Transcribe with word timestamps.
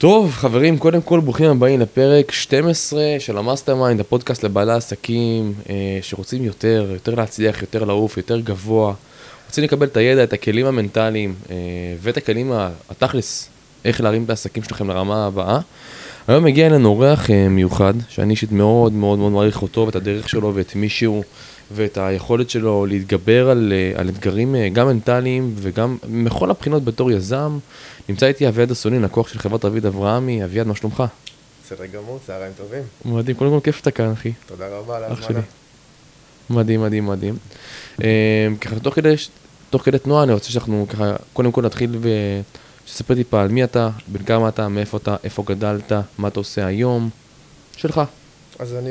טוב, 0.00 0.32
חברים, 0.32 0.78
קודם 0.78 1.02
כל 1.02 1.20
ברוכים 1.20 1.46
הבאים 1.46 1.80
לפרק 1.80 2.32
12 2.32 3.02
של 3.18 3.38
המאסטר 3.38 3.74
מיינד, 3.74 4.00
הפודקאסט 4.00 4.44
לבעלי 4.44 4.72
עסקים 4.72 5.54
אה, 5.70 5.98
שרוצים 6.02 6.44
יותר, 6.44 6.90
יותר 6.92 7.14
להצליח, 7.14 7.62
יותר 7.62 7.84
לעוף, 7.84 8.16
יותר 8.16 8.40
גבוה, 8.40 8.94
רוצים 9.46 9.64
לקבל 9.64 9.86
את 9.86 9.96
הידע, 9.96 10.24
את 10.24 10.32
הכלים 10.32 10.66
המנטליים 10.66 11.34
אה, 11.50 11.56
ואת 12.00 12.16
הכלים 12.16 12.52
התכלס, 12.90 13.48
איך 13.84 14.00
להרים 14.00 14.24
את 14.24 14.30
העסקים 14.30 14.62
שלכם 14.62 14.88
לרמה 14.88 15.26
הבאה. 15.26 15.60
היום 16.28 16.44
מגיע 16.44 16.66
אלינו 16.66 16.88
אורח 16.88 17.30
אה, 17.30 17.48
מיוחד, 17.48 17.94
שאני 18.08 18.30
אישית 18.30 18.52
מאוד 18.52 18.92
מאוד 18.92 19.18
מאוד 19.18 19.32
מעריך 19.32 19.62
אותו 19.62 19.80
ואת 19.86 19.96
הדרך 19.96 20.28
שלו 20.28 20.54
ואת 20.54 20.76
מי 20.76 20.88
שהוא 20.88 21.24
ואת 21.70 21.98
היכולת 21.98 22.50
שלו 22.50 22.86
להתגבר 22.86 23.50
על, 23.50 23.72
אה, 23.76 24.00
על 24.00 24.08
אתגרים 24.08 24.54
אה, 24.54 24.68
גם 24.68 24.86
מנטליים 24.86 25.54
וגם 25.56 25.96
מכל 26.08 26.50
הבחינות 26.50 26.84
בתור 26.84 27.10
יזם. 27.10 27.58
נמצא 28.10 28.26
איתי 28.26 28.48
אביעד 28.48 28.70
אסולין, 28.70 29.02
לקוח 29.02 29.28
של 29.28 29.38
חברת 29.38 29.64
רביד 29.64 29.86
אברהמי, 29.86 30.44
אביעד, 30.44 30.66
מה 30.66 30.74
שלומך? 30.74 31.04
בסדר 31.64 31.86
גמור, 31.86 32.18
צהריים 32.26 32.52
טובים. 32.56 32.82
מדהים, 33.04 33.36
קודם 33.36 33.50
כל 33.50 33.60
כיף 33.64 33.76
שאתה 33.76 33.90
כאן, 33.90 34.12
אחי. 34.12 34.32
תודה 34.46 34.68
רבה 34.68 34.96
על 34.96 35.04
ההזמנה. 35.04 35.40
מדהים, 36.50 36.82
מדהים, 36.82 37.06
מדהים. 37.06 37.36
אה, 38.04 38.48
ככה, 38.60 38.80
תוך 38.80 38.94
כדי, 38.94 39.14
תוך 39.70 39.82
כדי 39.82 39.98
תנועה, 39.98 40.22
אני 40.22 40.32
רוצה 40.32 40.50
שאנחנו 40.50 40.86
ככה, 40.88 41.16
קודם 41.32 41.52
כל 41.52 41.62
נתחיל 41.62 41.98
ותספר 42.84 43.14
טיפה 43.14 43.42
על 43.42 43.48
מי 43.48 43.64
אתה, 43.64 43.90
בן 44.06 44.22
כמה 44.22 44.48
אתה, 44.48 44.68
מאיפה 44.68 44.96
אתה, 44.96 45.16
איפה 45.24 45.42
גדלת, 45.46 45.92
מה 46.18 46.28
אתה 46.28 46.40
עושה 46.40 46.66
היום, 46.66 47.10
שלך. 47.76 48.00
אז 48.58 48.74
אני 48.74 48.90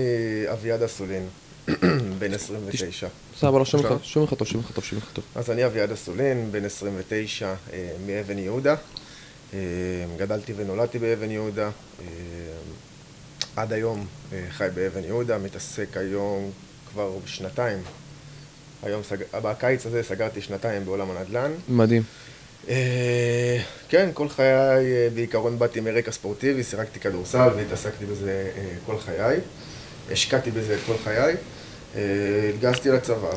אביעד 0.53 0.83
אסולין, 0.83 1.27
בן 2.19 2.33
29. 2.33 3.07
סבבה, 3.39 3.59
לא 3.59 3.65
שומע 3.65 3.83
לך, 3.83 3.89
טוב, 3.89 3.99
שומע 4.03 4.25
לך 4.25 4.33
טוב, 4.33 4.47
שומע 4.83 5.01
לך 5.01 5.09
טוב. 5.13 5.23
אז 5.35 5.49
אני 5.49 5.65
אביעד 5.65 5.91
אסולין, 5.91 6.51
בן 6.51 6.65
29, 6.65 7.53
אה, 7.73 7.89
מאבן 8.07 8.37
יהודה. 8.37 8.75
אה, 9.53 9.59
גדלתי 10.17 10.53
ונולדתי 10.55 10.99
באבן 10.99 11.31
יהודה. 11.31 11.69
אה, 12.01 12.05
עד 13.55 13.73
היום 13.73 14.05
אה, 14.33 14.45
חי 14.49 14.67
באבן 14.73 15.03
יהודה, 15.03 15.37
מתעסק 15.37 15.97
היום 15.97 16.51
כבר 16.91 17.11
שנתיים. 17.25 17.77
היום, 18.83 19.03
סג... 19.03 19.17
בקיץ 19.43 19.85
הזה 19.85 20.03
סגרתי 20.03 20.41
שנתיים 20.41 20.85
בעולם 20.85 21.11
הנדל"ן. 21.11 21.51
מדהים. 21.69 22.03
אה, 22.69 23.59
כן, 23.89 24.09
כל 24.13 24.29
חיי 24.29 24.45
אה, 24.45 25.07
בעיקרון 25.15 25.59
באתי 25.59 25.79
מרקע 25.79 26.11
ספורטיבי, 26.11 26.63
שיחקתי 26.63 26.99
כדורסל 26.99 27.49
והתעסקתי 27.55 28.05
בזה 28.05 28.51
כל 28.85 28.97
חיי. 28.97 29.37
השקעתי 30.11 30.51
בזה 30.51 30.77
כל 30.85 30.95
חיי. 31.03 31.35
התגייסתי 32.49 32.89
לצבא, 32.89 33.29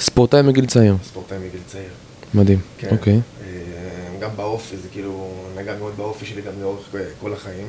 ספורטאי 0.00 0.42
מגיל 0.42 0.66
צעיר, 0.66 0.96
ספורטאי 1.04 1.38
מגיל 1.38 1.60
צעיר. 1.66 1.90
מדהים, 2.34 2.60
כן. 2.78 2.88
אוקיי. 2.90 3.12
אה, 3.14 3.20
גם 4.20 4.30
באופי, 4.36 4.76
זה 4.76 4.88
כאילו 4.92 5.30
נגע 5.56 5.76
מאוד 5.78 5.96
באופי 5.96 6.26
שלי 6.26 6.42
גם 6.42 6.52
לאורך 6.60 6.94
אה, 6.94 7.00
כל 7.20 7.32
החיים. 7.32 7.66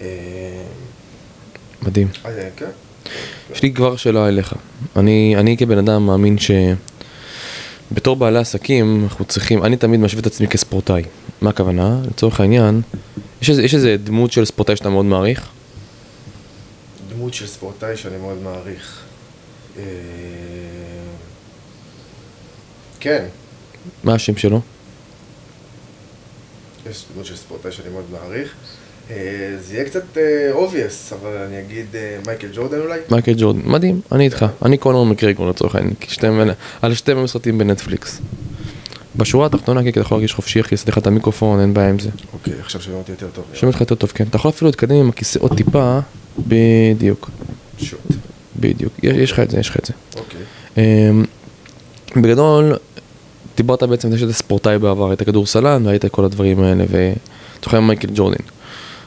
אה, 0.00 0.06
מדהים. 1.82 2.08
אז 2.24 2.38
אה, 2.38 2.48
כן. 2.56 2.70
יש 3.52 3.62
לי 3.62 3.72
כבר 3.72 3.96
שאלה 3.96 4.28
אליך. 4.28 4.54
אני, 4.96 5.34
אני 5.38 5.56
כבן 5.56 5.78
אדם 5.78 6.06
מאמין 6.06 6.36
שבתור 7.92 8.16
בעלי 8.16 8.38
עסקים 8.38 9.04
אנחנו 9.04 9.24
צריכים, 9.24 9.64
אני 9.64 9.76
תמיד 9.76 10.00
משווה 10.00 10.20
את 10.20 10.26
עצמי 10.26 10.48
כספורטאי. 10.48 11.02
מה 11.40 11.50
הכוונה? 11.50 12.00
לצורך 12.10 12.40
העניין, 12.40 12.80
יש 13.42 13.50
איזה, 13.50 13.62
יש 13.62 13.74
איזה 13.74 13.96
דמות 13.96 14.32
של 14.32 14.44
ספורטאי 14.44 14.76
שאתה 14.76 14.88
מאוד 14.88 15.04
מעריך? 15.04 15.48
דמות 17.08 17.34
של 17.34 17.46
ספורטאי 17.46 17.96
שאני 17.96 18.16
מאוד 18.16 18.42
מעריך. 18.42 19.02
אה, 19.78 19.82
כן, 23.00 23.24
מה 24.04 24.14
השם 24.14 24.36
שלו? 24.36 24.60
יש 26.90 27.04
דמות 27.14 27.26
של 27.26 27.36
ספורטאי 27.36 27.72
שאני 27.72 27.88
מאוד 27.88 28.04
מעריך. 28.12 28.54
אה, 29.10 29.16
זה 29.60 29.74
יהיה 29.74 29.84
קצת 29.84 30.16
obvious, 30.52 31.12
אבל 31.12 31.36
אני 31.36 31.60
אגיד 31.60 31.86
אה, 31.94 32.18
מייקל 32.26 32.48
ג'ורדן 32.54 32.78
אולי. 32.80 32.98
מייקל 33.10 33.34
ג'ורדן. 33.36 33.60
מדהים, 33.64 34.00
אני 34.12 34.24
איתך. 34.24 34.46
אני 34.64 34.78
קונור 34.78 35.06
מקרגור 35.06 35.48
לצורך 35.48 35.74
העניין, 35.74 36.50
על 36.82 36.94
שתי 36.94 37.12
סרטים 37.26 37.58
בנטפליקס. 37.58 38.20
בשורה 39.16 39.46
התחתונה, 39.46 39.80
כן, 39.80 39.84
כי 39.84 39.90
אתה 39.90 40.00
יכול 40.00 40.16
להרגיש 40.16 40.34
חופשי, 40.34 40.60
אעשה 40.72 40.84
לך 40.88 40.98
את 40.98 41.06
המיקרופון, 41.06 41.60
אין 41.60 41.74
בעיה 41.74 41.88
עם 41.88 41.98
זה. 41.98 42.10
אוקיי, 42.32 42.52
עכשיו 42.60 42.80
שומעים 42.80 43.00
אותי 43.00 43.12
יותר 43.12 43.28
טוב. 43.34 43.44
שומע 43.54 43.70
אותך 43.70 43.80
יותר 43.80 43.94
טוב, 43.94 44.10
כן. 44.14 44.24
אתה 44.30 44.36
יכול 44.36 44.50
אפילו 44.50 44.68
להתקדם 44.68 44.96
עם 44.96 45.08
הכיסא 45.08 45.38
עוד 45.42 45.56
טיפה, 45.56 45.98
בדיוק, 46.38 47.30
שוט. 47.78 48.00
בדיוק. 48.60 48.92
יש 49.02 49.16
יש 49.16 49.32
לך 49.32 49.40
את 49.40 49.50
זה, 49.50 49.58
יש 49.58 49.68
לך 49.68 49.76
את 49.76 49.84
זה. 49.84 49.92
אוקיי. 50.16 50.40
אמ, 50.76 51.24
בגדול, 52.16 52.76
דיברת 53.56 53.82
בעצם 53.82 54.08
על 54.08 54.14
זה 54.14 54.20
שאתה 54.20 54.32
ספורטאי 54.32 54.78
בעבר, 54.78 55.10
היית 55.10 55.22
כדורסלן 55.22 55.86
והיית 55.86 56.04
כל 56.06 56.24
הדברים 56.24 56.62
האלה, 56.62 56.84
ולצורך 56.90 57.74
העניין 57.74 57.86
מייקל 57.86 58.08
ג'ורדן. 58.14 58.44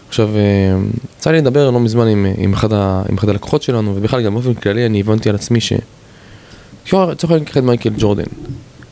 עכשיו, 0.09 0.29
אמ, 0.29 0.89
יצא 1.17 1.31
לי 1.31 1.37
לדבר 1.37 1.71
לא 1.71 1.79
מזמן 1.79 2.07
עם, 2.07 2.25
עם, 2.37 2.53
אחד 2.53 2.73
ה, 2.73 3.03
עם 3.09 3.17
אחד 3.17 3.29
הלקוחות 3.29 3.63
שלנו, 3.63 3.95
ובכלל 3.95 4.21
גם 4.21 4.33
באופן 4.33 4.53
כללי 4.53 4.85
אני 4.85 4.99
הבנתי 4.99 5.29
על 5.29 5.35
עצמי 5.35 5.61
ש... 5.61 5.73
לצורך 6.85 7.23
העניין 7.23 7.39
ניקח 7.39 7.57
את 7.57 7.63
מייקל 7.63 7.89
ג'ורדן. 7.97 8.23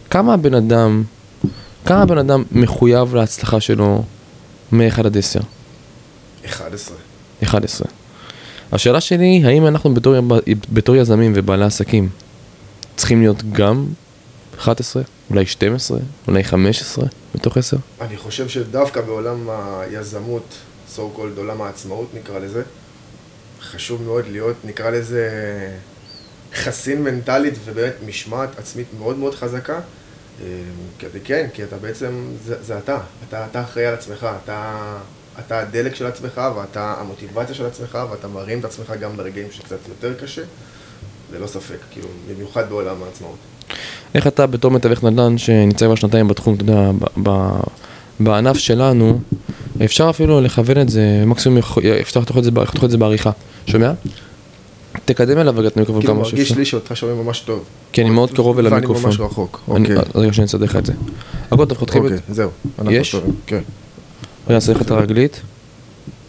כמה 0.09 0.33
הבן 0.33 0.53
אדם, 0.53 1.03
כמה 1.85 2.01
הבן 2.01 2.17
אדם 2.17 2.43
מחויב 2.51 3.15
להצלחה 3.15 3.59
שלו 3.59 4.03
מ-1 4.71 4.99
עד 4.99 5.17
10? 5.17 5.39
11. 6.45 6.97
11. 7.43 7.87
השאלה 8.71 9.01
שלי, 9.01 9.41
האם 9.45 9.67
אנחנו 9.67 9.93
בתור, 9.93 10.15
בתור 10.73 10.95
יזמים 10.95 11.31
ובעלי 11.35 11.65
עסקים 11.65 12.09
צריכים 12.95 13.21
להיות 13.21 13.43
גם 13.51 13.85
11, 14.57 15.03
אולי 15.29 15.45
12, 15.45 15.99
אולי 16.27 16.43
15 16.43 17.05
מתוך 17.35 17.57
10? 17.57 17.77
אני 18.01 18.17
חושב 18.17 18.47
שדווקא 18.49 19.01
בעולם 19.01 19.49
היזמות, 19.49 20.55
so 20.95 20.99
called 20.99 21.37
עולם 21.37 21.61
העצמאות 21.61 22.07
נקרא 22.13 22.39
לזה, 22.39 22.63
חשוב 23.61 24.01
מאוד 24.01 24.25
להיות, 24.31 24.55
נקרא 24.63 24.89
לזה, 24.89 25.29
חסין 26.53 27.03
מנטלית 27.03 27.53
ובאמת 27.65 27.93
משמעת 28.05 28.59
עצמית 28.59 28.87
מאוד 28.99 29.17
מאוד 29.17 29.35
חזקה. 29.35 29.79
אה, 30.41 30.47
כדי 30.99 31.19
כן, 31.23 31.47
כי 31.53 31.63
אתה 31.63 31.77
בעצם, 31.77 32.33
זה, 32.45 32.63
זה 32.63 32.77
אתה, 32.77 32.99
אתה, 33.27 33.45
אתה 33.45 33.61
אחראי 33.61 33.85
על 33.85 33.93
עצמך, 33.93 34.27
אתה, 34.43 34.97
אתה 35.39 35.59
הדלק 35.59 35.95
של 35.95 36.05
עצמך 36.05 36.41
ואתה 36.55 36.95
המוטיבציה 36.99 37.55
של 37.55 37.65
עצמך 37.65 37.97
ואתה 38.11 38.27
מרים 38.27 38.59
את 38.59 38.65
עצמך 38.65 38.93
גם 38.99 39.17
ברגעים 39.17 39.51
שקצת 39.51 39.77
יותר 39.87 40.13
קשה, 40.13 40.43
ללא 41.33 41.47
ספק, 41.47 41.77
כאילו, 41.91 42.07
במיוחד 42.29 42.69
בעולם 42.69 43.03
העצמאות. 43.03 43.37
איך 44.15 44.27
אתה 44.27 44.45
בתור 44.47 44.71
מתווך 44.71 45.03
נדל"ן 45.03 45.37
שנמצא 45.37 45.85
כבר 45.85 45.95
שנתיים 45.95 46.27
בתחום, 46.27 46.55
אתה 46.55 46.63
יודע, 46.63 46.91
ב- 46.91 47.29
ב- 47.29 47.59
בענף 48.19 48.57
שלנו, 48.57 49.19
אפשר 49.85 50.09
אפילו 50.09 50.41
לכוון 50.41 50.81
את 50.81 50.89
זה, 50.89 51.23
מקסימום 51.25 51.57
אפשר 52.01 52.19
לחתוך 52.19 52.37
את 52.37 52.43
זה, 52.43 52.51
את 52.83 52.91
זה 52.91 52.97
בעריכה. 52.97 53.31
שומע? 53.67 53.91
תקדם 55.05 55.37
אליו 55.37 55.53
רגע 55.57 55.67
את 55.67 55.77
המיקרופון 55.77 56.01
כאילו 56.01 56.13
כמה 56.13 56.23
מרגיש 56.23 56.47
שאפשר. 56.47 56.59
לי 56.59 56.65
שאותך 56.65 56.97
שומעים 56.97 57.25
ממש 57.25 57.39
טוב. 57.39 57.63
כי 57.91 58.01
אני 58.01 58.09
מאוד 58.09 58.31
קרוב 58.31 58.59
אל 58.59 58.65
ואני 58.65 58.75
המיקרופון. 58.75 59.05
ממש 59.05 59.19
רחוק. 59.19 59.61
אוקיי. 59.67 59.97
אז 59.97 60.03
רגע 60.15 60.33
שאני 60.33 60.45
אסדר 60.45 60.65
לך 60.65 60.75
את 60.75 60.85
זה. 60.85 60.93
הכל 61.51 61.65
טוב, 61.65 61.77
חותכים 61.77 62.05
את 62.05 62.11
אוקיי, 62.11 62.35
זהו. 62.35 62.49
יש? 62.89 63.15
כן. 63.45 63.55
רגע, 63.55 63.63
אני 64.47 64.55
אעשה 64.55 64.71
לך 64.73 64.81
את 64.81 64.91
הרגלית. 64.91 65.41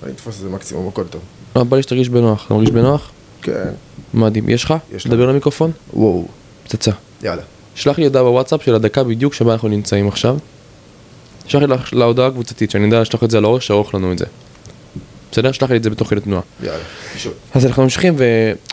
אני 0.02 0.12
אתפוס 0.12 0.36
את 0.36 0.40
זה 0.40 0.48
מקסימום, 0.48 0.88
הכל 0.88 1.04
טוב. 1.04 1.20
לא, 1.56 1.64
בא 1.64 1.76
לי 1.76 1.82
שתרגיש 1.82 2.08
בנוח. 2.08 2.46
אתה 2.46 2.54
מרגיש 2.54 2.70
בנוח? 2.70 3.10
כן. 3.42 3.68
מדהים. 4.14 4.48
יש 4.48 4.64
לך? 4.64 4.74
יש 4.96 5.04
לי. 5.04 5.10
דבר 5.10 5.26
למיקרופון? 5.26 5.70
וואו. 5.94 6.26
פצצה. 6.64 6.90
יאללה. 7.22 7.42
שלח 7.74 7.98
לי 7.98 8.04
הודעה 8.04 8.22
בוואטסאפ 8.22 8.64
של 8.64 8.74
הדקה 8.74 9.04
בדיוק 9.04 9.34
שבה 9.34 9.52
אנחנו 9.52 9.68
נמצאים 9.68 10.08
עכשיו. 10.08 10.36
שלח 11.46 11.92
לי 11.92 11.98
להודעה 11.98 12.26
הקבוצתית, 12.26 12.70
שאני 12.70 12.84
יודע 12.84 13.00
לשלוח 13.00 13.24
את 13.24 13.30
זה 13.30 13.38
על 13.38 13.44
האורך, 13.44 13.62
שארוך 13.62 13.94
לנו 13.94 14.12
את 14.12 14.18
זה. 14.18 14.24
בסדר? 15.32 15.52
שלח 15.52 15.70
לי 15.70 15.76
את 15.76 15.82
זה 15.82 15.90
בתוך 15.90 16.08
כדי 16.08 16.20
תנועה. 16.20 16.42
יאללה. 16.62 16.78
אז 17.54 17.66
אנחנו 17.66 17.82
ממשיכים, 17.82 18.16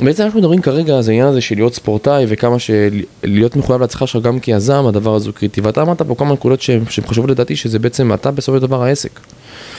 ובעצם 0.02 0.24
אנחנו 0.24 0.40
מדברים 0.40 0.62
כרגע, 0.62 1.02
זה 1.02 1.12
העניין 1.12 1.28
הזה 1.28 1.42
של 1.42 1.56
להיות 1.56 1.74
ספורטאי, 1.74 2.26
וכמה 2.28 2.56
שלהיות 2.60 3.56
מחויב 3.56 3.82
להצלחה 3.82 4.08
שלך 4.08 4.24
גם 4.24 4.40
כיזם, 4.40 4.86
הדבר 4.88 5.16
הזה 5.16 5.30
הוא 5.30 5.36
קריטי. 5.36 5.62
ואתה 5.62 5.82
אמרת 5.82 6.02
פה 6.02 6.16
כמה 6.16 6.34
נקודות 6.34 6.62
שהן 6.62 6.86
חשובות 6.86 7.30
לדעתי, 7.30 7.56
שזה 7.56 7.80
בעצם 7.80 8.14
אתה 8.14 8.32
בסופו 8.32 8.58
של 8.58 8.62
דבר 8.62 8.84
העסק. 8.84 9.20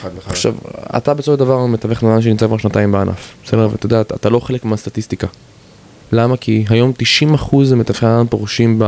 חד. 0.00 0.10
עכשיו, 0.26 0.54
אתה 0.96 1.14
בסופו 1.14 1.32
של 1.32 1.38
דבר 1.38 1.66
מתווך 1.66 2.02
נדל"ן 2.02 2.22
שנמצא 2.22 2.46
כבר 2.46 2.58
שנתיים 2.58 2.92
בענף, 2.92 3.34
בסדר? 3.44 3.68
ואתה 3.72 3.86
יודע, 3.86 4.00
אתה 4.00 4.28
לא 4.28 4.40
חלק 4.40 4.64
מהסטטיסטיקה. 4.64 5.26
למה? 6.12 6.36
כי 6.36 6.64
היום 6.68 6.92
90% 7.32 7.56
מתווכי 7.76 8.06
נדל"ן 8.06 8.26
פורשים 8.30 8.78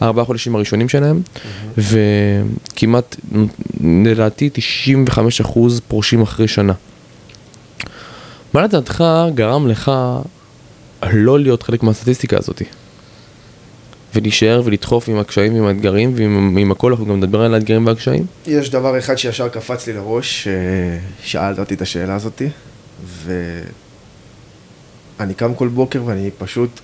בארבעה 0.00 0.24
חודשים 0.24 0.54
הראשונים 0.54 0.88
שלהם, 0.88 1.22
וכמעט, 1.78 3.16
לדעתי, 4.04 4.50
95% 5.08 5.58
פורשים 5.88 6.22
אחרי 6.22 6.48
שנה. 6.48 6.72
מה 8.54 8.62
לדעתך 8.62 9.04
גרם 9.34 9.68
לך 9.68 9.92
לא 11.12 11.40
להיות 11.40 11.62
חלק 11.62 11.82
מהסטטיסטיקה 11.82 12.36
הזאת? 12.38 12.62
ולהישאר 14.14 14.62
ולדחוף 14.64 15.08
עם 15.08 15.18
הקשיים 15.18 15.54
ועם 15.54 15.64
האתגרים 15.64 16.12
ועם 16.16 16.56
עם 16.58 16.70
הכל, 16.70 16.90
אנחנו 16.92 17.06
גם 17.06 17.16
נדבר 17.16 17.42
על 17.42 17.54
האתגרים 17.54 17.86
והקשיים? 17.86 18.26
יש 18.46 18.70
דבר 18.70 18.98
אחד 18.98 19.16
שישר 19.16 19.48
קפץ 19.48 19.86
לי 19.86 19.92
לראש, 19.92 20.48
ששאלת 21.24 21.58
אותי 21.58 21.74
את 21.74 21.82
השאלה 21.82 22.14
הזאתי, 22.14 22.48
ואני 25.20 25.34
קם 25.34 25.54
כל 25.54 25.68
בוקר 25.68 26.02
ואני 26.04 26.30
פשוט 26.38 26.80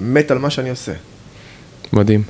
מת 0.00 0.30
על 0.30 0.38
מה 0.38 0.50
שאני 0.50 0.70
עושה. 0.70 0.92
מדהים. 1.92 2.22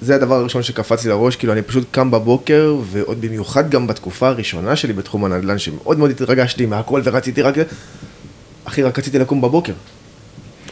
זה 0.00 0.14
הדבר 0.14 0.34
הראשון 0.34 0.62
שקפץ 0.62 1.04
לי 1.04 1.10
לראש, 1.10 1.36
כאילו 1.36 1.52
אני 1.52 1.62
פשוט 1.62 1.86
קם 1.90 2.10
בבוקר, 2.10 2.76
ועוד 2.90 3.20
במיוחד 3.20 3.70
גם 3.70 3.86
בתקופה 3.86 4.28
הראשונה 4.28 4.76
שלי 4.76 4.92
בתחום 4.92 5.24
הנדל"ן, 5.24 5.58
שמאוד 5.58 5.98
מאוד 5.98 6.10
התרגשתי 6.10 6.66
מהכל 6.66 7.00
ורציתי 7.04 7.42
רק... 7.42 7.54
אחי, 8.64 8.82
רק 8.82 8.98
רציתי 8.98 9.18
לקום 9.18 9.40
בבוקר. 9.40 9.72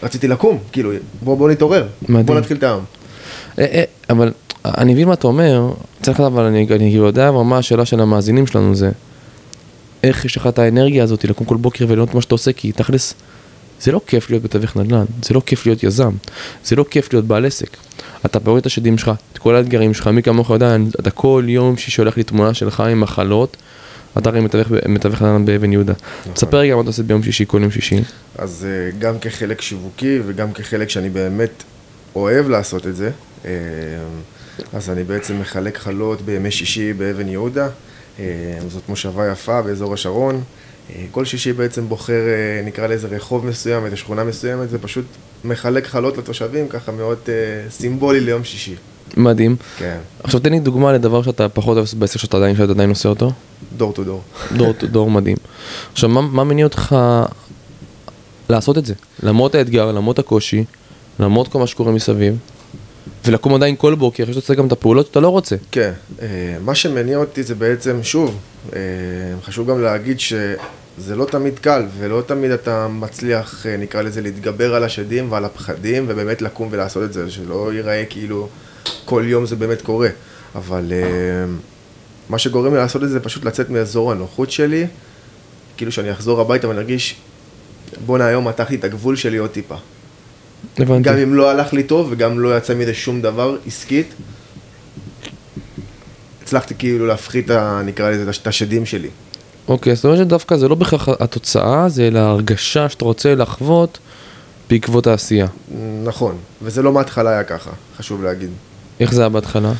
רציתי 0.02 0.28
לקום, 0.28 0.58
כאילו, 0.72 0.93
בוא, 1.22 1.37
בוא 1.37 1.50
נתעורר, 1.50 1.87
מדהים. 2.08 2.26
בוא 2.26 2.34
נתחיל 2.34 2.56
את 2.56 2.62
היום. 2.62 2.84
אה, 3.58 3.64
אה, 3.64 3.84
אבל 4.11 4.32
אני 4.64 4.93
מבין 4.93 5.08
מה 5.08 5.14
אתה 5.14 5.26
אומר, 5.26 5.72
צריך 6.02 6.20
לדעת, 6.20 6.32
אבל 6.32 6.44
אני, 6.44 6.66
אני 6.70 6.88
יודע 6.88 7.31
מה 7.31 7.58
השאלה 7.58 7.84
של 7.84 8.00
המאזינים 8.00 8.46
שלנו 8.46 8.75
זה, 8.75 8.90
איך 10.02 10.25
יש 10.25 10.37
לך 10.37 10.46
את 10.46 10.58
האנרגיה 10.58 11.05
הזאת 11.05 11.25
לקום 11.25 11.46
כל 11.46 11.56
בוקר 11.56 11.84
ולראות 11.88 12.14
מה 12.14 12.20
שאתה 12.20 12.34
עושה, 12.34 12.52
כי 12.52 12.72
תכלס, 12.72 13.14
זה 13.85 13.93
לא 13.93 14.01
כיף 14.07 14.31
להיות 14.31 14.43
בתווך 14.43 14.77
נדל"ן, 14.77 15.05
זה 15.23 15.35
לא 15.35 15.43
כיף 15.47 15.67
להיות 15.67 15.83
יזם, 15.83 16.11
זה 16.65 16.77
לא 16.77 16.85
כיף 16.91 17.13
להיות 17.13 17.25
בעל 17.25 17.47
עסק. 17.47 17.77
אתה 18.27 18.39
רואה 18.47 18.59
את 18.59 18.67
השדים 18.67 18.99
שלך, 18.99 19.11
את 19.33 19.39
כל 19.39 19.57
האתגרים 19.57 19.95
שלך, 19.95 20.07
מי 20.07 20.23
כמוך 20.23 20.51
יודע, 20.51 20.77
אתה 21.01 21.11
כל 21.11 21.45
יום 21.49 21.77
ששולח 21.77 22.17
לי 22.17 22.23
תמונה 22.23 22.55
שלך 22.55 22.81
עם 22.81 23.01
מחלות, 23.01 23.57
אתה 24.19 24.31
הרי 24.31 24.41
מתווך, 24.41 24.69
מתווך 24.89 25.23
נדל"ן 25.23 25.45
באבן 25.45 25.73
יהודה. 25.73 25.93
תספר 26.33 26.57
רגע 26.57 26.75
מה 26.75 26.81
אתה 26.81 26.89
עושה 26.89 27.03
ביום 27.03 27.23
שישי, 27.23 27.45
כל 27.49 27.59
יום 27.63 27.71
שישי. 27.71 28.03
אז 28.39 28.67
אה, 28.69 28.99
גם 28.99 29.19
כחלק 29.19 29.61
שיווקי 29.61 30.19
וגם 30.27 30.53
כחלק 30.53 30.89
שאני 30.89 31.11
באמת 31.11 31.63
אוהב 32.17 32.49
לעשות 32.49 32.87
את 32.87 32.97
זה, 32.97 33.11
אה, 33.45 33.51
אז 34.73 34.91
אני 34.91 35.05
בעצם 35.05 35.41
מחלק 35.41 35.79
חלות 35.79 36.23
בימי 36.23 36.51
שישי 36.51 36.93
באבן 36.93 37.29
יהודה, 37.29 37.69
אה, 38.19 38.25
זאת 38.69 38.89
מושבה 38.89 39.33
יפה 39.33 39.63
באזור 39.63 39.95
השרון. 39.95 40.43
אה, 40.91 41.05
כל 41.11 41.25
שישי 41.25 41.53
בעצם 41.53 41.89
בוחר, 41.89 42.13
אה, 42.13 42.63
נקרא 42.65 42.87
לזה 42.87 43.09
רחוב 43.09 43.47
מסוים, 43.47 43.85
איזה 43.85 43.97
שכונה 43.97 44.25
מסוימת, 44.25 44.71
זה 44.71 44.79
פשוט 44.79 45.05
מחלק 45.45 45.87
חלות 45.87 46.19
לתושבים, 46.19 46.69
ככה 46.69 46.93
מאוד 46.93 47.19
אה, 47.29 47.71
סימבולי 47.71 48.21
ליום 48.21 48.45
שישי. 48.45 48.75
מדהים. 49.17 49.57
כן, 49.79 49.99
עכשיו 50.23 50.41
תן 50.41 50.53
לי 50.53 50.61
דוגמה 50.61 50.93
לדבר 50.93 51.23
שאתה 51.23 51.49
פחות 51.49 51.77
אוהב 51.77 51.89
בעסק 51.99 52.19
שאתה 52.19 52.37
עדיין, 52.37 52.57
שאתה 52.57 52.73
עדיין 52.73 52.91
עושה 52.91 53.09
אותו. 53.09 53.33
דור 53.77 53.93
טו 53.93 54.05
דור. 54.05 54.23
דור, 54.57 54.73
דור 54.83 55.11
מדהים. 55.11 55.37
עכשיו, 55.93 56.09
מה, 56.09 56.21
מה 56.21 56.45
מניע 56.45 56.65
אותך 56.65 56.97
לעשות 58.49 58.79
את 58.79 58.87
זה? 58.87 58.95
למרות 59.23 59.55
האתגר, 59.55 59.93
למרות 59.93 60.19
הקושי, 60.19 60.65
למרות 61.19 61.49
כל 61.49 61.59
מה 61.59 61.67
שקורה 61.67 61.93
מסביב, 61.93 62.37
ולקום 63.25 63.55
עדיין 63.55 63.77
כל 63.77 63.95
בוקר, 63.95 64.23
אחרי 64.23 64.35
שאתה 64.35 64.55
גם 64.55 64.67
את 64.67 64.73
הפעולות 64.73 65.06
שאתה 65.06 65.21
לא 65.21 65.29
רוצה. 65.29 65.56
כן, 65.71 65.93
אה, 66.23 66.56
מה 66.65 66.75
שמניע 66.75 67.19
אותי 67.19 67.43
זה 67.43 67.55
בעצם, 67.55 68.03
שוב, 68.03 68.39
אה, 68.77 68.81
חשוב 69.43 69.71
גם 69.71 69.83
להגיד 69.83 70.21
שזה 70.21 71.17
לא 71.17 71.25
תמיד 71.25 71.59
קל, 71.59 71.83
ולא 71.99 72.23
תמיד 72.27 72.51
אתה 72.51 72.89
מצליח, 72.89 73.67
אה, 73.67 73.77
נקרא 73.77 74.03
לזה, 74.03 74.21
להתגבר 74.21 74.75
על 74.75 74.85
השדים 74.85 75.33
ועל 75.33 75.45
הפחדים, 75.45 76.05
ובאמת 76.09 76.43
לקום 76.43 76.69
ולעשות 76.71 77.03
את 77.03 77.12
זה, 77.12 77.31
שלא 77.31 77.73
ייראה 77.73 78.05
כאילו 78.11 78.49
כל 79.05 79.23
יום 79.27 79.47
זה 79.47 79.57
באמת 79.57 79.83
קורה. 79.83 80.09
אבל 80.55 80.93
מה 82.29 82.39
שגורם 82.39 82.73
לי 82.75 82.79
לעשות 82.79 83.03
את 83.03 83.09
זה, 83.09 83.15
זה 83.15 83.21
פשוט 83.21 83.45
לצאת 83.45 83.71
מאזור 83.71 84.12
הנוחות 84.12 84.50
שלי, 84.50 84.87
כאילו 85.77 85.93
שאני 85.93 86.12
אחזור 86.12 86.41
הביתה 86.41 86.69
ואני 86.69 86.79
ארגיש, 86.79 87.17
בואנה 88.07 88.27
היום 88.27 88.49
מתחתי 88.49 88.75
את 88.75 88.85
הגבול 88.85 89.17
שלי 89.17 89.37
עוד 89.37 89.50
טיפה. 89.50 89.77
הבנתי. 90.78 91.08
גם 91.08 91.16
אם 91.16 91.34
לא 91.34 91.50
הלך 91.50 91.72
לי 91.72 91.82
טוב 91.82 92.08
וגם 92.11 92.40
לא 92.40 92.56
יצא 92.56 92.75
מזה 92.75 92.94
שום 92.94 93.22
דבר 93.22 93.56
עסקית, 93.66 94.14
הצלחתי 96.43 96.75
כאילו 96.78 97.06
להפחית, 97.06 97.50
נקרא 97.84 98.11
לזה, 98.11 98.31
את 98.43 98.46
השדים 98.46 98.87
שלי. 98.87 99.08
אוקיי, 99.69 99.93
אז 99.93 99.99
זאת 99.99 100.05
אומרת 100.05 100.19
שדווקא 100.19 100.56
זה 100.56 100.69
לא 100.69 100.75
בהכרח 100.75 101.08
התוצאה, 101.08 101.88
זה 101.88 102.06
אלא 102.06 102.19
ההרגשה 102.19 102.88
שאתה 102.88 103.05
רוצה 103.05 103.34
לחוות 103.34 103.99
בעקבות 104.70 105.06
העשייה. 105.06 105.46
נכון, 106.05 106.37
וזה 106.62 106.82
לא 106.82 106.93
מההתחלה 106.93 107.31
היה 107.31 107.44
ככה, 107.44 107.70
חשוב 107.99 108.22
להגיד. 108.22 108.50
איך 109.00 109.14
זה 109.14 109.20
היה 109.20 109.28
בהתחלה? 109.28 109.72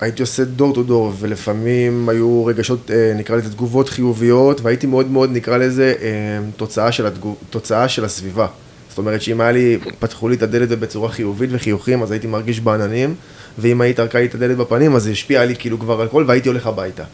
שהייתי 0.00 0.22
עושה 0.22 0.44
דור 0.44 0.74
טו 0.74 0.82
דור, 0.82 1.12
ולפעמים 1.18 2.08
היו 2.08 2.44
רגשות, 2.44 2.90
אה, 2.90 3.12
נקרא 3.16 3.36
לזה 3.36 3.50
תגובות 3.50 3.88
חיוביות, 3.88 4.60
והייתי 4.60 4.86
מאוד 4.86 5.10
מאוד, 5.10 5.30
נקרא 5.32 5.56
לזה, 5.56 5.94
אה, 6.02 6.50
תוצאה 6.56 6.92
של, 6.92 7.06
התגוב, 7.06 7.36
תוצאה 7.50 7.88
של 7.88 8.04
הסביבה. 8.04 8.46
זאת 8.88 8.98
אומרת 8.98 9.22
שאם 9.22 9.40
היה 9.40 9.52
לי, 9.52 9.78
פתחו 9.98 10.28
לי 10.28 10.36
את 10.36 10.42
הדלת 10.42 10.68
בצורה 10.68 11.08
חיובית 11.08 11.50
וחיוכים, 11.52 12.02
אז 12.02 12.10
הייתי 12.10 12.26
מרגיש 12.26 12.60
בעננים, 12.60 13.14
ואם 13.58 13.80
היית 13.80 13.96
טרקה 13.96 14.18
לי 14.18 14.26
את 14.26 14.34
הדלת 14.34 14.56
בפנים, 14.56 14.96
אז 14.96 15.02
זה 15.02 15.10
השפיע 15.10 15.42
עלי 15.42 15.56
כאילו 15.58 15.78
כבר 15.78 16.00
על 16.00 16.06
הכל, 16.06 16.24
והייתי 16.26 16.48
הולך 16.48 16.66
הביתה. 16.66 17.04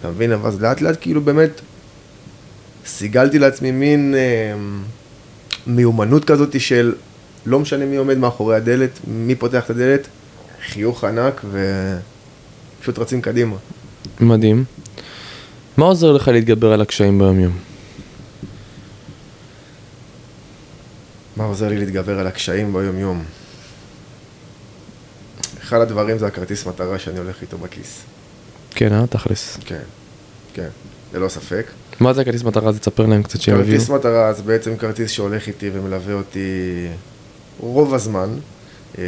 אתה 0.00 0.08
מבין? 0.08 0.32
אז 0.32 0.60
לאט 0.60 0.80
לאט 0.80 0.96
כאילו 1.00 1.20
באמת 1.20 1.60
סיגלתי 2.86 3.38
לעצמי 3.38 3.70
מין 3.70 4.14
אה, 4.14 4.54
מיומנות 5.66 6.24
כזאת 6.24 6.60
של 6.60 6.94
לא 7.46 7.60
משנה 7.60 7.86
מי 7.86 7.96
עומד 7.96 8.18
מאחורי 8.18 8.56
הדלת, 8.56 8.90
מי 9.06 9.34
פותח 9.34 9.64
את 9.64 9.70
הדלת, 9.70 10.06
חיוך 10.66 11.04
ענק 11.04 11.44
ופשוט 12.80 12.98
רצים 12.98 13.20
קדימה. 13.20 13.56
מדהים. 14.20 14.64
מה 15.76 15.84
עוזר 15.84 16.12
לך 16.12 16.28
להתגבר 16.28 16.72
על 16.72 16.80
הקשיים 16.80 17.18
ביום-יום? 17.18 17.58
מה 21.36 21.44
עוזר 21.44 21.68
לי 21.68 21.78
להתגבר 21.78 22.18
על 22.18 22.26
הקשיים 22.26 22.72
ביום-יום? 22.72 23.24
אחד 25.62 25.80
הדברים 25.80 26.18
זה 26.18 26.26
הכרטיס 26.26 26.66
מטרה 26.66 26.98
שאני 26.98 27.18
הולך 27.18 27.42
איתו 27.42 27.58
בכיס. 27.58 28.02
כן, 28.70 28.92
אה? 28.92 29.06
תכלס. 29.06 29.58
כן, 29.64 29.82
כן, 30.54 30.68
ללא 31.14 31.28
ספק. 31.28 31.66
מה 32.00 32.12
זה 32.12 32.20
הכרטיס 32.20 32.42
מטרה? 32.42 32.72
זה 32.72 32.78
תספר 32.78 33.06
להם 33.06 33.22
קצת 33.22 33.40
שהם 33.40 33.54
יבינו. 33.54 33.72
כרטיס 33.72 33.90
מטרה 33.90 34.32
זה 34.32 34.42
בעצם 34.42 34.76
כרטיס 34.76 35.10
שהולך 35.10 35.48
איתי 35.48 35.70
ומלווה 35.72 36.14
אותי 36.14 36.86
רוב 37.58 37.94
הזמן. 37.94 38.30
אה, 38.98 39.04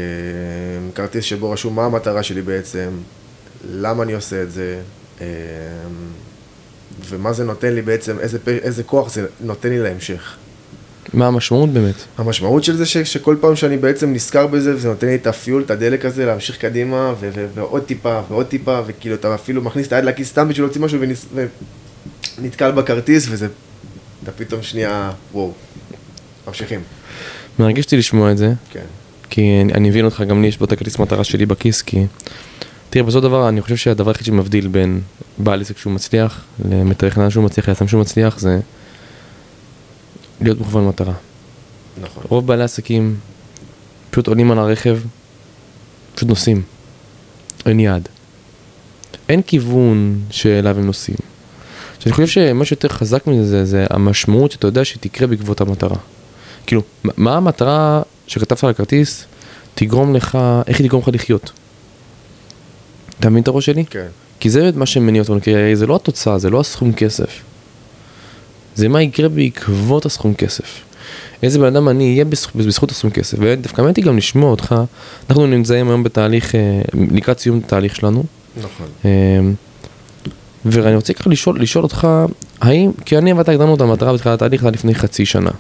כרטיס 0.95 1.25
שבו 1.25 1.51
רשום 1.51 1.77
מה 1.77 1.85
המטרה 1.85 2.23
שלי 2.23 2.43
בעצם, 2.43 2.91
למה 3.71 4.03
אני 4.03 4.13
עושה 4.13 4.43
את 4.43 4.53
זה, 4.53 4.81
אה, 5.21 5.27
ומה 7.09 7.33
זה 7.33 7.45
נותן 7.45 7.75
לי 7.75 7.83
בעצם, 7.83 8.19
איזה, 8.19 8.39
איזה 8.47 8.83
כוח 8.83 9.15
זה 9.15 9.27
נותן 9.41 9.69
לי 9.69 9.79
להמשך. 9.79 10.37
מה 11.15 11.27
המשמעות 11.27 11.71
באמת? 11.71 11.95
המשמעות 12.19 12.65
של 12.65 12.77
זה 12.77 12.87
ש, 12.87 12.97
שכל 12.97 13.37
פעם 13.41 13.57
שאני 13.57 13.77
בעצם 13.77 14.13
נזכר 14.13 14.47
בזה, 14.47 14.75
וזה 14.75 14.89
נותן 14.89 15.07
לי 15.07 15.15
את 15.15 15.27
הפיול, 15.27 15.63
את 15.63 15.71
הדלק 15.71 16.05
הזה, 16.05 16.27
להמשיך 16.27 16.59
קדימה, 16.59 17.15
ו, 17.21 17.31
ו, 17.35 17.47
ועוד 17.55 17.83
טיפה, 17.83 18.21
ועוד 18.29 18.47
טיפה, 18.47 18.81
וכאילו 18.87 19.15
אתה 19.15 19.35
אפילו 19.35 19.63
מכניס 19.63 19.87
את 19.87 19.93
היד 19.93 20.05
לכיס 20.05 20.29
סתם 20.29 20.49
בשביל 20.49 20.67
להוציא 20.67 20.81
משהו, 20.81 21.01
ונס, 21.01 21.27
ונתקל 22.39 22.71
בכרטיס, 22.71 23.27
וזה, 23.31 23.49
אתה 24.23 24.33
פתאום 24.33 24.63
שנייה, 24.63 25.11
וואו, 25.33 25.53
ממשיכים, 26.47 26.81
מרגיש 27.59 27.85
אותי 27.85 27.97
לשמוע 27.97 28.33
את 28.33 28.39
זה, 28.39 28.53
כן. 28.71 28.85
כי 29.31 29.61
אני, 29.65 29.73
אני 29.73 29.89
מבין 29.89 30.05
אותך, 30.05 30.23
גם 30.29 30.43
לי 30.43 30.49
יש 30.49 30.57
פה 30.57 30.65
את 30.65 30.73
הכרטיס 30.73 30.99
מטרה 30.99 31.25
שלי 31.25 31.47
בכיס, 31.47 31.83
כי... 31.83 32.07
תראה, 32.93 33.05
בסופו 33.05 33.23
של 33.23 33.29
דבר, 33.29 33.49
אני 33.49 33.63
חושב 33.63 33.77
שהדבר 33.77 34.11
היחיד 34.11 34.27
שמבדיל 34.27 34.69
בין 34.69 35.01
בעל 35.39 35.61
עסק 35.61 35.79
שהוא 35.79 35.93
מצליח, 35.93 36.45
למתווך 36.71 37.19
נדל"ן 37.19 37.31
שהוא 37.31 37.45
מצליח, 37.45 37.69
ליזם 37.69 37.89
שהוא 37.89 38.01
מצליח, 38.01 38.39
זה 38.39 38.61
להיות 40.41 40.59
מוכוון 40.59 40.89
מטרה. 40.89 41.13
נכון. 42.03 42.23
רוב 42.29 42.47
בעלי 42.47 42.65
עסקים 42.65 43.17
פשוט 44.11 44.27
עולים 44.27 44.51
על 44.51 44.59
הרכב, 44.59 44.99
פשוט 46.15 46.29
נוסעים. 46.29 46.63
אין 47.67 47.81
יעד. 47.81 48.09
אין 49.29 49.43
כיוון 49.43 50.21
שאליו 50.31 50.79
הם 50.79 50.87
נוסעים. 50.87 51.19
אני 52.07 52.13
חושב 52.13 52.27
שמה 52.27 52.65
שיותר 52.65 52.89
חזק 52.89 53.27
מזה 53.27 53.45
זה, 53.45 53.65
זה 53.65 53.87
המשמעות 53.91 54.53
שאתה 54.53 54.67
יודע 54.67 54.85
שתקרה 54.85 55.27
בעקבות 55.27 55.61
המטרה. 55.61 55.97
כאילו, 56.67 56.83
מה 57.05 57.37
המטרה 57.37 58.03
שכתבת 58.27 58.65
על 58.65 58.71
הכרטיס 58.71 59.25
תגרום 59.75 60.15
לך, 60.15 60.39
איך 60.67 60.79
היא 60.79 60.87
תגרום 60.87 61.03
לך 61.03 61.09
לחיות? 61.13 61.53
אתה 63.23 63.31
מבין 63.31 63.43
את 63.43 63.49
הראש 63.49 63.67
שלי? 63.67 63.85
כן, 63.85 64.07
כי 64.41 64.51
זה 64.51 64.71
מה 64.75 64.87
שמניע 64.87 65.23
אותנו, 65.23 65.41
כי 65.41 65.77
זה 65.77 65.87
לא 65.87 65.97
התוצאה, 65.97 66.39
זה 66.39 66.51
לא 66.51 66.61
הסכום 66.61 66.93
כסף. 66.93 67.41
זה 68.75 68.89
מה 68.89 69.03
יקרה 69.03 69.29
בעקבות 69.29 70.07
הסכום 70.07 70.35
כסף. 70.35 70.81
איזה 71.43 71.59
בן 71.59 71.65
אדם 71.65 71.89
אני 71.89 72.13
אהיה 72.13 72.25
בזכות, 72.25 72.57
בזכות 72.57 72.91
הסכום 72.91 73.11
כסף. 73.11 73.39
ודווקא 73.41 73.83
היא 73.97 74.05
גם 74.05 74.17
לשמוע 74.17 74.51
אותך, 74.51 74.75
אנחנו 75.31 75.47
נמצאים 75.47 75.89
היום 75.89 76.03
בתהליך, 76.03 76.55
אה, 76.55 76.81
לקראת 77.11 77.39
סיום 77.39 77.61
התהליך 77.65 77.97
שלנו. 77.97 78.25
נכון. 78.57 78.87
אה, 79.05 79.11
ואני 80.65 80.97
רוצה 80.97 81.15
ככה 81.15 81.31
לשאול, 81.31 81.61
לשאול 81.61 81.85
אותך, 81.85 82.09
האם, 82.61 82.91
כי 83.05 83.19
אני 83.19 83.33
ואתה 83.33 83.53
הגדרנו 83.53 83.75
את 83.75 83.81
המטרה 83.81 84.13
בתחילת 84.13 84.35
התהליך, 84.35 84.65
לפני 84.65 84.95
חצי 84.95 85.27
שנה. 85.27 85.51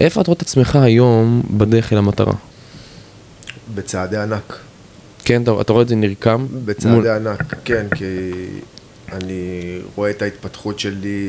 איפה 0.00 0.20
אתה 0.20 0.30
רואה 0.30 0.36
את 0.36 0.42
עצמך 0.42 0.76
היום 0.76 1.42
בדרך 1.50 1.92
אל 1.92 1.98
המטרה? 1.98 2.32
בצעדי 3.74 4.16
ענק. 4.16 4.71
כן, 5.24 5.42
אתה, 5.42 5.60
אתה 5.60 5.72
רואה 5.72 5.82
את 5.82 5.88
זה 5.88 5.96
נרקם? 5.96 6.46
בצעדי 6.64 7.10
ענק, 7.10 7.54
כן, 7.64 7.86
כי 7.94 8.04
אני 9.12 9.78
רואה 9.94 10.10
את 10.10 10.22
ההתפתחות 10.22 10.78
שלי, 10.78 11.28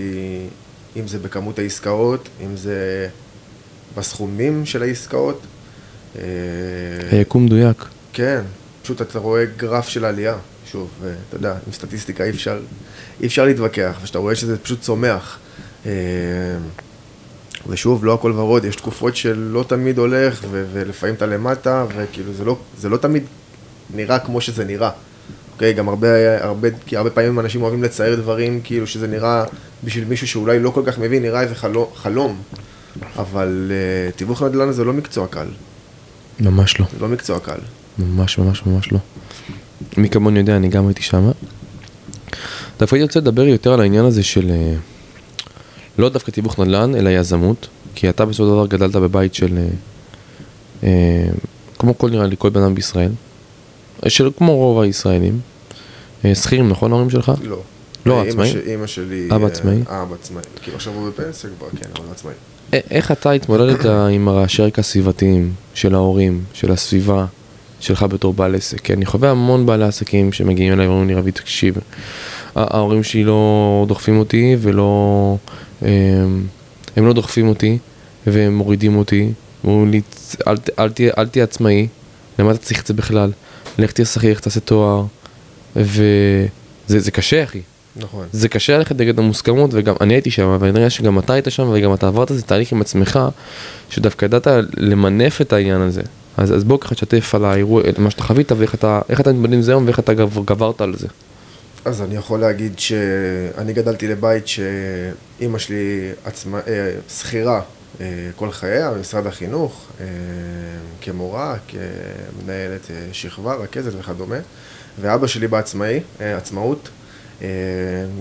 אם 0.96 1.08
זה 1.08 1.20
בכמות 1.20 1.60
העסקאות, 1.60 2.30
אם 2.46 2.58
זה 2.58 3.08
בסכומים 3.98 4.66
של 4.66 4.84
העסקאות. 4.84 5.42
אה, 6.16 6.22
היקום 7.12 7.46
מדויק. 7.46 7.86
כן, 8.14 8.42
פשוט 8.84 9.02
אתה 9.02 9.20
רואה 9.20 9.46
גרף 9.58 9.88
של 9.88 10.06
עלייה. 10.06 10.36
שוב, 10.72 10.90
אה, 11.04 11.14
אתה 11.30 11.38
יודע, 11.38 11.52
עם 11.52 11.74
סטטיסטיקה 11.74 12.24
אי 12.24 12.30
אפשר, 12.30 12.60
אי 13.22 13.28
אפשר 13.28 13.46
להתווכח, 13.46 13.98
וכשאתה 14.02 14.20
רואה 14.20 14.36
שזה 14.36 14.58
פשוט 14.58 14.82
צומח. 14.82 15.40
אה, 15.86 15.92
ושוב, 17.68 18.06
לא 18.06 18.14
הכל 18.14 18.32
ורוד, 18.32 18.66
יש 18.66 18.76
תקופות 18.76 19.16
שלא 19.16 19.66
תמיד 19.68 19.98
הולך, 19.98 20.46
ולפעמים 20.52 21.16
אתה 21.16 21.26
למטה, 21.26 21.86
וכאילו 21.96 22.34
זה 22.34 22.46
לא, 22.46 22.58
זה 22.78 22.90
לא 22.90 22.98
תמיד 22.98 23.24
נראה 23.96 24.20
כמו 24.20 24.42
שזה 24.42 24.66
נראה. 24.66 24.90
אוקיי, 25.54 25.74
גם 25.74 25.90
הרבה, 25.90 26.44
הרבה, 26.44 26.68
כי 26.86 26.98
הרבה 26.98 27.10
פעמים 27.10 27.40
אנשים 27.40 27.62
אוהבים 27.62 27.84
לצייר 27.84 28.16
דברים 28.16 28.62
כאילו 28.64 28.88
שזה 28.88 29.08
נראה 29.08 29.44
בשביל 29.84 30.06
מישהו 30.06 30.28
שאולי 30.28 30.60
לא 30.60 30.70
כל 30.70 30.82
כך 30.86 30.98
מבין, 30.98 31.22
נראה 31.22 31.42
איזה 31.42 31.56
חלום, 31.56 31.86
חלום. 31.96 32.42
אבל 33.18 33.72
uh, 33.72 34.18
תיווך 34.18 34.44
נדל"ן 34.44 34.72
זה 34.72 34.84
לא 34.84 34.94
מקצוע 34.94 35.28
קל, 35.28 35.48
ממש 36.40 36.80
לא. 36.80 36.86
זה 36.94 37.00
לא 37.00 37.08
מקצוע 37.08 37.40
קל. 37.40 37.60
ממש 38.00 38.38
ממש 38.38 38.66
ממש 38.66 38.92
לא. 38.92 39.00
מי 39.98 40.10
כמוני 40.10 40.40
יודע, 40.40 40.56
אני 40.56 40.70
גם 40.70 40.88
הייתי 40.88 41.02
שם. 41.02 41.32
דווקא 42.80 42.96
הייתי 42.96 43.04
רוצה 43.04 43.20
לדבר 43.20 43.42
יותר 43.42 43.74
על 43.74 43.82
העניין 43.82 44.06
הזה 44.06 44.24
של 44.24 44.52
אה, 44.52 44.74
לא 45.98 46.10
דווקא 46.10 46.32
תיווך 46.32 46.60
נדל"ן, 46.60 46.96
אלא 46.96 47.10
יזמות. 47.10 47.68
כי 47.96 48.10
אתה 48.10 48.26
בסופו 48.26 48.44
של 48.44 48.52
דבר 48.52 48.68
גדלת 48.68 48.96
בבית 48.96 49.34
של, 49.34 49.58
אה, 49.58 49.68
אה, 50.84 51.28
כמו 51.80 51.98
כל 51.98 52.10
נראה 52.10 52.28
לי, 52.28 52.36
כל 52.40 52.50
בן 52.50 52.62
אדם 52.62 52.76
בישראל. 52.76 53.12
של 54.08 54.30
כמו 54.38 54.56
רוב 54.56 54.80
הישראלים. 54.82 55.40
אה, 56.26 56.36
שכירים, 56.36 56.70
נכון 56.70 56.92
ההורים 56.92 57.10
שלך? 57.10 57.32
לא. 57.44 57.58
לא, 58.06 58.22
אמא 58.22 58.30
עצמאי? 58.30 58.76
אמא 58.76 58.88
שלי... 58.88 59.28
אבא 59.36 59.44
אה, 59.44 59.48
עצמאי? 59.52 59.82
אבא 59.88 60.16
עצמאי. 60.22 60.44
כאילו 60.62 60.76
עכשיו 60.78 60.94
הוא 60.94 61.10
בפנסיה 61.10 61.50
כבר, 61.58 61.68
כן, 61.80 61.90
אבל 62.00 62.06
עצמאי. 62.12 62.34
איך 62.92 63.12
אתה 63.12 63.32
התמודדת 63.32 63.86
עם 63.86 64.28
הרעשי 64.28 64.62
רקע 64.62 64.80
הסביבתיים 64.80 65.54
של 65.74 65.96
ההורים, 65.96 66.44
של 66.54 66.72
הסביבה, 66.72 67.26
שלך 67.80 68.04
בתור 68.04 68.34
בעל 68.34 68.56
עסק? 68.56 68.82
כי 68.82 68.94
אני 68.94 69.06
חווה 69.06 69.30
המון 69.32 69.66
בעלי 69.66 69.84
עסקים 69.86 70.32
שמגיעים 70.32 70.74
אליי 70.74 70.88
ואומרים 70.88 71.08
לי, 71.08 71.14
רבי, 71.16 71.32
תקשיב, 71.32 71.78
ההורים 72.56 73.04
שלי 73.04 73.24
לא 73.24 73.86
דוחפים 73.88 74.20
אותי 74.20 74.56
ולא... 74.60 75.38
הם, 75.82 76.46
הם 76.96 77.08
לא 77.08 77.14
דוחפים 77.14 77.48
אותי 77.50 77.78
והם 78.28 78.56
מורידים 78.56 78.96
אותי. 78.96 79.32
אומרים 79.64 79.92
לי, 79.92 80.02
"צ- 80.12 80.36
אל, 80.48 80.58
ת- 80.58 80.80
אל, 80.80 80.90
תהיה, 80.90 81.12
אל 81.18 81.28
תהיה 81.28 81.44
עצמאי, 81.44 81.88
למה 82.40 82.52
אתה 82.52 82.60
צריך 82.60 82.82
את 82.82 82.88
זה 82.88 82.94
בכלל? 82.94 83.32
לך 83.78 83.92
תהיה 83.92 84.06
שכיר, 84.06 84.32
לך 84.32 84.40
תעשה 84.40 84.60
תואר. 84.60 85.04
וזה 85.76 86.48
זה 86.88 87.12
קשה, 87.12 87.44
אחי. 87.44 87.62
נכון. 87.96 88.26
זה 88.32 88.50
קשה 88.50 88.78
ללכת 88.78 88.96
נגד 89.00 89.20
המוסכמות 89.20 89.70
וגם 89.74 89.96
אני 90.02 90.14
הייתי 90.14 90.32
שם 90.32 90.48
אבל 90.48 90.72
נראה 90.72 90.90
שגם 90.90 91.20
אתה 91.20 91.34
היית 91.34 91.46
שם 91.50 91.70
וגם 91.74 91.94
אתה 91.94 92.08
עברת 92.08 92.32
איזה 92.32 92.42
תהליך 92.42 92.72
עם 92.72 92.82
עצמך 92.82 93.20
שדווקא 93.90 94.26
ידעת 94.26 94.48
למנף 94.78 95.42
את 95.42 95.54
העניין 95.54 95.82
הזה 95.82 96.02
אז, 96.38 96.56
אז 96.56 96.64
בוא 96.64 96.78
ככה 96.80 96.96
תשתף 96.96 97.36
על 97.36 97.46
האירוע, 97.46 97.82
מה 97.98 98.10
שאתה 98.12 98.24
חווית 98.24 98.52
ואיך 98.52 98.76
אתה, 98.76 99.02
מתמודד 99.10 99.54
עם 99.54 99.62
זה 99.62 99.72
היום 99.72 99.86
ואיך 99.86 100.00
אתה 100.00 100.14
גב- 100.14 100.46
גברת 100.46 100.82
על 100.82 100.96
זה. 100.98 101.08
אז 101.86 102.02
אני 102.02 102.16
יכול 102.16 102.40
להגיד 102.40 102.80
שאני 102.80 103.74
גדלתי 103.74 104.08
לבית 104.08 104.48
שאימא 104.48 105.58
שלי 105.60 106.10
עצמה, 106.26 106.60
אה, 106.68 106.92
שכירה 107.20 107.62
כל 108.36 108.52
חייה 108.52 108.92
במשרד 108.92 109.28
החינוך, 109.28 109.88
אה, 110.00 110.06
כמורה, 111.02 111.56
כמנהלת 111.68 112.92
אה, 112.92 113.08
שכבה, 113.12 113.54
רכזת 113.54 113.92
וכדומה, 114.00 114.38
ואבא 115.02 115.28
שלי 115.28 115.48
בעצמאי, 115.48 116.00
אה, 116.22 116.38
עצמאות, 116.38 116.90
אה, 117.42 117.48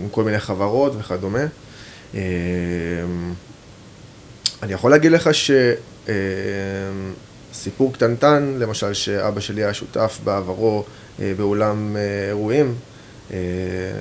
עם 0.02 0.09
כל 0.09 0.25
מיני 0.25 0.38
חברות 0.38 0.93
וכדומה. 0.99 1.45
אה, 2.14 2.21
אני 4.62 4.73
יכול 4.73 4.91
להגיד 4.91 5.12
לך 5.12 5.35
ש... 5.35 5.50
אה, 6.09 6.14
סיפור 7.55 7.93
קטנטן, 7.93 8.55
למשל 8.59 8.95
שאבא 8.95 9.41
שלי 9.41 9.64
היה 9.64 9.75
שותף 9.75 10.21
בעברו 10.25 10.85
אה, 11.21 11.33
באולם 11.37 11.97
אה, 11.97 12.29
אירועים, 12.29 12.67
אה, 12.67 12.92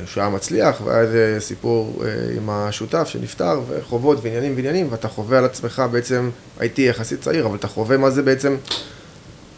שהוא 0.05 0.21
היה 0.21 0.29
מצליח, 0.29 0.81
והיה 0.83 1.01
איזה 1.01 1.37
סיפור 1.39 2.03
אה, 2.05 2.09
עם 2.37 2.49
השותף 2.49 3.07
שנפטר, 3.07 3.61
וחובות 3.67 4.19
ועניינים 4.21 4.55
ועניינים, 4.55 4.87
ואתה 4.89 5.07
חווה 5.07 5.37
על 5.37 5.45
עצמך 5.45 5.83
בעצם, 5.91 6.29
הייתי 6.59 6.81
יחסית 6.81 7.21
צעיר, 7.21 7.45
אבל 7.45 7.55
אתה 7.55 7.67
חווה 7.67 7.97
מה 7.97 8.09
זה 8.09 8.21
בעצם 8.21 8.55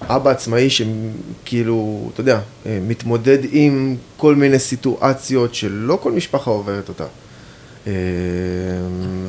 אבא 0.01 0.31
עצמאי 0.31 0.69
שכאילו, 0.69 2.09
אתה 2.13 2.21
יודע, 2.21 2.39
אה, 2.65 2.79
מתמודד 2.87 3.37
עם 3.51 3.95
כל 4.17 4.35
מיני 4.35 4.59
סיטואציות 4.59 5.55
שלא 5.55 5.99
כל 6.01 6.11
משפחה 6.11 6.51
עוברת 6.51 6.89
אותה. 6.89 7.05
אה, 7.87 7.91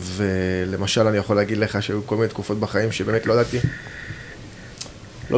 ולמשל 0.01 1.07
אני 1.07 1.17
יכול 1.17 1.37
להגיד 1.37 1.59
לך 1.59 1.83
שהיו 1.83 2.07
כל 2.07 2.17
מיני 2.17 2.29
תקופות 2.29 2.61
בחיים 2.61 2.93
שבאמת 2.93 3.27
לא 3.27 3.33
ידעתי, 3.33 3.59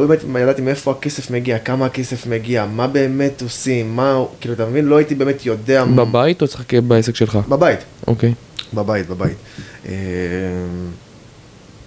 לא 0.01 0.07
באמת 0.07 0.23
ידעתי 0.41 0.61
מאיפה 0.61 0.91
הכסף 0.91 1.31
מגיע, 1.31 1.59
כמה 1.59 1.85
הכסף 1.85 2.27
מגיע, 2.27 2.65
מה 2.65 2.87
באמת 2.87 3.41
עושים, 3.41 3.95
מה, 3.95 4.23
כאילו 4.41 4.53
אתה 4.53 4.65
מבין? 4.65 4.85
לא 4.85 4.97
הייתי 4.97 5.15
באמת 5.15 5.45
יודע, 5.45 5.85
בבית 5.85 6.41
או 6.41 6.47
צריך 6.47 6.73
בעסק 6.73 7.15
שלך? 7.15 7.35
בבית, 7.35 7.79
אוקיי. 8.07 8.33
בבית, 8.73 9.07
בבית. 9.07 9.37
אה, 9.85 9.93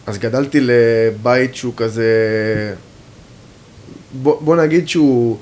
אז 0.06 0.18
גדלתי 0.18 0.58
לבית 0.60 1.54
שהוא 1.54 1.72
כזה, 1.76 2.04
בוא, 4.22 4.40
בוא 4.40 4.56
נגיד 4.56 4.88
שהוא, 4.88 5.36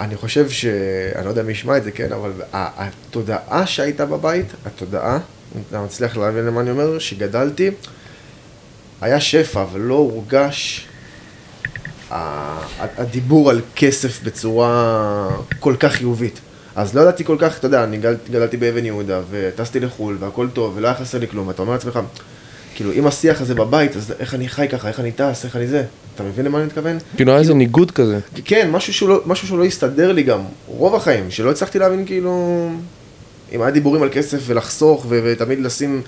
אני 0.00 0.16
חושב 0.16 0.50
ש... 0.50 0.66
אני 1.14 1.24
לא 1.24 1.30
יודע 1.30 1.42
מי 1.42 1.52
ישמע 1.52 1.76
את 1.76 1.84
זה, 1.84 1.90
כן, 1.90 2.12
אבל 2.12 2.32
התודעה 2.52 3.66
שהייתה 3.66 4.06
בבית, 4.06 4.46
התודעה, 4.66 5.18
אם 5.56 5.60
אתה 5.68 5.80
מצליח 5.80 6.16
להבין 6.16 6.44
למה 6.44 6.60
אני 6.60 6.70
אומר, 6.70 6.98
שגדלתי, 6.98 7.70
היה 9.00 9.20
שפע, 9.20 9.62
אבל 9.62 9.80
לא 9.80 9.94
הורגש 9.94 10.88
הדיבור 12.78 13.50
על 13.50 13.60
כסף 13.76 14.22
בצורה 14.22 15.28
כל 15.60 15.74
כך 15.80 15.92
חיובית. 15.92 16.40
אז 16.76 16.94
לא 16.94 17.00
ידעתי 17.00 17.24
כל 17.24 17.36
כך, 17.38 17.58
אתה 17.58 17.66
יודע, 17.66 17.84
אני 17.84 17.96
גדל, 17.96 18.16
גדלתי 18.30 18.56
באבן 18.56 18.84
יהודה, 18.84 19.20
וטסתי 19.30 19.80
לחו"ל, 19.80 20.16
והכל 20.20 20.48
טוב, 20.52 20.72
ולא 20.76 20.86
היה 20.86 20.96
חסר 20.96 21.18
לי 21.18 21.28
כלום, 21.28 21.48
ואתה 21.48 21.62
אומר 21.62 21.72
לעצמך, 21.72 22.00
כאילו, 22.74 22.92
אם 22.92 23.06
השיח 23.06 23.40
הזה 23.40 23.54
בבית, 23.54 23.96
אז 23.96 24.14
איך 24.18 24.34
אני 24.34 24.48
חי 24.48 24.66
ככה, 24.68 24.88
איך 24.88 25.00
אני 25.00 25.12
טס, 25.12 25.44
איך 25.44 25.56
אני 25.56 25.66
זה? 25.66 25.84
אתה 26.14 26.22
מבין 26.22 26.44
למה 26.44 26.58
אני 26.58 26.66
מתכוון? 26.66 26.98
כאילו 27.16 27.32
היה 27.32 27.40
איזה 27.40 27.54
ניגוד 27.54 27.90
כזה. 27.90 28.18
כן, 28.44 28.70
משהו 28.70 28.94
שהוא 28.94 29.08
לא, 29.08 29.22
משהו 29.26 29.46
שהוא 29.46 29.58
לא 29.58 29.64
הסתדר 29.64 30.12
לי 30.12 30.22
גם, 30.22 30.40
רוב 30.66 30.94
החיים, 30.94 31.30
שלא 31.30 31.50
הצלחתי 31.50 31.78
להבין 31.78 32.06
כאילו, 32.06 32.68
אם 33.52 33.62
היה 33.62 33.70
דיבורים 33.70 34.02
על 34.02 34.08
כסף 34.12 34.38
ולחסוך 34.46 35.06
ו- 35.08 35.20
ותמיד 35.24 35.60
לשים 35.60 36.02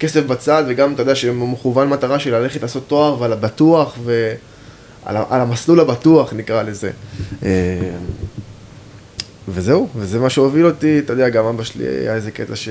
כסף 0.00 0.24
בצד, 0.24 0.64
וגם, 0.68 0.94
אתה 0.94 1.02
יודע, 1.02 1.14
שמכוון 1.14 1.88
מטרה 1.88 2.18
של 2.18 2.34
ללכת 2.34 2.62
לעשות 2.62 2.82
תואר 2.88 3.20
ועל 3.20 3.32
הבטוח, 3.32 3.98
ועל 4.04 4.34
ה- 5.06 5.34
על 5.34 5.40
המסלול 5.40 5.80
הבטוח 5.80 6.32
נקרא 6.32 6.62
לזה. 6.62 6.90
אה, 7.44 7.50
וזהו, 9.48 9.88
וזה 9.96 10.18
מה 10.18 10.30
שהוביל 10.30 10.66
אותי, 10.66 10.98
אתה 10.98 11.12
יודע, 11.12 11.28
גם 11.28 11.44
אבא 11.44 11.64
שלי 11.64 11.84
היה 11.86 12.14
איזה 12.14 12.30
קטע 12.30 12.56
ש... 12.56 12.68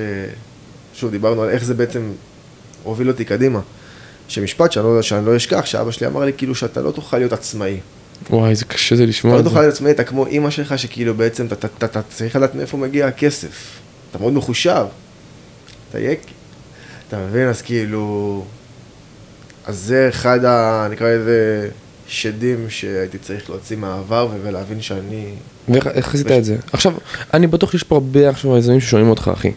שוב, 0.93 1.11
דיברנו 1.11 1.43
על 1.43 1.49
איך 1.49 1.63
זה 1.63 1.73
בעצם 1.73 2.11
הוביל 2.83 3.07
אותי 3.09 3.25
קדימה. 3.25 3.59
שמשפט 4.27 4.71
שאני 4.71 4.85
לא, 4.85 5.01
שאני 5.01 5.25
לא 5.25 5.35
אשכח, 5.35 5.65
שאבא 5.65 5.91
שלי 5.91 6.07
אמר 6.07 6.25
לי 6.25 6.31
כאילו 6.37 6.55
שאתה 6.55 6.81
לא 6.81 6.91
תוכל 6.91 7.17
להיות 7.17 7.33
עצמאי. 7.33 7.79
וואי, 8.29 8.49
איזה 8.49 8.65
קשה 8.65 8.95
זה 8.95 9.03
אתה 9.03 9.09
לשמוע 9.09 9.33
לא 9.33 9.39
את 9.39 9.43
זה. 9.43 9.49
תוכל 9.49 9.61
להיות 9.61 9.73
עצמאי, 9.73 9.91
אתה 9.91 10.03
כמו 10.03 10.25
אימא 10.25 10.49
שלך, 10.49 10.79
שכאילו 10.79 11.13
בעצם 11.13 11.45
אתה, 11.45 11.55
אתה, 11.55 11.67
אתה, 11.77 11.85
אתה 11.85 12.01
צריך 12.09 12.35
לדעת 12.35 12.55
מאיפה 12.55 12.77
מגיע 12.77 13.07
הכסף. 13.07 13.79
אתה 14.11 14.19
מאוד 14.19 14.33
מחושב. 14.33 14.85
אתה 15.89 15.99
יק... 15.99 16.19
אתה 17.07 17.17
מבין? 17.17 17.47
אז 17.47 17.61
כאילו... 17.61 18.45
אז 19.65 19.77
זה 19.79 20.05
אחד 20.09 20.45
ה... 20.45 20.87
נקרא 20.91 21.09
לזה 21.09 21.69
שדים 22.09 22.69
שהייתי 22.69 23.17
צריך 23.17 23.49
להוציא 23.49 23.77
מהעבר 23.77 24.29
ולהבין 24.43 24.81
שאני... 24.81 25.25
ואיך 25.69 25.87
איך 25.87 26.15
עשית 26.15 26.31
את 26.31 26.45
זה? 26.45 26.57
עכשיו, 26.73 26.93
אני 27.33 27.47
בטוח 27.47 27.71
שיש 27.71 27.83
פה 27.83 27.95
הרבה 27.95 28.29
עכשיו 28.29 28.57
יזמים 28.57 28.79
ששומעים 28.79 29.09
אותך, 29.09 29.31
אחי. 29.33 29.51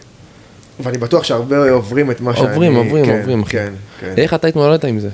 ואני 0.79 0.97
בטוח 0.97 1.23
שהרבה 1.23 1.71
עוברים 1.71 2.11
את 2.11 2.21
מה 2.21 2.35
שאני... 2.35 2.47
עוברים, 2.47 2.75
עוברים, 2.75 3.05
כן, 3.05 3.19
עוברים, 3.19 3.41
אחי. 3.41 3.51
כן, 3.51 3.73
כן. 3.99 4.13
איך 4.17 4.33
אתה 4.33 4.47
התמודדת 4.47 4.85
עם 4.85 4.99
זה? 4.99 5.09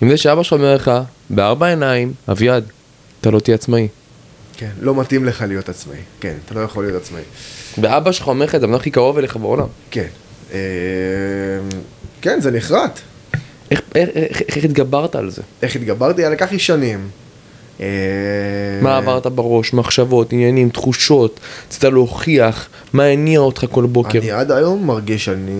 עם 0.00 0.10
זה 0.10 0.16
שאבא 0.16 0.42
שלך 0.42 0.52
אומר 0.52 0.74
לך, 0.74 0.90
בארבע 1.30 1.66
עיניים, 1.66 2.12
אביעד, 2.30 2.64
אתה 3.20 3.30
לא 3.30 3.40
תהיה 3.40 3.54
עצמאי. 3.54 3.88
כן, 4.56 4.70
לא 4.80 4.94
מתאים 4.94 5.24
לך 5.24 5.44
להיות 5.48 5.68
עצמאי. 5.68 5.98
כן, 6.20 6.34
אתה 6.44 6.54
לא 6.54 6.60
יכול 6.60 6.84
להיות 6.84 7.02
עצמאי. 7.02 7.22
ואבא 7.80 8.12
שלך 8.12 8.28
אומר 8.28 8.44
לך 8.44 8.54
את 8.54 8.60
זה, 8.60 8.66
הכי 8.74 8.90
קרוב 8.90 9.18
אליך 9.18 9.36
בעולם. 9.36 9.66
כן. 9.90 10.06
אה, 10.52 10.58
כן, 12.20 12.40
זה 12.40 12.50
נחרט. 12.50 13.00
איך- 13.70 13.80
איך- 13.94 14.08
איך 14.16 14.42
איך 14.56 14.64
התגברת 14.64 15.16
על 15.16 15.30
זה? 15.30 15.42
איך 15.62 15.76
התגברתי? 15.76 16.22
היה 16.22 16.30
לקח 16.30 16.52
לי 16.52 16.58
שנים. 16.58 17.08
אה, 17.80 17.86
מה 18.82 18.96
עברת 18.96 19.26
בראש, 19.26 19.72
מחשבות, 19.74 20.32
עניינים, 20.32 20.68
תחושות, 20.70 21.40
רצית 21.66 21.84
להוכיח, 21.84 22.68
מה 22.92 23.04
הניע 23.04 23.40
אותך 23.40 23.64
כל 23.70 23.86
בוקר? 23.86 24.18
אני 24.18 24.30
עד 24.30 24.50
היום 24.52 24.86
מרגיש 24.86 25.24
שאני 25.24 25.52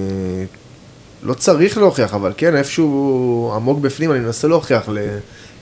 לא 1.23 1.35
צריך 1.35 1.79
להוכיח, 1.79 2.15
אבל 2.15 2.33
כן, 2.37 2.57
איפשהו 2.57 3.53
עמוק 3.55 3.79
בפנים, 3.79 4.13
אני 4.13 4.21
מנסה 4.21 4.49
להוכיח 4.49 4.89
ל... 4.89 4.99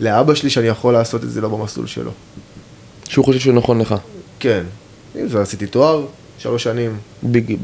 לאבא 0.00 0.34
שלי 0.34 0.50
שאני 0.50 0.66
יכול 0.66 0.92
לעשות 0.92 1.24
את 1.24 1.30
זה 1.30 1.40
לא 1.40 1.48
במסלול 1.48 1.86
שלו. 1.86 2.10
שהוא 3.08 3.24
חושב 3.24 3.38
שהוא 3.40 3.54
נכון 3.54 3.78
לך. 3.80 3.94
כן. 4.40 4.62
אם 5.20 5.28
זה 5.28 5.42
עשיתי 5.42 5.66
תואר, 5.66 6.06
שלוש 6.38 6.62
שנים, 6.62 6.96
בג- 7.24 7.56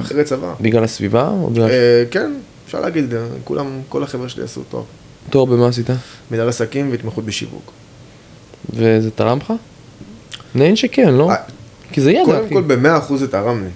אחרי 0.00 0.24
צבא. 0.24 0.54
בגלל 0.60 0.84
הסביבה? 0.84 1.28
או 1.28 1.50
בגלל... 1.50 1.70
אה, 1.70 2.04
כן, 2.10 2.32
אפשר 2.70 2.80
להגיד, 2.80 3.14
אה, 3.14 3.26
כולם, 3.44 3.80
כל 3.88 4.02
החבר'ה 4.02 4.28
שלי 4.28 4.44
עשו 4.44 4.62
תואר. 4.68 4.82
תואר 5.30 5.44
במה 5.44 5.68
עשית? 5.68 5.86
מנהל 6.30 6.48
עסקים 6.48 6.90
והתמחות 6.90 7.24
בשיווק. 7.24 7.72
וזה 8.70 9.10
תרם 9.10 9.38
לך? 9.38 9.52
נהן 10.54 10.76
שכן, 10.76 11.14
לא? 11.14 11.30
אה, 11.30 11.36
כי 11.92 12.00
זה 12.00 12.12
ידע, 12.12 12.24
קודם. 12.24 12.48
כל, 12.48 12.62
במאה 12.62 12.98
אחוז 12.98 13.20
זה 13.20 13.28
תרם 13.28 13.64
לי. 13.64 13.70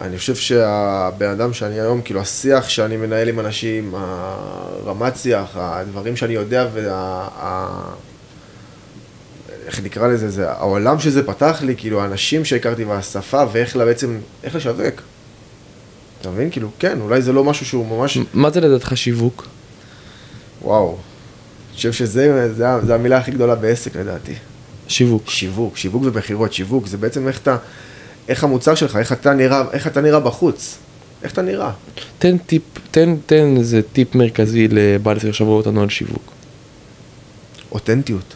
אני 0.00 0.18
חושב 0.18 0.34
שהבן 0.34 1.28
אדם 1.30 1.52
שאני 1.52 1.80
היום, 1.80 2.02
כאילו 2.02 2.20
השיח 2.20 2.68
שאני 2.68 2.96
מנהל 2.96 3.28
עם 3.28 3.40
אנשים, 3.40 3.94
הרמת 3.94 5.16
שיח, 5.16 5.50
הדברים 5.54 6.16
שאני 6.16 6.32
יודע 6.32 6.68
וה... 6.74 7.28
איך 9.66 9.80
נקרא 9.82 10.08
לזה, 10.08 10.30
זה 10.30 10.50
העולם 10.50 10.98
שזה 10.98 11.26
פתח 11.26 11.62
לי, 11.62 11.76
כאילו 11.76 12.00
האנשים 12.00 12.44
שהכרתי 12.44 12.84
והשפה 12.84 13.44
ואיך 13.52 13.76
לה 13.76 13.84
בעצם, 13.84 14.18
איך 14.44 14.54
לשווק. 14.54 15.02
אתה 16.22 16.30
מבין? 16.30 16.50
כאילו, 16.50 16.70
כן, 16.78 17.00
אולי 17.00 17.22
זה 17.22 17.32
לא 17.32 17.44
משהו 17.44 17.66
שהוא 17.66 17.86
ממש... 17.98 18.18
מה 18.34 18.50
זה 18.50 18.60
לדעתך 18.60 18.92
שיווק? 18.96 19.46
וואו. 20.62 20.88
אני 21.68 21.76
חושב 21.76 21.92
שזה 21.92 22.52
זה, 22.54 22.66
זה 22.86 22.94
המילה 22.94 23.18
הכי 23.18 23.30
גדולה 23.30 23.54
בעסק 23.54 23.96
לדעתי. 23.96 24.34
שיווק. 24.88 25.30
שיווק, 25.30 25.76
שיווק 25.76 26.02
ומכירות, 26.06 26.52
שיווק, 26.52 26.86
זה 26.86 26.96
בעצם 26.98 27.28
איך 27.28 27.38
אתה, 27.38 27.56
איך 28.28 28.44
המוצר 28.44 28.74
שלך, 28.74 28.96
איך 28.96 29.12
אתה 29.12 29.34
נראה, 29.34 29.62
איך 29.72 29.86
אתה 29.86 30.00
נראה 30.00 30.20
בחוץ. 30.20 30.78
איך 31.22 31.32
אתה 31.32 31.42
נראה. 31.42 31.70
תן 32.18 32.38
טיפ, 32.38 32.62
תן, 32.90 33.16
תן 33.26 33.54
איזה 33.58 33.80
טיפ 33.92 34.14
מרכזי 34.14 34.68
לבעל 34.70 35.16
עסק 35.16 35.30
שרואה 35.30 35.56
אותנו 35.56 35.82
על 35.82 35.88
שיווק. 35.88 36.32
אותנטיות. 37.72 38.34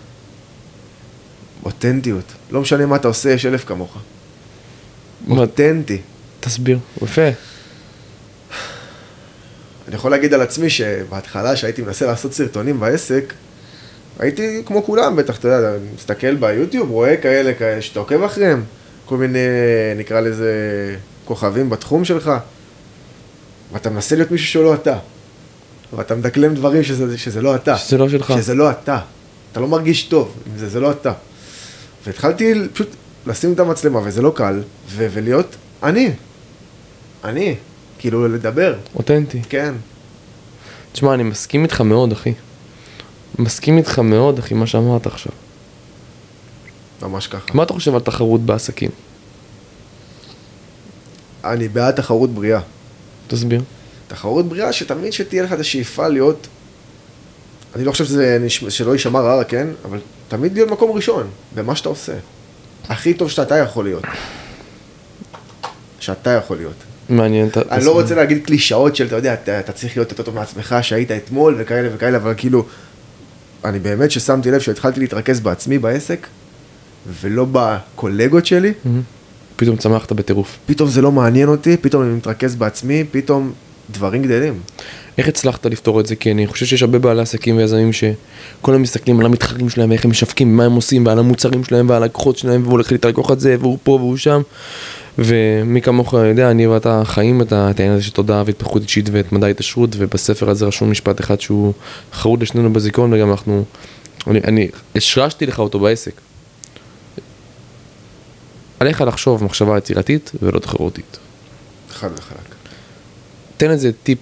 אותנטיות. 1.64 2.25
לא 2.50 2.61
משנה 2.61 2.87
מה 2.87 2.97
אתה 2.97 3.09
עושה, 3.09 3.31
יש 3.31 3.47
אלף 3.47 3.64
כמוך. 3.64 3.97
מה- 5.26 5.38
אותנטי. 5.40 5.99
תסביר. 6.40 6.78
יפה. 7.02 7.23
אני 9.88 9.95
יכול 9.95 10.11
להגיד 10.11 10.35
על 10.35 10.40
עצמי 10.40 10.71
שבהתחלה, 10.71 11.57
שהייתי 11.57 11.83
מנסה 11.83 12.07
לעשות 12.07 12.33
סרטונים 12.33 12.81
בעסק, 12.81 13.33
הייתי 14.19 14.62
כמו 14.66 14.85
כולם, 14.85 15.16
בטח, 15.16 15.38
אתה 15.38 15.49
יודע, 15.49 15.73
מסתכל 15.95 16.35
ביוטיוב, 16.35 16.90
רואה 16.90 17.16
כאלה, 17.16 17.55
כאלה 17.55 17.83
שאתה 17.83 17.99
עוקב 17.99 18.23
אחריהם, 18.23 18.64
כל 19.07 19.16
מיני, 19.16 19.38
נקרא 19.97 20.21
לזה, 20.21 20.52
כוכבים 21.25 21.71
בתחום 21.71 22.05
שלך, 22.05 22.33
ואתה 23.73 23.90
מנסה 23.90 24.16
להיות 24.16 24.31
מישהו 24.31 24.47
שהוא 24.47 24.64
לא 24.64 24.75
אתה. 24.75 24.99
ואתה 25.93 26.14
מדקלם 26.14 26.55
דברים 26.55 26.83
שזה, 26.83 27.19
שזה 27.19 27.43
לא 27.43 27.55
אתה. 27.55 27.76
שזה 27.76 27.99
לא 27.99 28.09
שלך. 28.09 28.33
שזה 28.37 28.55
לא 28.55 28.71
אתה. 28.71 28.99
אתה 29.52 29.61
לא 29.61 29.69
מרגיש 29.69 30.02
טוב 30.02 30.35
עם 30.47 30.59
זה, 30.59 30.69
זה 30.69 30.81
לא 30.81 30.90
אתה. 30.90 31.12
והתחלתי 32.07 32.55
פשוט 32.73 32.88
לשים 33.26 33.52
את 33.52 33.61
המצלמה, 33.61 34.00
וזה 34.05 34.23
לא 34.23 34.33
קל, 34.37 34.62
ו- 34.88 35.09
ולהיות 35.12 35.57
אני. 35.83 36.11
אני. 37.25 37.57
כאילו, 37.99 38.29
לדבר. 38.29 38.75
אותנטי. 38.95 39.43
כן. 39.49 39.75
תשמע, 40.93 41.15
אני 41.15 41.23
מסכים 41.23 41.62
איתך 41.62 41.81
מאוד, 41.81 42.12
אחי. 42.12 42.33
מסכים 43.38 43.79
איתך 43.79 43.99
מאוד, 43.99 44.38
אחי, 44.38 44.55
מה 44.55 44.67
שאמרת 44.67 45.07
עכשיו. 45.07 45.33
ממש 47.03 47.26
ככה. 47.26 47.55
מה 47.55 47.62
אתה 47.62 47.73
חושב 47.73 47.95
על 47.95 48.00
תחרות 48.00 48.41
בעסקים? 48.41 48.91
אני 51.45 51.69
בעד 51.69 51.95
תחרות 51.95 52.31
בריאה. 52.31 52.61
תסביר. 53.29 53.62
תחרות 54.09 54.49
בריאה 54.49 54.73
שתמיד 54.73 55.12
שתהיה 55.12 55.43
לך 55.43 55.53
את 55.53 55.61
השאיפה 55.61 56.09
להיות, 56.09 56.47
אני 57.76 57.85
לא 57.85 57.93
חושב 57.93 58.05
שזה, 58.05 58.47
שלא 58.69 58.93
יישמע 58.93 59.21
רע, 59.21 59.45
כן? 59.45 59.67
אבל 59.85 59.99
תמיד 60.29 60.53
להיות 60.55 60.71
מקום 60.71 60.91
ראשון 60.91 61.31
במה 61.55 61.76
שאתה 61.76 61.88
עושה. 61.88 62.12
הכי 62.88 63.15
טוב 63.15 63.31
שאתה 63.31 63.57
יכול 63.57 63.85
להיות. 63.85 64.05
שאתה 66.00 66.31
יכול 66.31 66.57
להיות. 66.57 66.76
מעניין. 67.09 67.49
אני. 67.71 67.85
לא 67.85 67.93
רוצה 67.93 68.15
להגיד 68.15 68.47
קלישאות 68.47 68.97
של, 68.97 69.07
אתה 69.07 69.17
יודע, 69.17 69.35
אתה, 69.35 69.73
צריך 69.73 69.97
להיות 69.97 70.11
יותר 70.11 70.23
טוב 70.23 70.35
מעצמך 70.35 70.77
שהיית 70.83 71.11
אתמול 71.11 71.55
וכאלה 71.59 71.89
וכאלה, 71.95 72.17
אבל 72.17 72.35
כאילו, 72.37 72.65
אני 73.65 73.79
באמת 73.79 74.11
ששמתי 74.11 74.51
לב 74.51 74.61
שהתחלתי 74.61 75.01
להתרכז 75.01 75.41
בעצמי 75.41 75.79
בעסק, 75.79 76.27
ולא 77.21 77.47
בקולגות 77.53 78.47
שלי. 78.47 78.73
פתאום 79.57 79.77
צמחת 79.77 80.13
בטירוף. 80.13 80.59
פתאום 80.67 80.89
זה 80.89 81.03
לא 81.03 81.13
מעניין 81.13 81.49
אותי, 81.49 81.77
פתאום 81.77 82.03
אני 82.03 82.13
מתרכז 82.13 82.55
בעצמי, 82.55 83.05
פתאום 83.11 83.53
דברים 83.91 84.23
גדלים. 84.23 84.61
איך 85.19 85.29
הצלחת 85.29 85.67
לפתור 85.67 86.01
את 86.01 86.07
זה? 86.07 86.17
כי 86.17 86.33
אני 86.33 86.47
חושב 86.47 86.67
שיש 86.67 86.83
הרבה 86.83 86.99
בעלי 86.99 87.23
עסקים 87.23 87.57
ויזמים 87.57 87.93
שכל 87.93 88.13
הזמן 88.65 88.83
מסתכלים 88.83 89.21
על 89.21 89.27
המתחרים 89.27 89.69
שלהם 89.69 89.91
ואיך 89.91 90.05
הם 90.05 90.11
משווקים, 90.11 90.57
מה 90.57 90.65
הם 90.65 90.73
עושים, 90.73 91.07
ועל 91.07 91.19
המוצרים 91.19 91.65
שלהם 91.65 91.91
ועל 91.91 92.03
הלקוחות 92.03 92.39
שלהם, 92.39 92.63
והוא 92.63 92.73
הולך 92.73 92.93
את 92.93 93.05
הלקוח 93.05 93.31
הזה, 93.31 93.57
והוא 93.61 93.79
פה 93.83 93.93
והוא 93.93 94.17
שם. 94.17 94.43
ומי 95.19 95.83
כמוך 95.83 96.13
יודע, 96.13 96.51
אני 96.51 96.67
ואתה 96.67 97.03
חיים 97.05 97.43
את 97.43 97.53
העניין 97.53 97.93
הזה 97.93 98.03
של 98.03 98.13
תודעה 98.13 98.43
והתפתחות 98.47 98.83
אישית 98.83 99.09
ואת 99.13 99.33
מדע 99.33 99.47
ההתעשרות, 99.47 99.91
ובספר 99.99 100.50
הזה 100.50 100.67
רשום 100.67 100.91
משפט 100.91 101.21
אחד 101.21 101.41
שהוא 101.41 101.73
חרוד 102.13 102.43
לשנינו 102.43 102.73
בזיכרון, 102.73 103.13
וגם 103.13 103.31
אנחנו, 103.31 103.65
אני, 104.26 104.41
אני 104.45 104.69
השרשתי 104.95 105.47
לך 105.47 105.59
אותו 105.59 105.79
בעסק. 105.79 106.21
עליך 108.81 109.00
לחשוב 109.00 109.45
מחשבה 109.45 109.79
יצירתית 109.79 110.33
ולא 110.43 110.59
תחרותית. 110.59 111.19
חד 111.91 112.11
וחלק. 112.19 112.55
תן 113.57 113.71
איזה 113.71 113.91
טיפ 114.02 114.19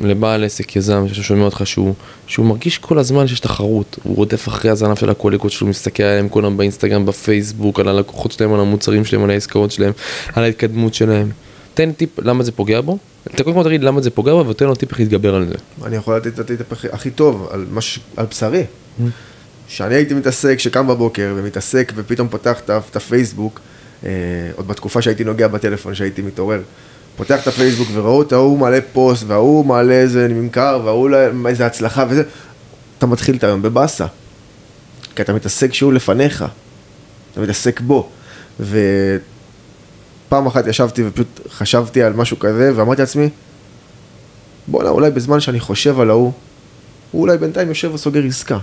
לבעל 0.00 0.44
עסק, 0.44 0.76
יזם, 0.76 1.04
ששומע 1.12 1.44
אותך 1.44 1.62
שהוא, 1.64 1.94
שהוא 2.26 2.46
מרגיש 2.46 2.78
כל 2.78 2.98
הזמן 2.98 3.26
שיש 3.26 3.40
תחרות, 3.40 3.96
הוא 4.02 4.16
רודף 4.16 4.48
אחרי 4.48 4.70
הזנב 4.70 4.96
של 4.96 5.10
הקולגות 5.10 5.52
שלו, 5.52 5.66
מסתכל 5.68 6.02
עליהם 6.02 6.28
כל 6.28 6.44
היום 6.44 6.56
באינסטגרם, 6.56 7.06
בפייסבוק, 7.06 7.80
על 7.80 7.88
הלקוחות 7.88 8.32
שלהם, 8.32 8.52
על 8.54 8.60
המוצרים 8.60 9.04
שלהם, 9.04 9.24
על 9.24 9.30
העסקאות 9.30 9.70
שלהם, 9.70 9.92
על 10.34 10.44
ההתקדמות 10.44 10.94
שלהם. 10.94 11.30
תן 11.74 11.92
טיפ 11.92 12.18
למה 12.18 12.42
זה 12.44 12.52
פוגע 12.52 12.80
בו, 12.80 12.98
אתה 13.34 13.44
קודם 13.44 13.56
כל 13.56 13.64
תגיד 13.64 13.82
למה 13.84 14.00
זה 14.00 14.10
פוגע 14.10 14.32
בו 14.32 14.46
ותן 14.48 14.64
לו 14.66 14.74
טיפ 14.74 14.90
איך 14.90 15.00
להתגבר 15.00 15.34
על 15.34 15.46
זה. 15.48 15.54
אני 15.86 15.96
יכול 15.96 16.16
לתת 16.16 16.26
את 16.26 16.38
הטיפ 16.38 16.72
הכי- 16.92 17.10
טוב 17.10 17.48
על, 17.50 17.66
מש, 17.72 18.00
על 18.16 18.26
בשרי. 18.30 18.62
שאני 19.68 19.94
הייתי 19.94 20.14
מתעסק, 20.14 20.58
שקם 20.58 20.86
בבוקר 20.86 21.34
ומתעסק 21.36 21.92
ופתאום 21.96 22.28
ה- 22.70 22.78
את 22.90 22.96
הפייסבוק, 22.96 23.60
אה, 24.04 24.10
עוד 24.56 24.68
בתקופה 24.68 25.02
שהייתי 25.02 25.24
נוגע 25.24 25.48
בטלפון, 25.48 25.94
שהייתי 25.94 26.22
מתעורר, 26.22 26.60
פותח 27.18 27.42
את 27.42 27.46
הפייסבוק 27.46 27.88
וראו 27.92 28.22
את 28.22 28.32
ההוא 28.32 28.58
מעלה 28.58 28.78
פוסט 28.92 29.24
וההוא 29.26 29.66
מעלה 29.66 29.94
איזה 29.94 30.28
נמכר 30.28 30.80
וההוא 30.84 31.10
לא- 31.10 31.48
איזה 31.48 31.66
הצלחה 31.66 32.04
וזה, 32.08 32.22
אתה 32.98 33.06
מתחיל 33.06 33.36
את 33.36 33.44
היום 33.44 33.62
בבאסה. 33.62 34.06
כי 35.16 35.22
אתה 35.22 35.32
מתעסק 35.32 35.74
שהוא 35.74 35.92
לפניך, 35.92 36.44
אתה 37.32 37.40
מתעסק 37.40 37.80
בו. 37.80 38.08
ופעם 38.60 40.46
אחת 40.46 40.66
ישבתי 40.66 41.02
ופשוט 41.06 41.40
חשבתי 41.50 42.02
על 42.02 42.12
משהו 42.12 42.38
כזה 42.38 42.72
ואמרתי 42.76 43.02
לעצמי, 43.02 43.28
בואנה, 44.66 44.88
אולי 44.88 45.10
בזמן 45.10 45.40
שאני 45.40 45.60
חושב 45.60 46.00
על 46.00 46.10
ההוא, 46.10 46.32
הוא 47.10 47.22
אולי 47.22 47.38
בינתיים 47.38 47.68
יושב 47.68 47.94
וסוגר 47.94 48.24
עסקה. 48.24 48.58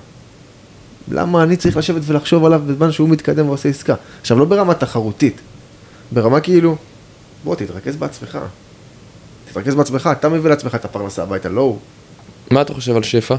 למה 1.12 1.44
אני 1.44 1.56
צריך 1.56 1.78
לשבת 1.78 2.02
ולחשוב 2.06 2.46
עליו 2.46 2.62
בזמן 2.68 2.91
שהוא 2.91 3.10
מתקדם 3.10 3.48
ועושה 3.48 3.70
עסקה? 3.70 3.96
עכשיו, 4.22 4.39
לא 4.39 4.46
ברמה 4.46 4.74
תחרותית, 4.74 5.41
ברמה 6.12 6.39
כאילו, 6.39 6.76
בוא, 7.45 7.55
תתרכז 7.55 7.95
בעצמך. 7.95 8.39
תתרכז 9.49 9.75
בעצמך, 9.75 10.10
אתה 10.12 10.29
מביא 10.29 10.49
לעצמך 10.49 10.75
את 10.75 10.86
הפרנסה 10.86 11.23
הביתה, 11.23 11.49
לא 11.49 11.62
הוא. 11.62 11.79
מה 12.51 12.62
אתה 12.62 12.73
חושב 12.73 12.95
על 12.95 13.03
שפע? 13.03 13.36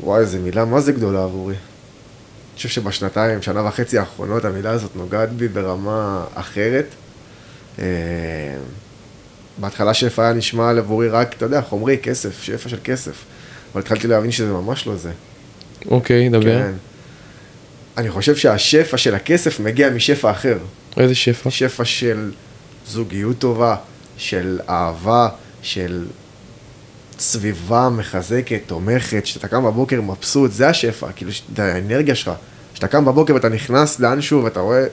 וואי, 0.00 0.20
איזה 0.20 0.38
מילה, 0.38 0.64
מה 0.64 0.80
זה 0.80 0.92
גדולה 0.92 1.24
עבורי. 1.24 1.54
אני 1.54 2.56
חושב 2.56 2.68
שבשנתיים, 2.68 3.42
שנה 3.42 3.66
וחצי 3.66 3.98
האחרונות, 3.98 4.44
המילה 4.44 4.70
הזאת 4.70 4.96
נוגעת 4.96 5.32
בי 5.32 5.48
ברמה 5.48 6.24
אחרת. 6.34 6.86
אה, 7.78 7.84
בהתחלה 9.58 9.94
שפע 9.94 10.22
היה 10.22 10.32
נשמע 10.32 10.70
עבורי 10.70 11.08
רק, 11.08 11.34
אתה 11.36 11.44
יודע, 11.44 11.60
חומרי, 11.60 11.98
כסף, 12.02 12.42
שפע 12.42 12.68
של 12.68 12.78
כסף. 12.84 13.24
אבל 13.72 13.80
התחלתי 13.80 14.06
להבין 14.06 14.30
שזה 14.30 14.52
ממש 14.52 14.86
לא 14.86 14.96
זה. 14.96 15.10
אוקיי, 15.86 16.28
דבר. 16.28 16.42
כן. 16.42 16.72
אני 17.96 18.10
חושב 18.10 18.36
שהשפע 18.36 18.96
של 18.96 19.14
הכסף 19.14 19.60
מגיע 19.60 19.90
משפע 19.90 20.30
אחר. 20.30 20.58
איזה 20.96 21.14
שפע? 21.14 21.50
שפע 21.50 21.84
של 21.84 22.32
זוגיות 22.86 23.38
טובה, 23.38 23.76
של 24.16 24.60
אהבה, 24.68 25.28
של 25.62 26.06
סביבה 27.18 27.88
מחזקת, 27.88 28.60
תומכת, 28.66 29.26
שאתה 29.26 29.48
קם 29.48 29.64
בבוקר 29.64 30.00
מבסוט, 30.00 30.52
זה 30.52 30.68
השפע, 30.68 31.12
כאילו, 31.16 31.30
זה 31.56 31.74
האנרגיה 31.74 32.14
שלך. 32.14 32.30
כשאתה 32.72 32.88
קם 32.88 33.04
בבוקר 33.04 33.34
ואתה 33.34 33.48
נכנס 33.48 34.00
לאנשהו 34.00 34.44
ואתה 34.44 34.60
רואה, 34.60 34.86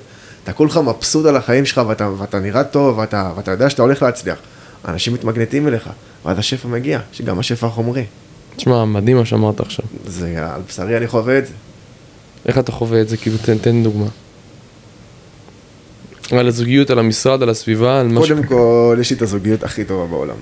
אתה 0.43 0.53
כולך 0.53 0.77
מבסוט 0.77 1.25
על 1.25 1.35
החיים 1.35 1.65
שלך 1.65 1.81
ואתה, 1.87 2.09
ואתה 2.17 2.39
נראה 2.39 2.63
טוב 2.63 2.97
ואתה, 2.97 3.31
ואתה 3.35 3.51
יודע 3.51 3.69
שאתה 3.69 3.81
הולך 3.81 4.01
להצליח. 4.01 4.37
אנשים 4.87 5.13
מתמגנטים 5.13 5.67
אליך, 5.67 5.89
ואז 6.25 6.39
השפע 6.39 6.67
מגיע, 6.67 6.99
שגם 7.11 7.39
השפע 7.39 7.67
החומרי. 7.67 8.05
תשמע, 8.55 8.85
מדהים 8.85 9.17
מה 9.17 9.25
שאמרת 9.25 9.59
עכשיו. 9.59 9.85
זה, 10.05 10.53
על 10.53 10.61
בשרי 10.67 10.97
אני 10.97 11.07
חווה 11.07 11.37
את 11.37 11.47
זה. 11.47 11.53
איך 12.45 12.57
אתה 12.57 12.71
חווה 12.71 13.01
את 13.01 13.09
זה? 13.09 13.17
כאילו, 13.17 13.37
תן, 13.37 13.57
תן 13.57 13.83
דוגמה. 13.83 14.05
על 16.31 16.47
הזוגיות, 16.47 16.89
על 16.89 16.99
המשרד, 16.99 17.43
על 17.43 17.49
הסביבה, 17.49 17.99
על 17.99 18.07
מה 18.07 18.25
ש... 18.25 18.27
קודם 18.31 18.43
כל, 18.43 18.97
יש 19.01 19.09
לי 19.09 19.15
את 19.15 19.21
הזוגיות 19.21 19.63
הכי 19.63 19.83
טובה 19.85 20.05
בעולם. 20.07 20.35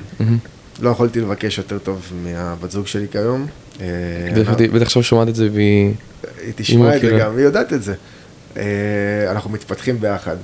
לא 0.81 0.89
יכולתי 0.89 1.21
לבקש 1.21 1.57
יותר 1.57 1.77
טוב 1.77 2.11
מהבת 2.23 2.71
זוג 2.71 2.87
שלי 2.87 3.05
כיום. 3.11 3.47
אה, 3.81 3.87
בטח- 4.73 4.81
עכשיו 4.81 5.03
שומעת 5.03 5.27
את 5.27 5.35
זה 5.35 5.49
והיא... 5.53 5.93
היא 6.41 6.53
תשמע 6.55 6.95
את 6.95 7.01
זה. 7.01 7.17
גם, 7.19 7.37
היא 7.37 7.45
יודעת 7.45 7.73
את 7.73 7.83
זה. 7.83 7.93
אה, 8.57 8.63
אנחנו 9.31 9.49
מתפתחים 9.49 9.99
ביחד. 10.01 10.35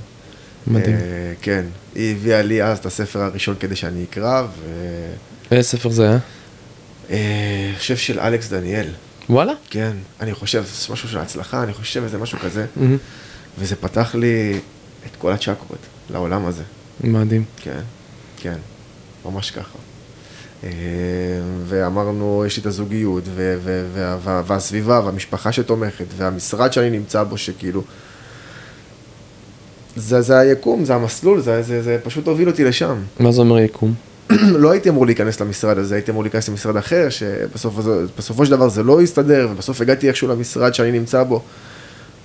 מדהים. 0.68 0.96
אה, 0.96 1.02
כן. 1.42 1.66
היא 1.96 2.12
הביאה 2.16 2.42
לי 2.42 2.64
אז 2.64 2.78
את 2.78 2.86
הספר 2.86 3.20
הראשון 3.22 3.56
כדי 3.60 3.76
שאני 3.76 4.04
אקרא, 4.10 4.42
ו... 4.42 4.70
איזה 5.52 5.68
ספר 5.70 5.90
זה 5.90 6.04
היה? 6.04 6.18
אני 7.10 7.18
חושב 7.78 7.96
של 7.98 8.20
אלכס 8.20 8.50
דניאל. 8.50 8.86
וואלה? 9.30 9.54
כן, 9.70 9.92
אני 10.22 10.34
חושב, 10.34 10.64
זה 10.64 10.94
משהו 10.94 11.10
של 11.10 11.18
הצלחה, 11.18 11.64
אני 11.64 11.74
חושב 11.74 12.04
איזה 12.04 12.18
משהו 12.18 12.38
כזה. 12.40 12.66
וזה 13.60 13.76
פתח 13.76 14.16
לי 14.16 14.60
את 15.06 15.16
כל 15.18 15.32
הצ'קרות 15.32 15.80
לעולם 16.10 16.46
הזה. 16.46 16.64
מדהים. 17.04 17.44
כן, 17.58 17.80
כן, 18.38 18.58
ממש 19.26 19.52
ככה. 19.52 19.78
אה, 20.64 20.70
ואמרנו, 21.66 22.44
יש 22.48 22.58
לי 22.58 22.62
את 22.62 22.66
הזוגיות, 22.66 23.24
ו- 23.36 23.56
ו- 23.64 23.86
וה- 23.94 24.18
וה- 24.24 24.42
והסביבה, 24.48 25.02
והמשפחה 25.06 25.52
שתומכת, 25.52 26.06
והמשרד 26.18 26.74
שאני 26.74 26.90
נמצא 26.90 27.24
בו, 27.24 27.38
שכאילו... 27.38 27.84
זה, 29.96 30.22
זה 30.22 30.38
היקום, 30.40 30.86
זה 30.86 30.96
המסלול, 30.96 31.42
זה, 31.42 31.62
זה, 31.62 31.84
זה 31.84 31.98
פשוט 32.04 32.28
הוביל 32.28 32.48
אותי 32.50 32.64
לשם. 32.64 32.96
מה 33.20 33.32
זה 33.32 33.42
אומר 33.42 33.60
יקום? 33.60 33.94
לא 34.64 34.72
הייתי 34.72 34.90
אמור 34.90 35.06
להיכנס 35.06 35.40
למשרד 35.42 35.78
הזה, 35.78 35.96
הייתי 35.96 36.12
אמור 36.12 36.24
להיכנס 36.24 36.50
למשרד 36.50 36.78
אחר, 36.78 37.08
שבסופו 37.10 38.46
של 38.46 38.52
דבר 38.52 38.70
זה 38.70 38.84
לא 38.84 39.02
יסתדר, 39.02 39.48
ובסוף 39.52 39.82
הגעתי 39.82 40.08
איכשהו 40.08 40.28
למשרד 40.28 40.74
שאני 40.74 40.92
נמצא 40.92 41.24
בו. 41.24 41.42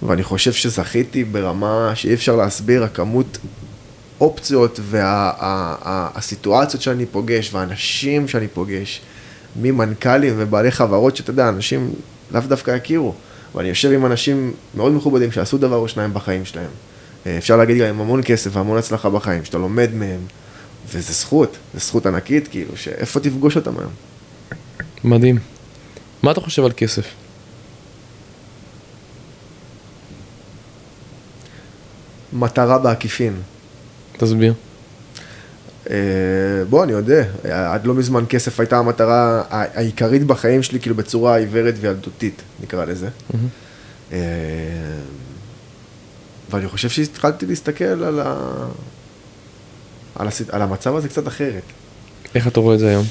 ואני 0.02 0.22
חושב 0.22 0.52
שזכיתי 0.52 1.24
ברמה 1.24 1.92
שאי 1.94 2.14
אפשר 2.14 2.36
להסביר, 2.36 2.84
הכמות 2.84 3.38
אופציות 4.20 4.80
והסיטואציות 4.82 6.82
שאני 6.82 7.06
פוגש, 7.06 7.54
והאנשים 7.54 8.28
שאני 8.28 8.48
פוגש, 8.48 9.00
ממנכ"לים 9.56 10.34
ובעלי 10.36 10.70
חברות, 10.70 11.16
שאתה 11.16 11.30
יודע, 11.30 11.48
אנשים 11.48 11.92
לאו 12.30 12.40
דווקא 12.40 12.70
יכירו. 12.70 13.14
ואני 13.54 13.68
יושב 13.68 13.92
עם 13.92 14.06
אנשים 14.06 14.52
מאוד 14.74 14.92
מכובדים 14.92 15.32
שעשו 15.32 15.58
דבר 15.58 15.76
או 15.76 15.88
שניים 15.88 16.14
בחיים 16.14 16.44
שלהם. 16.44 16.70
אה, 17.26 17.38
אפשר 17.38 17.56
להגיד 17.56 17.82
עם 17.82 18.00
המון 18.00 18.20
כסף 18.24 18.56
והמון 18.56 18.78
הצלחה 18.78 19.10
בחיים, 19.10 19.44
שאתה 19.44 19.58
לומד 19.58 19.94
מהם, 19.94 20.20
וזה 20.88 21.12
זכות, 21.12 21.56
זו 21.74 21.80
זכות 21.80 22.06
ענקית, 22.06 22.48
כאילו, 22.48 22.76
שאיפה 22.76 23.20
תפגוש 23.20 23.56
אותם 23.56 23.78
היום? 23.78 23.92
מדהים. 25.04 25.38
מה 26.22 26.30
אתה 26.30 26.40
חושב 26.40 26.64
על 26.64 26.72
כסף? 26.76 27.04
מטרה 32.32 32.78
בעקיפין. 32.78 33.34
תסביר. 34.16 34.54
אה, 35.90 35.96
בוא, 36.68 36.84
אני 36.84 36.92
יודע, 36.92 37.24
עד 37.44 37.86
לא 37.86 37.94
מזמן 37.94 38.24
כסף 38.28 38.60
הייתה 38.60 38.78
המטרה 38.78 39.42
העיקרית 39.50 40.24
בחיים 40.24 40.62
שלי, 40.62 40.80
כאילו 40.80 40.96
בצורה 40.96 41.36
עיוורת 41.36 41.74
וילדותית, 41.80 42.42
נקרא 42.62 42.84
לזה. 42.84 43.08
אה, 44.12 44.18
ואני 46.50 46.68
חושב 46.68 46.88
שהתחלתי 46.88 47.46
להסתכל 47.46 47.84
על, 47.84 48.20
ה... 48.20 48.36
על, 50.14 50.28
הס... 50.28 50.42
על 50.50 50.62
המצב 50.62 50.96
הזה 50.96 51.08
קצת 51.08 51.28
אחרת. 51.28 51.62
איך 52.34 52.46
אתה 52.46 52.60
רואה 52.60 52.74
את 52.74 52.80
זה 52.80 52.88
היום? 52.88 53.04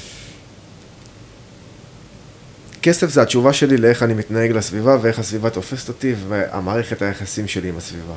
כסף 2.82 3.10
זה 3.10 3.22
התשובה 3.22 3.52
שלי 3.52 3.76
לאיך 3.76 4.02
אני 4.02 4.14
מתנהג 4.14 4.50
לסביבה 4.50 4.96
ואיך 5.02 5.18
הסביבה 5.18 5.50
תופסת 5.50 5.88
אותי 5.88 6.14
והמערכת 6.28 7.02
היחסים 7.02 7.48
שלי 7.48 7.68
עם 7.68 7.76
הסביבה. 7.76 8.14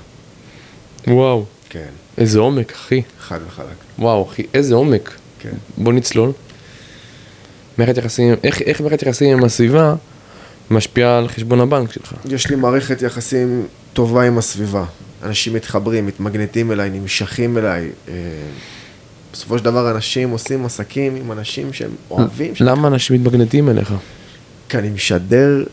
וואו, 1.08 1.46
כן, 1.70 1.90
איזה 2.18 2.40
עומק, 2.40 2.72
אחי. 2.72 3.02
חד 3.20 3.40
וחלק. 3.48 3.76
וואו, 4.00 4.28
אחי, 4.30 4.44
איזה 4.54 4.76
עומק. 4.76 5.12
כן. 5.40 5.54
בוא 5.78 5.94
נצלול. 5.94 6.32
מערכת 7.78 7.98
יחסים, 7.98 8.36
איך, 8.44 8.62
איך 8.62 8.82
מערכת 8.82 9.02
יחסים 9.02 9.38
עם 9.38 9.44
הסביבה 9.44 9.96
משפיעה 10.72 11.18
על 11.18 11.28
חשבון 11.28 11.62
הבנק 11.62 11.92
שלך? 11.92 12.14
יש 12.30 12.50
לי 12.50 12.56
מערכת 12.56 13.02
יחסים 13.02 13.68
טובה 13.94 14.28
עם 14.28 14.38
הסביבה. 14.38 14.86
אנשים 15.24 15.54
מתחברים, 15.54 16.06
מתמגנטים 16.06 16.72
אליי, 16.72 16.90
נמשכים 16.90 17.58
אליי. 17.58 17.90
אה, 18.08 18.14
בסופו 19.34 19.58
של 19.58 19.64
דבר 19.64 19.92
אנשים 19.92 20.30
עושים 20.30 20.66
עסקים 20.66 21.16
עם 21.16 21.32
אנשים 21.32 21.74
שהם 21.74 21.92
אוהבים. 22.10 22.54
למה 22.60 22.88
אנשים 22.88 23.16
מתמגנטים 23.16 23.70
אליך? 23.70 23.94
כי 24.70 24.78
אני 24.78 24.90
משדר, 24.90 25.64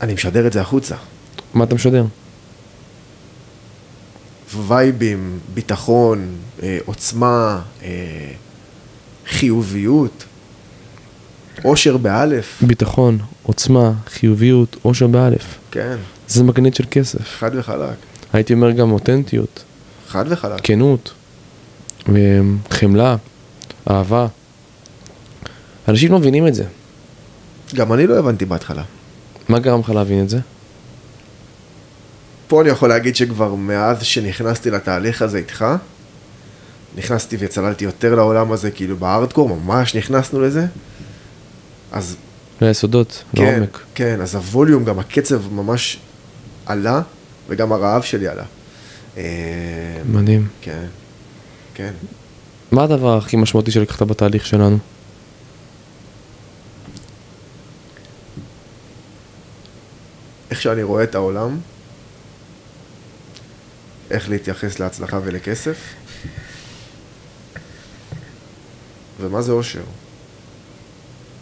אני 0.00 0.14
משדר 0.14 0.46
את 0.46 0.52
זה 0.52 0.60
החוצה. 0.60 0.96
מה 1.54 1.64
אתה 1.64 1.74
משדר? 1.74 2.04
וייבים, 4.66 5.38
ביטחון, 5.54 6.36
אה, 6.62 6.78
עוצמה, 6.84 7.60
אה, 7.82 7.88
חיוביות, 9.28 10.24
אושר 11.64 11.96
באלף, 11.96 12.62
ביטחון, 12.62 13.18
עוצמה, 13.42 13.92
חיוביות, 14.06 14.76
אושר 14.84 15.06
באלף. 15.06 15.58
כן, 15.70 15.96
זה 16.28 16.44
מגנט 16.44 16.74
של 16.74 16.84
כסף. 16.90 17.38
חד 17.38 17.50
וחלק, 17.54 17.96
הייתי 18.32 18.54
אומר 18.54 18.70
גם 18.70 18.92
אותנטיות, 18.92 19.62
חד 20.08 20.24
וחלק. 20.28 20.60
כנות, 20.62 21.12
אמ, 22.08 22.58
חמלה, 22.70 23.16
אהבה. 23.90 24.26
אנשים 25.88 26.12
לא 26.12 26.18
מבינים 26.18 26.46
את 26.46 26.54
זה. 26.54 26.64
גם 27.74 27.92
אני 27.92 28.06
לא 28.06 28.18
הבנתי 28.18 28.44
בהתחלה. 28.44 28.82
מה 29.48 29.58
גרם 29.58 29.80
לך 29.80 29.90
להבין 29.90 30.24
את 30.24 30.28
זה? 30.28 30.38
פה 32.52 32.60
אני 32.60 32.68
יכול 32.68 32.88
להגיד 32.88 33.16
שכבר 33.16 33.54
מאז 33.54 34.02
שנכנסתי 34.02 34.70
לתהליך 34.70 35.22
הזה 35.22 35.38
איתך, 35.38 35.64
נכנסתי 36.96 37.36
וצללתי 37.40 37.84
יותר 37.84 38.14
לעולם 38.14 38.52
הזה, 38.52 38.70
כאילו 38.70 38.96
בארדקור, 38.96 39.48
ממש 39.48 39.96
נכנסנו 39.96 40.40
לזה, 40.40 40.66
אז 41.92 42.16
ליסודות, 42.60 43.24
כן, 43.36 43.52
לעומק. 43.52 43.80
כן, 43.94 44.20
אז 44.20 44.34
הווליום, 44.34 44.84
גם 44.84 44.98
הקצב 44.98 45.52
ממש 45.52 45.98
עלה, 46.66 47.00
וגם 47.48 47.72
הרעב 47.72 48.02
שלי 48.02 48.28
עלה. 48.28 48.44
אה, 49.16 49.22
מדהים. 50.04 50.48
כן, 50.60 50.86
כן. 51.74 51.92
מה 52.72 52.82
הדבר 52.84 53.18
הכי 53.18 53.36
משמעותי 53.36 53.70
שלקחת 53.70 54.02
בתהליך 54.02 54.46
שלנו? 54.46 54.78
איך 60.50 60.60
שאני 60.60 60.82
רואה 60.82 61.04
את 61.04 61.14
העולם, 61.14 61.58
איך 64.12 64.30
להתייחס 64.30 64.78
להצלחה 64.78 65.20
ולכסף, 65.24 65.76
ומה 69.20 69.42
זה 69.42 69.52
אושר, 69.52 69.82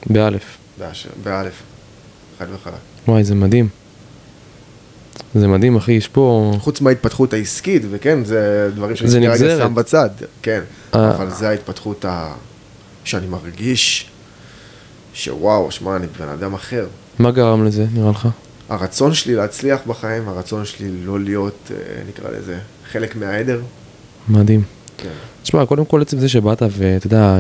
באלף. 0.07 0.57
באשר, 0.79 1.11
באלף, 1.23 1.63
חד 2.39 2.47
וחלק. 2.55 2.75
וואי, 3.09 3.25
זה 3.25 3.35
מדהים. 3.35 3.69
זה 5.35 5.49
מדהים, 5.49 5.77
אחי, 5.77 5.93
יש 5.93 6.09
פה... 6.09 6.53
חוץ 6.61 6.81
מההתפתחות 6.81 7.33
העסקית, 7.33 7.83
וכן, 7.91 8.25
זה 8.25 8.71
דברים 8.75 8.97
שאני 8.97 9.27
כרגע. 9.27 9.59
שם 9.59 9.75
בצד, 9.75 10.11
כן, 10.43 10.61
אה. 10.95 11.15
אבל 11.15 11.31
זה 11.31 11.49
ההתפתחות 11.49 12.05
ה... 12.05 12.35
שאני 13.05 13.27
מרגיש 13.27 14.11
שוואו, 15.15 15.71
שמע, 15.71 15.97
אני 15.97 16.07
בן 16.19 16.29
אדם 16.29 16.55
אחר. 16.55 16.87
מה 17.19 17.31
גרם 17.31 17.65
לזה, 17.65 17.87
נראה 17.93 18.11
לך? 18.11 18.29
הרצון 18.71 19.15
שלי 19.15 19.35
להצליח 19.35 19.81
בחיים, 19.87 20.29
הרצון 20.29 20.65
שלי 20.65 20.89
לא 21.05 21.21
להיות, 21.21 21.71
אה, 21.71 21.77
נקרא 22.09 22.31
לזה, 22.31 22.59
חלק 22.93 23.17
מהעדר. 23.17 23.61
מדהים. 24.29 24.63
כן. 24.99 25.09
תשמע, 25.43 25.67
קודם 25.67 25.85
כל 25.85 26.03
עצם 26.03 26.19
זה 26.19 26.29
שבאת, 26.29 26.63
ואתה 26.71 27.07
יודע, 27.07 27.39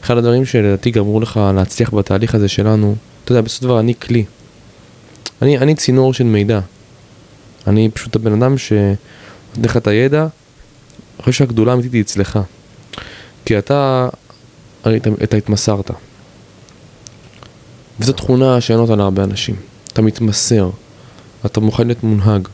אחד 0.00 0.18
הדברים 0.18 0.44
שלדעתי 0.44 0.90
גרמו 0.90 1.20
לך 1.20 1.40
להצליח 1.54 1.94
בתהליך 1.94 2.34
הזה 2.34 2.48
שלנו, 2.48 2.96
אתה 3.24 3.32
יודע, 3.32 3.40
בסופו 3.40 3.60
של 3.60 3.64
דבר 3.64 3.80
אני 3.80 3.94
כלי. 3.94 4.24
אני, 5.42 5.58
אני 5.58 5.74
צינור 5.74 6.14
של 6.14 6.24
מידע. 6.24 6.60
אני 7.66 7.90
פשוט 7.90 8.16
הבן 8.16 8.42
אדם 8.42 8.58
שנותן 8.58 9.62
לך 9.62 9.76
את 9.76 9.86
הידע, 9.86 10.26
חושב 11.22 11.32
שהגדולה 11.32 11.72
האמיתית 11.72 11.92
היא 11.92 12.02
אצלך. 12.02 12.38
כי 13.44 13.58
אתה, 13.58 14.08
הרי 14.84 14.96
אתה, 14.96 15.10
אתה 15.22 15.36
התמסרת. 15.36 15.90
וזו 18.00 18.12
תכונה 18.12 18.60
שאין 18.60 18.78
אותה 18.78 18.96
להרבה 18.96 19.24
אנשים. 19.24 19.67
אתה 19.98 20.06
מתמסר, 20.06 20.70
אתה 21.46 21.60
מוכן 21.60 21.86
להיות 21.86 22.04
מונהג, 22.04 22.48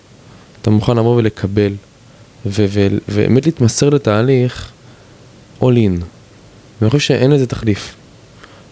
אתה 0.62 0.70
מוכן 0.70 0.96
לבוא 0.96 1.16
ולקבל, 1.16 1.72
ובאמת 2.46 3.46
להתמסר 3.46 3.88
לתהליך 3.88 4.72
all 5.61 5.64
in. 5.64 6.02
ואני 6.80 6.90
חושב 6.90 6.98
שאין 6.98 7.30
לזה 7.30 7.46
תחליף. 7.46 7.94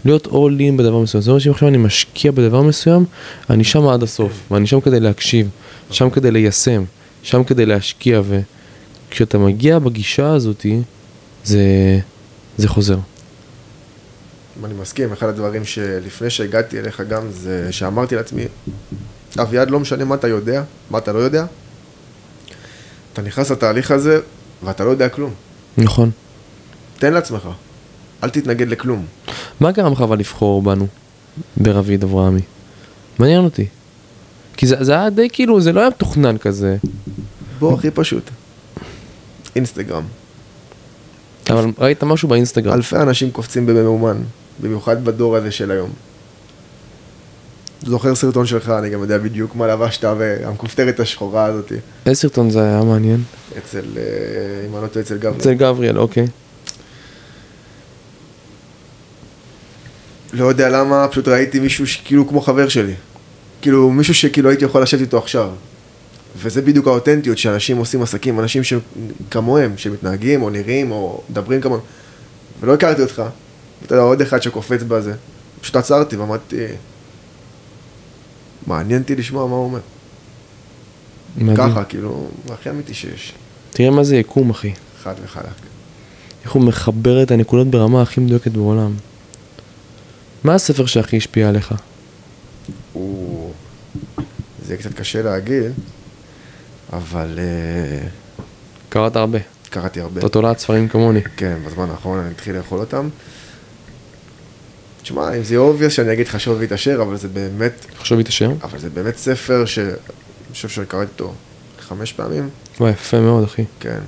להיות 0.05 0.27
all 0.27 0.59
in 0.59 0.77
בדבר 0.77 0.99
מסוים, 0.99 1.21
זה 1.21 1.31
אומר 1.31 1.39
שאם 1.39 1.51
עכשיו 1.51 1.67
אני 1.69 1.77
משקיע 1.77 2.31
בדבר 2.31 2.61
מסוים, 2.61 3.05
אני 3.49 3.63
שם 3.63 3.87
עד 3.87 4.03
הסוף, 4.03 4.31
ואני 4.51 4.67
שם 4.67 4.81
כדי 4.81 4.99
להקשיב, 4.99 5.49
שם 5.91 6.09
כדי 6.09 6.31
ליישם, 6.31 6.83
שם 7.23 7.43
כדי 7.43 7.65
להשקיע, 7.65 8.21
וכשאתה 9.09 9.37
מגיע 9.37 9.79
בגישה 9.79 10.29
הזאתי, 10.33 10.79
זה, 11.43 11.99
זה 12.57 12.67
חוזר. 12.67 12.97
אני 14.63 14.73
מסכים, 14.73 15.13
אחד 15.13 15.27
הדברים 15.27 15.65
שלפני 15.65 16.29
שהגעתי 16.29 16.79
אליך 16.79 17.01
גם, 17.01 17.31
זה 17.31 17.67
שאמרתי 17.71 18.15
לעצמי, 18.15 18.45
אביעד, 19.39 19.69
לא 19.69 19.79
משנה 19.79 20.05
מה 20.05 20.15
אתה 20.15 20.27
יודע, 20.27 20.63
מה 20.89 20.97
אתה 20.97 21.13
לא 21.13 21.19
יודע, 21.19 21.45
אתה 23.13 23.21
נכנס 23.21 23.51
לתהליך 23.51 23.91
הזה 23.91 24.19
ואתה 24.63 24.85
לא 24.85 24.89
יודע 24.89 25.09
כלום. 25.09 25.33
נכון. 25.77 26.11
תן 26.97 27.13
לעצמך, 27.13 27.49
אל 28.23 28.29
תתנגד 28.29 28.67
לכלום. 28.67 29.05
מה 29.59 29.71
גרם 29.71 29.91
לך 29.91 30.01
אבל 30.01 30.19
לבחור 30.19 30.61
בנו, 30.61 30.87
ברביד 31.57 32.03
אברהמי? 32.03 32.41
מעניין 33.19 33.43
אותי. 33.43 33.67
כי 34.57 34.67
זה, 34.67 34.83
זה 34.83 34.91
היה 34.91 35.09
די 35.09 35.27
כאילו, 35.33 35.61
זה 35.61 35.71
לא 35.71 35.79
היה 35.79 35.89
מתוכנן 35.89 36.37
כזה, 36.37 36.77
בוא, 37.59 37.73
הכי 37.73 37.91
פשוט. 37.91 38.29
אינסטגרם. 39.55 40.03
אבל 41.49 41.71
ראית 41.77 42.03
משהו 42.03 42.27
באינסטגרם. 42.27 42.73
אלפי 42.73 42.95
אנשים 42.95 43.31
קופצים 43.31 43.65
בממומן, 43.65 44.17
במיוחד 44.61 45.05
בדור 45.05 45.35
הזה 45.35 45.51
של 45.51 45.71
היום. 45.71 45.89
זוכר 47.85 48.15
סרטון 48.15 48.45
שלך, 48.45 48.69
אני 48.69 48.89
גם 48.89 49.01
יודע 49.01 49.17
בדיוק 49.17 49.55
מה 49.55 49.67
לבשת 49.67 50.03
והמכופתרת 50.03 50.99
השחורה 50.99 51.45
הזאת. 51.45 51.71
איזה 52.05 52.21
סרטון 52.21 52.49
זה 52.49 52.63
היה 52.63 52.83
מעניין? 52.83 53.23
אצל, 53.57 53.85
אה, 53.97 54.65
אם 54.69 54.75
אני 54.75 54.83
לא 54.83 54.87
טועה, 54.87 55.05
אצל 55.05 55.17
גברי. 55.17 55.37
אצל 55.37 55.53
גבריאל, 55.53 55.97
אוקיי. 55.99 56.27
לא 60.33 60.45
יודע 60.45 60.69
למה, 60.69 61.07
פשוט 61.07 61.27
ראיתי 61.27 61.59
מישהו 61.59 61.87
שכאילו 61.87 62.27
כמו 62.27 62.41
חבר 62.41 62.69
שלי. 62.69 62.93
כאילו, 63.61 63.89
מישהו 63.89 64.13
שכאילו 64.13 64.49
הייתי 64.49 64.65
יכול 64.65 64.83
לשבת 64.83 65.01
איתו 65.01 65.17
עכשיו. 65.17 65.49
וזה 66.37 66.61
בדיוק 66.61 66.87
האותנטיות 66.87 67.37
שאנשים 67.37 67.77
עושים 67.77 68.01
עסקים, 68.01 68.39
אנשים 68.39 68.61
שכמוהם, 68.63 69.73
שמתנהגים 69.77 70.41
או 70.41 70.49
נראים 70.49 70.91
או 70.91 71.21
מדברים 71.29 71.61
כמוהם. 71.61 71.81
ולא 72.61 72.73
הכרתי 72.73 73.01
אותך, 73.01 73.23
אתה 73.85 73.95
יודע, 73.95 74.03
עוד 74.03 74.21
אחד 74.21 74.41
שקופץ 74.41 74.83
בזה. 74.87 75.13
פשוט 75.61 75.75
עצרתי 75.75 76.15
ואמרתי, 76.15 76.65
מעניין 78.67 79.01
אותי 79.01 79.15
לשמוע 79.15 79.47
מה 79.47 79.55
הוא 79.55 79.65
אומר. 79.65 79.79
מדהים. 81.37 81.57
ככה, 81.57 81.83
כאילו, 81.83 82.27
הכי 82.49 82.69
אמיתי 82.69 82.93
שיש. 82.93 83.33
תראה 83.71 83.89
מה 83.89 84.03
זה 84.03 84.15
יקום, 84.15 84.49
אחי. 84.49 84.73
חד 85.03 85.13
וחלק. 85.23 85.45
איך 86.43 86.51
הוא 86.51 86.63
מחבר 86.63 87.23
את 87.23 87.31
הנקודות 87.31 87.67
ברמה 87.67 88.01
הכי 88.01 88.19
מדויקת 88.19 88.51
בעולם. 88.51 88.93
מה 90.43 90.55
הספר 90.55 90.85
שהכי 90.85 91.17
השפיע 91.17 91.49
עליך? 91.49 91.73
הוא... 92.93 93.53
זה 94.65 94.77
קצת 94.77 94.93
קשה 94.93 95.21
להגיד, 95.21 95.63
אבל 96.93 97.39
אה, 97.39 98.07
קראת 98.89 99.15
הרבה. 99.15 99.39
קראתי 99.69 100.01
הרבה. 100.01 100.19
אתה 100.19 100.29
תולעת 100.29 100.59
ספרים 100.59 100.87
כמוני. 100.87 101.21
כן, 101.37 101.57
בזמן 101.67 101.89
האחרון 101.89 102.19
אני 102.19 102.29
מתחיל 102.29 102.55
לאכול 102.57 102.79
אותם. 102.79 103.09
תשמע, 105.03 105.37
אם 105.37 105.43
זה 105.43 105.57
obvious 105.57 105.93
שאני 105.93 106.13
אגיד 106.13 106.27
לך 106.27 106.39
חשוב 106.39 106.57
והתעשר, 106.59 107.01
אבל 107.01 107.17
זה 107.17 107.27
באמת, 107.27 107.85
תחשוב 107.97 108.17
להתעשר. 108.17 108.51
אבל 108.63 108.79
זה 108.79 108.89
באמת 108.89 109.17
ספר 109.17 109.65
שאני 109.65 109.91
חושב 110.51 110.69
שקראתי 110.69 111.11
אותו 111.11 111.33
חמש 111.79 112.13
פעמים, 112.13 112.49
וואי, 112.79 112.91
יפה 112.91 113.19
מאוד, 113.19 113.43
אחי. 113.43 113.63
כן. 113.79 113.99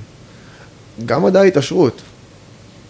גם 1.05 1.23
מדע 1.23 1.41
ההתעשרות, 1.41 2.01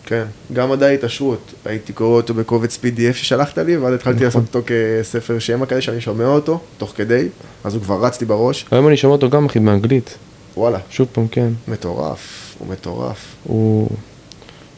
כן, 0.06 0.24
גם 0.54 0.70
מדע 0.70 0.88
ההתעשרות. 0.88 1.54
הייתי 1.66 1.94
קורא 1.94 2.16
אותו 2.16 2.34
בקובץ 2.34 2.78
PDF 2.78 3.14
ששלחת 3.14 3.58
לי, 3.58 3.78
ואז 3.78 3.94
התחלתי 3.94 4.26
נכון. 4.26 4.42
לעשות 4.42 4.56
אותו 4.56 4.68
כספר 5.02 5.40
שמע 5.40 5.66
כזה 5.66 5.82
שאני 5.82 6.02
שומע 6.02 6.26
אותו, 6.26 6.60
תוך 6.78 6.94
כדי, 6.96 7.28
אז 7.64 7.76
הוא 7.76 7.84
כבר 7.84 8.06
רץ 8.06 8.22
לי 8.22 8.28
בראש. 8.28 8.66
היום 8.72 8.88
אני 8.88 8.98
שומע 8.98 9.14
אותו 9.14 9.30
גם, 9.30 9.46
אחי, 9.46 9.60
באנגלית. 9.60 10.18
וואלה, 10.58 10.80
שוב 10.90 11.08
פעם, 11.12 11.28
כן. 11.28 11.50
מטורף, 11.68 12.56
הוא 12.60 12.68
מטורף. 12.68 13.36
הוא... 13.44 13.90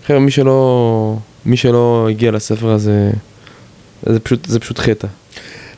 חבר'ה, 0.05 0.19
מי 0.19 0.31
שלא... 0.31 1.17
מי 1.47 1.57
שלא 1.57 2.07
הגיע 2.09 2.31
לספר 2.31 2.71
הזה, 2.71 3.11
זה 4.05 4.19
פשוט, 4.19 4.45
זה 4.45 4.59
פשוט 4.59 4.79
חטא. 4.79 5.07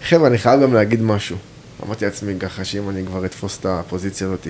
חבר'ה, 0.03 0.27
אני 0.27 0.37
חייב 0.37 0.61
גם 0.61 0.73
להגיד 0.73 1.01
משהו. 1.01 1.37
אמרתי 1.85 2.05
לעצמי 2.05 2.33
ככה, 2.39 2.63
שאם 2.63 2.89
אני 2.89 3.05
כבר 3.05 3.25
אתפוס 3.25 3.57
את 3.59 3.65
הפוזיציה 3.65 4.27
הזאת. 4.27 4.47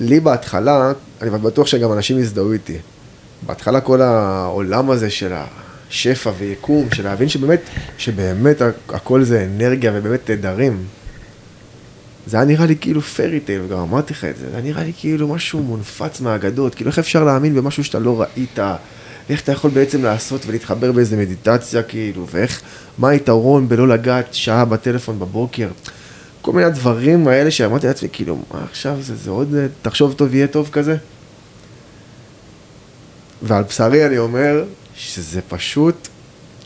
לי 0.00 0.20
בהתחלה, 0.20 0.92
אני 1.22 1.30
בטוח 1.30 1.66
שגם 1.66 1.92
אנשים 1.92 2.18
יזדהו 2.18 2.52
איתי. 2.52 2.78
בהתחלה 3.46 3.80
כל 3.80 4.02
העולם 4.02 4.90
הזה 4.90 5.10
של 5.10 5.32
השפע 5.90 6.32
ויקום, 6.38 6.88
של 6.94 7.04
להבין 7.04 7.28
שבאמת, 7.28 7.60
שבאמת 7.98 8.62
הכל 8.88 9.24
זה 9.24 9.44
אנרגיה 9.44 9.92
ובאמת 9.94 10.20
תדרים. 10.24 10.84
זה 12.26 12.36
היה 12.36 12.46
נראה 12.46 12.66
לי 12.66 12.76
כאילו 12.80 13.00
פרי 13.00 13.40
טייל, 13.40 13.60
וגם 13.62 13.78
אמרתי 13.78 14.12
לך 14.12 14.24
את 14.24 14.36
זה, 14.36 14.46
זה 14.50 14.56
היה 14.56 14.64
נראה 14.64 14.84
לי 14.84 14.92
כאילו 14.96 15.28
משהו 15.28 15.62
מונפץ 15.62 16.20
מהאגדות, 16.20 16.74
כאילו 16.74 16.90
איך 16.90 16.98
אפשר 16.98 17.24
להאמין 17.24 17.54
במשהו 17.54 17.84
שאתה 17.84 17.98
לא 17.98 18.20
ראית, 18.20 18.58
איך 19.30 19.40
אתה 19.40 19.52
יכול 19.52 19.70
בעצם 19.70 20.02
לעשות 20.02 20.46
ולהתחבר 20.46 20.92
באיזה 20.92 21.16
מדיטציה 21.16 21.82
כאילו, 21.82 22.26
ואיך, 22.30 22.62
מה 22.98 23.08
היתרון 23.08 23.68
בלא 23.68 23.88
לגעת 23.88 24.34
שעה 24.34 24.64
בטלפון 24.64 25.18
בבוקר, 25.18 25.68
כל 26.42 26.52
מיני 26.52 26.64
הדברים 26.64 27.28
האלה 27.28 27.50
שאמרתי 27.50 27.86
לעצמי, 27.86 28.08
כאילו, 28.12 28.36
מה 28.54 28.64
עכשיו 28.64 28.96
זה, 29.00 29.16
זה 29.16 29.30
עוד, 29.30 29.54
תחשוב 29.82 30.12
טוב, 30.12 30.34
יהיה 30.34 30.46
טוב 30.46 30.68
כזה. 30.72 30.96
ועל 33.42 33.62
בשרי 33.62 34.06
אני 34.06 34.18
אומר 34.18 34.64
שזה 34.94 35.40
פשוט 35.48 36.08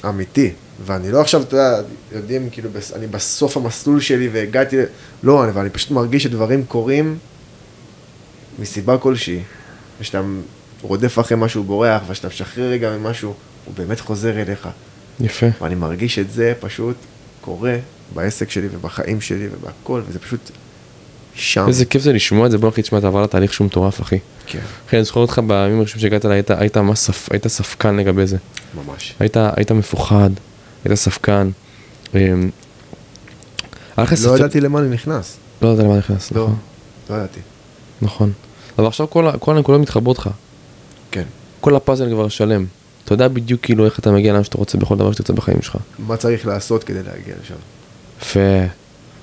אמיתי. 0.08 0.52
ואני 0.86 1.10
לא 1.10 1.20
עכשיו, 1.20 1.42
אתה 1.42 1.56
יודע, 1.56 1.80
יודעים, 2.12 2.50
כאילו, 2.50 2.70
אני 2.94 3.06
בסוף 3.06 3.56
המסלול 3.56 4.00
שלי 4.00 4.28
והגעתי, 4.28 4.76
לא, 5.22 5.48
אבל 5.48 5.61
אני 5.61 5.70
פשוט 5.70 5.90
מרגיש 5.90 6.22
שדברים 6.22 6.64
קורים 6.64 7.18
מסיבה 8.59 8.98
כלשהי. 8.98 9.40
ושאתה 10.00 10.22
רודף 10.83 11.18
אחרי 11.18 11.37
משהו 11.40 11.64
בורח, 11.64 12.02
ושאתה 12.09 12.28
משחרר 12.28 12.70
רגע 12.70 12.96
ממשהו, 12.96 13.35
הוא 13.64 13.74
באמת 13.74 14.00
חוזר 14.00 14.42
אליך. 14.42 14.68
יפה. 15.20 15.46
ואני 15.61 15.74
מרגיש 15.74 16.18
את 16.18 16.31
זה 16.31 16.52
פשוט 16.61 16.96
קורה 17.40 17.76
בעסק 18.14 18.50
שלי 18.50 18.68
ובחיים 18.72 19.20
שלי 19.20 19.48
ובהכל, 19.52 20.02
וזה 20.09 20.18
פשוט 20.18 20.50
שם. 21.35 21.64
איזה 21.68 21.85
כיף 21.85 22.02
זה 22.02 22.12
לשמוע 22.12 22.46
את 22.46 22.50
זה, 22.50 22.59
בוא 22.59 22.68
אחי, 22.68 22.83
תשמע, 22.83 22.98
אתה 22.98 23.07
עבר 23.07 23.22
לתהליך 23.22 23.52
שהוא 23.52 23.66
מטורף, 23.66 24.00
אחי. 24.00 24.18
כן, 24.46 24.59
אחי, 24.87 24.96
אני 24.96 25.04
זוכר 25.04 25.20
אותך 25.20 25.40
בימים 25.46 25.78
הראשונים 25.78 26.02
שהגעת 26.02 26.24
אליי, 26.24 26.37
היית, 26.37 26.50
היית 26.50 26.76
ספ... 26.94 27.33
היית 27.33 27.46
ספקן 27.46 27.96
לגבי 27.96 28.26
זה. 28.26 28.37
ממש. 28.74 29.14
היית, 29.20 29.37
היית 29.37 29.72
מפוחד, 29.72 30.31
היית 30.85 30.94
ספקן. 30.94 31.50
לא. 34.24 34.37
ידעתי 34.37 34.61
למה 34.61 34.78
אני 34.78 34.88
נכנס. 34.88 35.37
לא 35.62 35.68
ידעת 35.68 35.84
למה 35.84 35.98
נכנס, 35.98 36.32
לא, 36.32 36.42
נכון. 36.42 36.56
לא 37.11 37.14
ידעתי. 37.14 37.40
נכון. 38.02 38.32
אבל 38.78 38.87
עכשיו 38.87 39.11
כל 39.11 39.56
הנקודות 39.56 39.80
מתחברות 39.80 40.18
לך. 40.18 40.30
כן. 41.11 41.24
כל 41.61 41.76
הפאזל 41.76 42.11
כבר 42.11 42.28
שלם. 42.28 42.66
אתה 43.04 43.14
יודע 43.14 43.28
בדיוק 43.28 43.61
כאילו 43.62 43.84
איך 43.84 43.98
אתה 43.98 44.11
מגיע 44.12 44.32
לאן 44.32 44.44
שאתה 44.44 44.58
רוצה 44.58 44.78
בכל 44.78 44.96
דבר 44.96 45.12
שתרצה 45.12 45.32
בחיים 45.32 45.62
שלך. 45.62 45.76
מה 45.98 46.16
צריך 46.16 46.46
לעשות 46.46 46.84
כדי 46.84 47.02
להגיע 47.02 47.34
לשם? 47.42 47.54
יפה. 48.22 48.40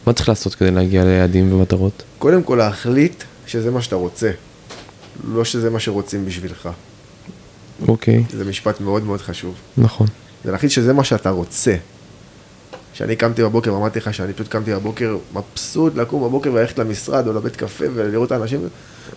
מה 0.08 0.14
צריך 0.14 0.30
לעשות 0.30 0.56
כדי 0.56 0.72
להגיע 0.72 1.04
ליעדים 1.04 1.54
ומטרות? 1.54 2.04
קודם 2.20 2.44
כל 2.44 2.56
להחליט 2.56 3.24
שזה 3.48 3.72
מה 3.72 3.82
שאתה 3.82 3.96
רוצה, 3.96 4.32
לא 5.28 5.46
שזה 5.46 5.70
מה 5.70 5.80
שרוצים 5.80 6.26
בשבילך. 6.26 6.70
אוקיי, 7.88 8.24
זה 8.30 8.46
משפט 8.46 8.82
מאוד 8.82 9.04
מאוד 9.04 9.22
חשוב. 9.22 9.56
נכון. 9.78 10.08
זה 10.44 10.52
להחליט 10.52 10.72
שזה 10.72 10.94
מה 10.94 11.04
שאתה 11.04 11.30
רוצה. 11.30 11.76
כשאני 12.96 13.16
קמתי 13.16 13.44
בבוקר, 13.44 13.74
ואמרתי 13.74 14.00
לך 14.00 14.14
שאני 14.14 14.34
פשוט 14.34 14.48
קמתי 14.48 14.74
בבוקר 14.74 15.18
מבסוט 15.34 15.96
לקום 15.96 16.24
בבוקר 16.24 16.54
וללכת 16.54 16.80
למשרד 16.80 17.28
או 17.28 17.34
לבית 17.34 17.56
קפה 17.56 17.86
ולראות 17.94 18.28
את 18.28 18.32
האנשים, 18.32 18.68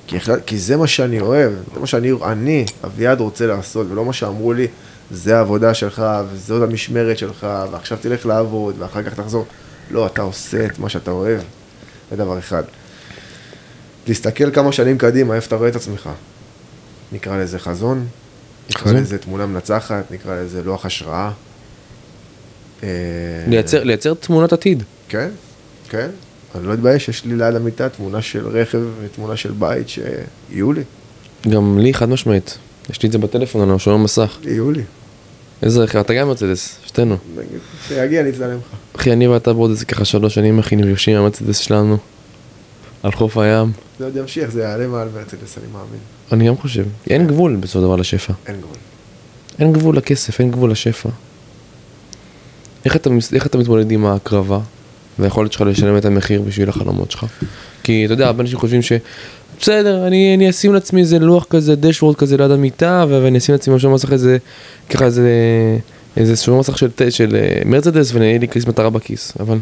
כי, 0.06 0.16
כי 0.46 0.58
זה 0.58 0.76
מה 0.76 0.86
שאני 0.86 1.20
אוהב, 1.20 1.52
זה 1.74 1.80
מה 1.80 1.86
שאני, 1.86 2.12
אני, 2.24 2.64
אביעד 2.84 3.20
רוצה 3.20 3.46
לעשות, 3.46 3.86
ולא 3.90 4.04
מה 4.04 4.12
שאמרו 4.12 4.52
לי, 4.52 4.66
זה 5.10 5.36
העבודה 5.36 5.74
שלך, 5.74 6.02
וזאת 6.32 6.68
המשמרת 6.68 7.18
שלך, 7.18 7.46
ועכשיו 7.72 7.98
תלך 8.00 8.26
לעבוד, 8.26 8.74
ואחר 8.78 9.02
כך 9.02 9.14
תחזור. 9.14 9.46
לא, 9.90 10.06
אתה 10.06 10.22
עושה 10.22 10.66
את 10.66 10.78
מה 10.78 10.88
שאתה 10.88 11.10
אוהב, 11.10 11.40
זה 12.10 12.16
דבר 12.16 12.38
אחד. 12.38 12.62
להסתכל 14.06 14.50
כמה 14.50 14.72
שנים 14.72 14.98
קדימה, 14.98 15.34
איפה 15.34 15.46
אתה 15.46 15.56
רואה 15.56 15.68
את 15.68 15.76
עצמך. 15.76 16.08
נקרא 17.12 17.36
לזה 17.36 17.58
חזון, 17.58 18.06
נקרא 18.70 18.82
חזון. 18.82 18.96
לזה 18.96 19.18
תמונה 19.18 19.46
מנצחת, 19.46 20.10
נקרא 20.10 20.34
לזה 20.34 20.62
לוח 20.62 20.86
השראה. 20.86 21.30
אה, 22.82 22.88
לייצר, 23.48 23.84
לייצר 23.84 24.14
תמונת 24.14 24.52
עתיד. 24.52 24.82
כן, 25.08 25.28
כן. 25.88 26.08
אני 26.54 26.66
לא 26.66 26.74
אתבייש, 26.74 27.08
יש 27.08 27.24
לי 27.24 27.36
ליד 27.36 27.54
המיטה 27.54 27.88
תמונה 27.88 28.22
של 28.22 28.48
רכב 28.48 28.78
ותמונה 29.00 29.36
של 29.36 29.52
בית 29.52 29.88
שיהיו 29.88 30.72
לי, 30.72 30.82
גם 31.48 31.78
לי 31.78 31.94
חד 31.94 32.08
משמעית. 32.08 32.58
יש 32.90 33.02
לי 33.02 33.06
את 33.06 33.12
זה 33.12 33.18
בטלפון, 33.18 33.70
אני 33.70 33.78
שומר 33.78 33.96
מסך. 33.96 34.38
יהיו 34.44 34.70
לי. 34.70 34.82
איזה 35.62 35.80
רכב, 35.80 35.98
אתה 35.98 36.14
גם 36.14 36.28
מרצדס, 36.28 36.78
שתינו. 36.86 37.16
כשיגיע 37.86 38.20
אני 38.20 38.30
אצלם 38.30 38.56
לך. 38.56 38.64
אחי, 38.96 39.12
אני 39.12 39.28
ואתה 39.28 39.52
בעוד 39.52 39.70
איזה 39.70 39.84
ככה 39.84 40.04
שלוש 40.04 40.34
שנים, 40.34 40.58
אחי, 40.58 40.76
נפגשים 40.76 41.16
עם 41.16 41.20
המרצדס 41.20 41.58
שלנו. 41.58 41.98
על 43.02 43.12
חוף 43.12 43.38
הים. 43.38 43.72
זה 43.98 44.04
עוד 44.04 44.16
ימשיך, 44.16 44.50
זה 44.50 44.62
יעלה 44.62 44.86
מעל 44.86 45.08
מרצדס, 45.14 45.58
אני 45.58 45.66
מאמין. 45.72 46.00
אני 46.32 46.48
גם 46.48 46.56
חושב. 46.56 46.84
אין 47.10 47.26
גבול 47.26 47.56
בסופו 47.56 47.78
של 47.78 47.84
דבר 47.84 47.96
לשפע. 47.96 48.32
אין 48.46 48.60
גבול. 48.60 48.76
אין 49.58 49.72
גבול 49.72 49.96
לכסף, 49.96 50.40
אין 50.40 50.50
גבול 50.50 50.70
לשפע. 50.70 51.08
איך 52.88 52.96
אתה, 52.96 53.10
איך 53.34 53.46
אתה 53.46 53.58
מתמודד 53.58 53.90
עם 53.90 54.06
ההקרבה 54.06 54.58
והיכולת 55.18 55.52
שלך 55.52 55.60
לשלם 55.60 55.96
את 55.96 56.04
המחיר 56.04 56.42
בשביל 56.42 56.68
החלומות 56.68 57.10
שלך? 57.10 57.26
כי 57.82 58.04
אתה 58.04 58.12
יודע, 58.12 58.26
הרבה 58.26 58.42
אנשים 58.42 58.58
חושבים 58.58 58.82
ש... 58.82 58.92
בסדר, 59.60 60.06
אני, 60.06 60.34
אני 60.34 60.50
אשים 60.50 60.74
לעצמי 60.74 61.00
איזה 61.00 61.18
לוח 61.18 61.44
כזה, 61.50 61.76
דשוורד 61.76 62.16
כזה 62.16 62.36
ליד 62.36 62.50
המיטה, 62.50 63.04
ואני 63.08 63.38
אשים 63.38 63.52
לעצמי 63.52 63.74
משהו 63.74 63.90
מסך 63.90 64.12
איזה, 64.12 64.38
ככה 64.90 65.04
איזה, 65.04 65.30
איזה 66.16 66.36
שומר 66.36 66.58
מסך 66.60 66.78
של, 66.78 66.90
ט- 66.90 67.10
של 67.10 67.36
אה, 67.36 67.62
מרצדס, 67.64 68.14
ויהיה 68.14 68.38
לי 68.38 68.48
כיס 68.48 68.66
מטרה 68.66 68.90
בכיס. 68.90 69.32
אבל 69.40 69.58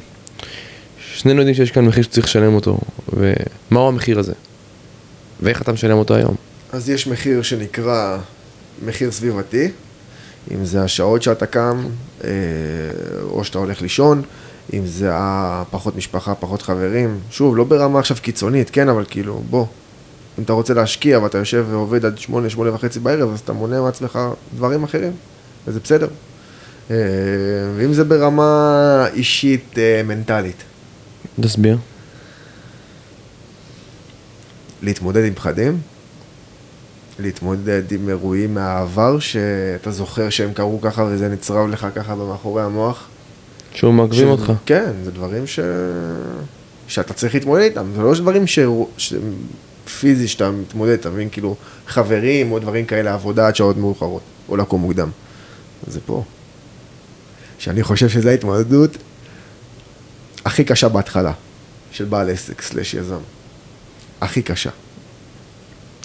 שנינו 1.14 1.38
יודעים 1.38 1.54
שיש 1.54 1.70
כאן 1.70 1.84
מחיר 1.84 2.02
שצריך 2.02 2.26
לשלם 2.26 2.54
אותו, 2.54 2.78
ומהו 3.12 3.88
המחיר 3.88 4.18
הזה? 4.18 4.32
ואיך 5.42 5.62
אתה 5.62 5.72
משלם 5.72 5.98
אותו 5.98 6.14
היום? 6.14 6.34
אז 6.72 6.90
יש 6.90 7.06
מחיר 7.06 7.42
שנקרא 7.42 8.18
מחיר 8.84 9.10
סביבתי, 9.10 9.68
אם 10.54 10.64
זה 10.64 10.82
השעות 10.82 11.22
שאתה 11.22 11.46
קם, 11.46 11.84
או 13.30 13.44
שאתה 13.44 13.58
הולך 13.58 13.82
לישון, 13.82 14.22
אם 14.72 14.86
זה 14.86 15.10
הפחות 15.12 15.96
משפחה, 15.96 16.34
פחות 16.34 16.62
חברים. 16.62 17.18
שוב, 17.30 17.56
לא 17.56 17.64
ברמה 17.64 17.98
עכשיו 17.98 18.16
קיצונית, 18.22 18.70
כן, 18.70 18.88
אבל 18.88 19.04
כאילו, 19.08 19.42
בוא. 19.50 19.66
אם 20.38 20.44
אתה 20.44 20.52
רוצה 20.52 20.74
להשקיע 20.74 21.18
ואתה 21.18 21.38
יושב 21.38 21.66
ועובד 21.70 22.04
עד 22.04 22.18
שמונה, 22.18 22.50
שמונה 22.50 22.74
וחצי 22.74 23.00
בערב, 23.00 23.32
אז 23.32 23.40
אתה 23.40 23.52
מונע 23.52 23.80
מעצמך 23.80 24.18
דברים 24.56 24.84
אחרים, 24.84 25.12
וזה 25.66 25.80
בסדר. 25.80 26.08
אה, 26.90 26.96
ואם 27.76 27.92
זה 27.92 28.04
ברמה 28.04 29.06
אישית, 29.14 29.78
אה, 29.78 30.02
מנטלית. 30.04 30.62
תסביר. 31.40 31.78
להתמודד 34.82 35.24
עם 35.24 35.34
פחדים, 35.34 35.80
להתמודד 37.18 37.92
עם 37.92 38.08
אירועים 38.08 38.54
מהעבר 38.54 39.18
שאתה 39.18 39.90
זוכר 39.90 40.30
שהם 40.30 40.52
קרו 40.52 40.80
ככה 40.80 41.02
וזה 41.10 41.28
נצרב 41.28 41.68
לך 41.68 41.86
ככה 41.94 42.14
במאחורי 42.14 42.62
המוח. 42.62 43.06
שהוא 43.74 43.94
מעכבים 43.94 44.26
ש- 44.26 44.30
אותך. 44.30 44.52
כן, 44.66 44.90
זה 45.04 45.10
דברים 45.10 45.46
ש... 45.46 45.60
שאתה 46.88 47.14
צריך 47.14 47.34
להתמודד 47.34 47.62
איתם, 47.62 47.86
זה 47.96 48.02
לא 48.02 48.14
דברים 48.14 48.46
ש... 48.46 48.58
ש... 48.96 49.14
פיזי 50.00 50.28
שאתה 50.28 50.50
מתמודד, 50.50 50.92
אתה 50.92 51.10
מבין? 51.10 51.28
כאילו, 51.32 51.56
חברים 51.86 52.52
או 52.52 52.58
דברים 52.58 52.86
כאלה, 52.86 53.14
עבודה 53.14 53.46
עד 53.48 53.56
שעות 53.56 53.76
מאוחרות, 53.76 54.22
או 54.48 54.56
לקום 54.56 54.80
מוקדם. 54.80 55.08
זה 55.86 56.00
פה. 56.06 56.24
שאני 57.58 57.82
חושב 57.82 58.08
שזו 58.08 58.28
ההתמודדות 58.28 58.90
הכי 60.44 60.64
קשה 60.64 60.88
בהתחלה, 60.88 61.32
של 61.92 62.04
בעל 62.04 62.30
עסק 62.30 62.62
סלש 62.62 62.94
יזם. 62.94 63.18
הכי 64.20 64.42
קשה. 64.42 64.70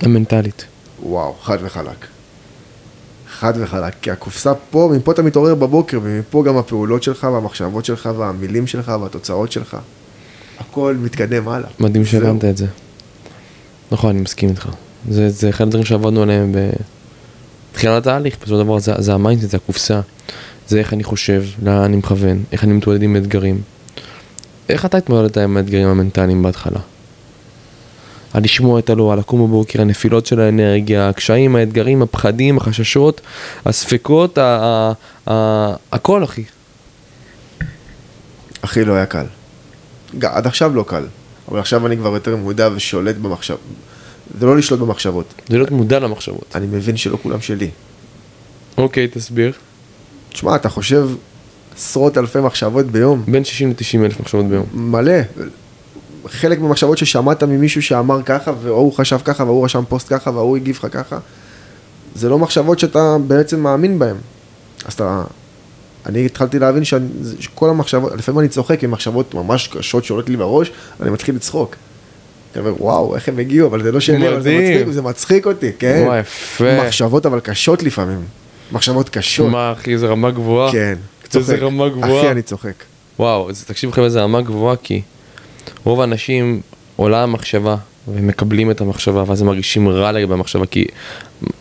המנטלית. 0.02 0.66
וואו, 1.04 1.36
חד 1.42 1.58
וחלק. 1.62 2.08
חד 3.30 3.54
וחלק, 3.56 3.94
כי 4.02 4.12
הקופסה 4.12 4.54
פה, 4.70 4.92
מפה 4.96 5.12
אתה 5.12 5.22
מתעורר 5.22 5.56
בבוקר, 5.56 6.00
ומפה 6.04 6.44
גם 6.44 6.58
הפעולות 6.58 7.04
שלך, 7.04 7.24
והמחשבות 7.24 7.86
שלך, 7.86 8.10
והמילים 8.18 8.68
שלך, 8.68 8.92
והתוצאות 9.02 9.52
שלך. 9.52 9.78
הכל 10.60 10.96
מתקדם 11.00 11.48
הלאה. 11.48 11.70
מדהים. 11.80 12.06
שהבנת 12.06 12.46
את 12.46 12.58
זה. 12.58 12.66
נכון, 13.92 14.10
אני 14.10 14.22
מסכים 14.22 14.50
איתך. 14.50 14.70
זה, 15.10 15.30
זה 15.30 15.50
אחד 15.50 15.68
הדברים 15.68 15.86
שעבדנו 15.86 16.22
עליהם 16.22 16.56
בתחילת 17.72 18.02
התהליך, 18.02 18.36
בסופו 18.36 18.58
של 18.58 18.64
דבר 18.64 18.80
זה, 18.80 18.94
זה 18.98 19.14
ה 19.14 19.18
mindset, 19.18 19.50
זה 19.50 19.58
הקופסה. 19.58 20.02
זה 20.68 20.80
איך 20.80 20.94
אני 20.94 21.04
חושב, 21.04 21.44
לאן 21.64 21.84
אני 21.84 21.98
מכוון, 21.98 22.44
איך 22.52 22.64
אני 22.64 22.74
מתמודד 22.74 23.02
עם 23.02 23.16
אתגרים. 23.16 23.62
איך 24.70 24.86
אתה 24.86 24.98
התמודדת 24.98 25.38
עם 25.38 25.58
האתגרים 25.58 25.88
המנטליים 25.88 26.44
בהתחלה? 26.44 26.80
על 28.34 28.44
לשמוע 28.44 28.80
את 28.80 28.90
הלא, 28.90 29.14
על 29.14 29.20
לקום 29.20 29.48
בבוקר, 29.48 29.82
הנפילות 29.82 30.26
של 30.26 30.40
האנרגיה, 30.40 31.10
הקשיים, 31.10 31.56
האתגרים, 31.56 32.02
הפחדים, 32.02 32.58
החששות, 32.58 33.22
הספקות, 33.66 34.38
ה- 34.38 34.60
ה- 34.62 34.94
ה- 35.32 35.76
הכל 35.92 36.24
אחי. 36.24 36.44
אחי, 38.62 38.86
לא 38.86 38.94
היה 38.94 39.06
קל. 39.06 39.26
עד 40.24 40.48
עכשיו 40.48 40.76
לא 40.76 40.84
קל, 40.88 41.04
אבל 41.48 41.60
עכשיו 41.60 41.88
אני 41.88 41.98
כבר 41.98 42.14
יותר 42.14 42.36
מודע 42.36 42.70
ושולט 42.76 43.16
במחשב... 43.16 43.56
זה 44.40 44.46
לא 44.46 44.58
לשלוט 44.58 44.80
במחשבות. 44.80 45.34
זה 45.50 45.58
להיות 45.58 45.72
מודע 45.72 46.00
למחשבות. 46.00 46.46
אני 46.56 46.68
מבין 46.68 46.98
שלא 46.98 47.18
כולם 47.24 47.42
שלי. 47.42 47.70
אוקיי, 48.78 49.08
תסביר. 49.08 49.52
תשמע, 50.30 50.56
אתה 50.56 50.70
חושב 50.70 51.10
עשרות 51.76 52.18
אלפי 52.18 52.40
מחשבות 52.40 52.86
ביום, 52.86 53.24
בין 53.28 53.44
60 53.44 53.70
ל-90 53.70 54.06
אלף 54.06 54.20
מחשבות 54.20 54.46
ביום. 54.46 54.66
מלא. 54.74 55.14
חלק 56.28 56.60
מהמחשבות 56.60 56.98
ששמעת 56.98 57.44
ממישהו 57.44 57.82
שאמר 57.82 58.22
ככה, 58.26 58.52
והוא 58.62 58.94
חשב 58.94 59.18
ככה, 59.26 59.44
והוא 59.44 59.66
רשם 59.66 59.84
פוסט 59.90 60.08
ככה, 60.14 60.30
והוא 60.32 60.58
הגיב 60.58 60.76
לך 60.80 60.88
ככה, 60.92 61.18
זה 62.16 62.30
לא 62.30 62.40
מחשבות 62.40 62.80
שאתה 62.80 63.18
בעצם 63.28 63.60
מאמין 63.60 64.00
בהן. 64.00 64.16
אז 64.86 64.94
אתה... 64.94 65.24
אני 66.06 66.26
התחלתי 66.26 66.60
להבין 66.60 66.84
שאני- 66.84 67.08
שכל 67.40 67.70
המחשבות, 67.70 68.12
לפעמים 68.18 68.40
אני 68.40 68.48
צוחק 68.48 68.84
עם 68.84 68.92
מחשבות 68.92 69.34
ממש 69.34 69.68
קשות 69.68 70.06
שעולות 70.06 70.30
לי 70.30 70.38
בראש, 70.38 70.72
אני 71.02 71.10
מתחיל 71.10 71.36
לצחוק. 71.36 71.76
אני 72.56 72.62
אומר, 72.62 72.84
וואו, 72.84 73.16
איך 73.16 73.30
הם 73.30 73.40
הגיעו, 73.40 73.68
אבל 73.68 73.84
זה 73.84 73.92
לא 73.92 74.00
שלי, 74.00 74.28
אבל 74.30 74.42
זה. 74.42 74.58
מצחיק, 74.60 74.94
זה 74.94 75.02
מצחיק 75.02 75.46
אותי, 75.48 75.72
כן. 75.80 76.04
וואי, 76.06 76.20
יפה. 76.20 76.86
מחשבות 76.86 77.26
אבל 77.26 77.40
קשות 77.40 77.84
לפעמים. 77.84 78.22
מחשבות 78.72 79.10
קשות. 79.10 79.52
מה 79.52 79.72
אחי, 79.72 79.94
איזה 79.94 80.08
רמה 80.08 80.32
גבוהה. 80.32 80.72
כן. 80.72 80.96
איזה 81.36 81.52
צוחק. 81.54 81.62
רמה 81.62 81.90
גבוהה. 81.90 82.22
אחי, 82.22 82.32
אני 82.32 82.42
צוחק. 82.42 82.74
וואו, 83.20 83.50
תקשיב 83.68 83.90
לכם 83.90 84.04
איזה 84.04 84.22
רמה 84.22 84.42
גבוהה, 84.42 84.76
כי 84.76 85.02
רוב 85.84 86.02
האנשים 86.02 86.62
עולה 86.96 87.24
המחשבה, 87.24 87.76
והם 88.08 88.28
מקבלים 88.28 88.72
את 88.72 88.82
המחשבה, 88.82 89.24
ואז 89.28 89.42
הם 89.42 89.48
מרגישים 89.48 89.90
רע 89.90 90.12
לגבי 90.12 90.34
המחשבה, 90.34 90.66
כי 90.66 90.86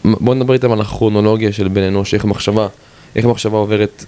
בואו 0.05 0.35
נדבר 0.35 0.55
איתם 0.55 0.73
על 0.73 0.81
הכרונולוגיה 0.81 1.53
של 1.53 1.69
בן 1.69 1.83
אנוש, 1.83 2.15
איך 2.15 2.25
מחשבה, 2.25 2.69
איך 3.17 3.27
מחשבה 3.27 3.59
עוברת 3.59 4.05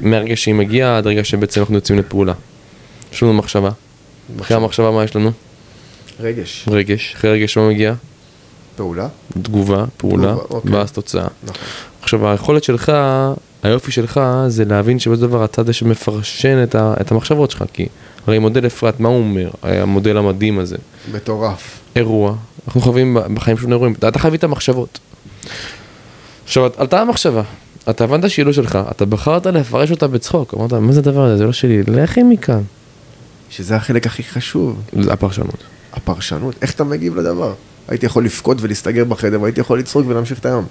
מהרגע 0.00 0.36
שהיא 0.36 0.54
מגיעה 0.54 0.98
עד 0.98 1.06
רגע 1.06 1.24
שבעצם 1.24 1.60
אנחנו 1.60 1.74
יוצאים 1.74 1.98
לפעולה. 1.98 2.32
יש 3.12 3.22
לנו 3.22 3.32
מחשבה, 3.32 3.70
אחרי 4.40 4.56
המחשבה 4.56 4.90
מה 4.90 5.04
יש 5.04 5.16
לנו? 5.16 5.30
רגש. 6.20 6.64
רגש, 6.70 7.14
אחרי 7.16 7.30
רגש 7.30 7.58
מה 7.58 7.68
מגיע? 7.68 7.94
פעולה. 8.76 9.08
תגובה, 9.42 9.84
פעולה, 9.96 10.32
תגובה, 10.32 10.44
אוקיי. 10.50 10.72
ואז 10.72 10.92
תוצאה. 10.92 11.26
נכון. 11.42 11.56
עכשיו 12.02 12.28
היכולת 12.28 12.64
שלך, 12.64 12.92
היופי 13.62 13.92
שלך 13.92 14.20
זה 14.48 14.64
להבין 14.64 14.98
שבסופו 14.98 15.16
של 15.22 15.28
דבר 15.28 15.42
הצד 15.42 15.62
הזה 15.62 15.72
שמפרשן 15.72 16.62
את, 16.62 16.74
ה, 16.74 16.94
את 17.00 17.12
המחשבות 17.12 17.50
שלך, 17.50 17.64
כי 17.72 17.86
הרי 18.26 18.38
מודל 18.38 18.66
אפרת, 18.66 19.00
מה 19.00 19.08
הוא 19.08 19.18
אומר? 19.18 19.50
המודל 19.62 20.16
המדהים 20.16 20.58
הזה. 20.58 20.76
מטורף. 21.12 21.78
אירוע, 21.96 22.34
אנחנו 22.66 22.80
חווים 22.80 23.16
בחיים 23.34 23.58
שלנו 23.58 23.72
אירועים, 23.72 23.92
אתה 23.92 24.18
חווית 24.18 24.38
את 24.38 24.44
המחשבות. 24.44 24.98
עכשיו, 26.44 26.70
עלתה 26.76 27.00
המחשבה, 27.00 27.42
אתה 27.90 28.04
הבנת 28.04 28.30
שהיא 28.30 28.46
לא 28.46 28.52
שלך, 28.52 28.78
אתה 28.90 29.04
בחרת 29.04 29.46
לפרש 29.46 29.90
אותה 29.90 30.08
בצחוק, 30.08 30.54
אמרת, 30.54 30.72
מה 30.72 30.92
זה 30.92 31.00
הדבר 31.00 31.24
הזה? 31.24 31.36
זה 31.36 31.44
לא 31.44 31.52
שלי, 31.52 31.82
לכי 31.82 32.22
מכאן. 32.22 32.62
שזה 33.50 33.76
החלק 33.76 34.06
הכי 34.06 34.22
חשוב, 34.22 34.82
זה 35.02 35.12
הפרשנות. 35.12 35.64
הפרשנות. 35.92 36.54
איך 36.62 36.74
אתה 36.74 36.84
מגיב 36.84 37.16
לדבר? 37.16 37.54
הייתי 37.88 38.06
יכול 38.06 38.24
לבכות 38.24 38.56
ולהסתגר 38.60 39.04
בחדר, 39.04 39.42
והייתי 39.42 39.60
יכול 39.60 39.78
לצחוק 39.78 40.06
ולהמשיך 40.08 40.38
את 40.38 40.46
היום. 40.46 40.64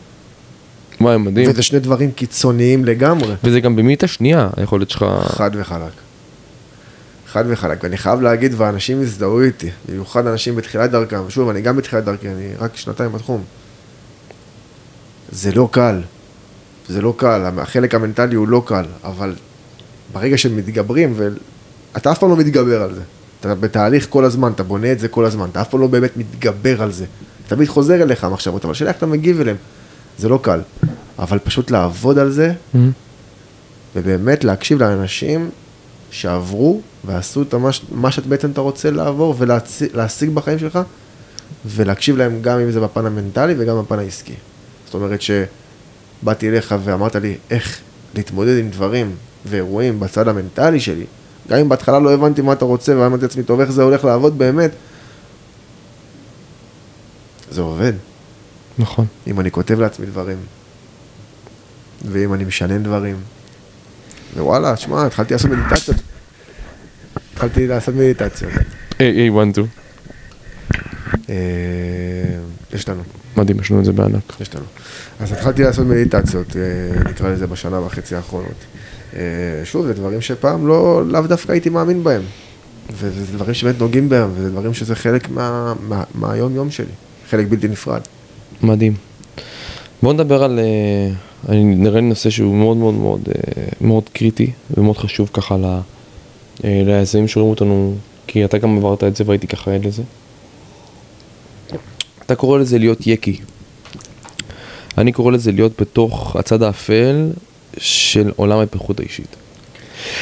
וואי, 1.01 1.17
מדהים. 1.17 1.49
וזה 1.49 1.63
שני 1.63 1.79
דברים 1.79 2.11
קיצוניים 2.11 2.85
לגמרי. 2.85 3.33
וזה 3.43 3.59
גם 3.59 3.75
במאית 3.75 4.03
השנייה, 4.03 4.49
היכולת 4.57 4.89
שלך... 4.89 5.05
חד 5.27 5.51
וחלק. 5.53 5.91
חד 7.31 7.43
וחלק, 7.47 7.83
ואני 7.83 7.97
חייב 7.97 8.21
להגיד, 8.21 8.53
ואנשים 8.57 9.01
הזדהו 9.01 9.41
איתי, 9.41 9.69
במיוחד 9.89 10.27
אנשים 10.27 10.55
בתחילת 10.55 10.91
דרכם, 10.91 11.29
שוב, 11.29 11.49
אני 11.49 11.61
גם 11.61 11.77
בתחילת 11.77 12.03
דרכי, 12.03 12.29
אני 12.29 12.49
רק 12.59 12.75
שנתיים 12.75 13.11
בתחום. 13.11 13.43
זה 15.31 15.51
לא 15.51 15.69
קל, 15.71 16.01
זה 16.87 17.01
לא 17.01 17.13
קל, 17.17 17.41
החלק 17.57 17.95
המנטלי 17.95 18.35
הוא 18.35 18.47
לא 18.47 18.63
קל, 18.65 18.85
אבל 19.03 19.35
ברגע 20.13 20.37
שמתגברים, 20.37 21.13
ואתה 21.15 22.11
אף 22.11 22.17
פעם 22.17 22.29
לא 22.29 22.37
מתגבר 22.37 22.81
על 22.81 22.93
זה. 22.93 23.01
אתה 23.39 23.55
בתהליך 23.55 24.07
כל 24.09 24.25
הזמן, 24.25 24.51
אתה 24.51 24.63
בונה 24.63 24.91
את 24.91 24.99
זה 24.99 25.07
כל 25.07 25.25
הזמן, 25.25 25.49
אתה 25.51 25.61
אף 25.61 25.69
פעם 25.69 25.81
לא 25.81 25.87
באמת 25.87 26.17
מתגבר 26.17 26.81
על 26.81 26.91
זה. 26.91 27.05
תמיד 27.47 27.67
חוזר 27.67 28.01
אליך 28.01 28.23
המחשבות, 28.23 28.63
אבל 28.65 28.71
השאלה 28.71 28.89
איך 28.89 28.97
אתה 28.97 29.05
מגיב 29.05 29.41
אליהם, 29.41 29.57
זה 30.17 30.29
לא 30.29 30.39
קל. 30.41 30.61
אבל 31.19 31.39
פשוט 31.39 31.71
לעבוד 31.71 32.19
על 32.19 32.31
זה, 32.31 32.53
מהמם. 32.73 32.91
ובאמת 33.95 34.43
להקשיב 34.43 34.79
לאנשים 34.79 35.49
שעברו 36.11 36.81
ועשו 37.05 37.41
את 37.41 37.53
מה, 37.55 37.71
ש- 37.71 37.81
מה 37.91 38.11
שאת 38.11 38.25
בעצם 38.25 38.51
אתה 38.51 38.61
רוצה 38.61 38.91
לעבור 38.91 39.35
ולהשיג 39.37 40.29
בחיים 40.29 40.59
שלך, 40.59 40.79
ולהקשיב 41.65 42.17
להם 42.17 42.41
גם 42.41 42.59
אם 42.59 42.71
זה 42.71 42.79
בפן 42.79 43.05
המנטלי 43.05 43.53
וגם 43.57 43.79
בפן 43.81 43.99
העסקי. 43.99 44.33
זאת 44.85 44.93
אומרת 44.93 45.19
שבאתי 45.21 46.49
אליך 46.49 46.75
ואמרת 46.83 47.15
לי 47.15 47.37
איך 47.49 47.79
להתמודד 48.15 48.57
עם 48.59 48.69
דברים 48.69 49.15
ואירועים 49.45 49.99
בצד 49.99 50.27
המנטלי 50.27 50.79
שלי, 50.79 51.05
גם 51.49 51.57
אם 51.59 51.69
בהתחלה 51.69 51.99
לא 51.99 52.13
הבנתי 52.13 52.41
מה 52.41 52.53
אתה 52.53 52.65
רוצה 52.65 52.97
ואמרתי 52.97 53.21
לעצמי, 53.21 53.43
טוב, 53.43 53.59
איך 53.59 53.71
זה 53.71 53.83
הולך 53.83 54.05
לעבוד 54.05 54.37
באמת, 54.37 54.71
זה 57.51 57.61
עובד. 57.61 57.93
נכון. 58.77 59.05
אם 59.27 59.39
אני 59.39 59.51
כותב 59.51 59.79
לעצמי 59.79 60.05
דברים, 60.05 60.37
ואם 62.05 62.33
אני 62.33 62.43
משנן 62.43 62.83
דברים. 62.83 63.15
ווואלה, 64.37 64.77
שמע, 64.77 65.05
התחלתי 65.05 65.33
לעשות 65.33 65.51
מדיטציות. 65.51 65.97
התחלתי 67.39 67.67
לעשות 67.67 67.95
מדיטציות. 67.95 68.51
היי, 68.99 69.29
one, 69.29 69.55
two. 69.55 69.65
אה, 71.29 71.35
יש 72.73 72.89
לנו, 72.89 73.01
מדהים, 73.37 73.59
יש 73.59 73.71
לנו 73.71 73.79
את 73.79 73.85
זה 73.85 73.91
בענק. 73.91 74.33
יש 74.41 74.55
לנו. 74.55 74.65
אז 75.19 75.31
התחלתי 75.31 75.63
לעשות 75.63 75.87
מדיטציות, 75.87 76.55
אה, 76.55 77.09
נקרא 77.09 77.29
לזה 77.29 77.47
בשנה 77.47 77.79
וחצי 77.79 78.15
האחרונות. 78.15 78.55
אה, 79.15 79.21
שוב, 79.63 79.85
זה 79.85 79.93
דברים 79.93 80.21
שפעם 80.21 80.67
לא, 80.67 81.03
לאו 81.07 81.21
דווקא 81.21 81.51
הייתי 81.51 81.69
מאמין 81.69 82.03
בהם. 82.03 82.21
וזה 82.93 83.33
דברים 83.33 83.53
שבאמת 83.53 83.79
נוגעים 83.79 84.09
בהם, 84.09 84.29
וזה 84.35 84.49
דברים 84.49 84.73
שזה 84.73 84.95
חלק 84.95 85.29
מה, 85.29 85.73
מה, 85.87 86.03
מהיום-יום 86.15 86.71
שלי. 86.71 86.91
חלק 87.29 87.47
בלתי 87.47 87.67
נפרד. 87.67 88.01
מדהים. 88.61 88.93
בואו 90.03 90.13
נדבר 90.13 90.43
על, 90.43 90.59
אה, 90.59 91.13
אני 91.49 91.63
נראה 91.63 92.01
לי 92.01 92.07
נושא 92.07 92.29
שהוא 92.29 92.55
מאוד 92.55 92.77
מאוד 92.77 92.93
מאוד 92.93 93.21
מאוד 93.81 94.03
קריטי 94.13 94.51
ומאוד 94.77 94.97
חשוב 94.97 95.29
ככה 95.33 95.55
ליזמים 96.63 97.27
שרואים 97.27 97.49
אותנו, 97.49 97.95
כי 98.27 98.45
אתה 98.45 98.57
גם 98.57 98.77
עברת 98.77 99.03
את 99.03 99.15
זה 99.15 99.23
והייתי 99.27 99.47
ככה 99.47 99.75
עד 99.75 99.85
לזה. 99.85 100.03
אתה 102.25 102.35
קורא 102.35 102.57
לזה 102.57 102.77
להיות 102.77 103.07
יקי. 103.07 103.37
אני 104.97 105.11
קורא 105.11 105.31
לזה 105.31 105.51
להיות 105.51 105.81
בתוך 105.81 106.35
הצד 106.35 106.63
האפל 106.63 107.29
של 107.77 108.31
עולם 108.35 108.59
ההתפתחות 108.59 108.99
האישית. 108.99 109.35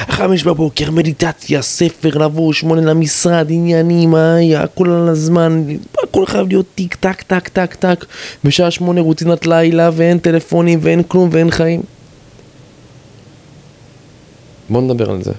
חמש 0.10 0.44
בבוקר, 0.44 0.92
מדיטציה, 0.92 1.62
ספר, 1.62 2.18
לבוא, 2.18 2.54
שמונה 2.54 2.82
למשרד, 2.82 3.48
עניינים, 3.50 4.12
מה 4.12 4.36
היה, 4.36 4.64
הכל 4.64 4.90
על 4.90 5.10
הזמן, 5.10 5.64
הכל 6.04 6.26
חייב 6.26 6.48
להיות 6.48 6.66
טיק 6.76 6.96
טק 6.96 7.22
טק 7.22 7.48
טק 7.48 7.76
טק, 7.76 8.06
בשעה 8.44 8.72
שמונה 8.72 9.02
רוטינת 9.02 9.48
לילה 9.48 9.90
ואין 9.94 10.20
טלפונים 10.20 10.80
ואין 10.82 11.04
כלום 11.04 11.30
ואין 11.32 11.52
חיים. 11.52 11.82
בוא 14.70 14.82
נדבר 14.82 15.12
על 15.12 15.24
זה. 15.24 15.32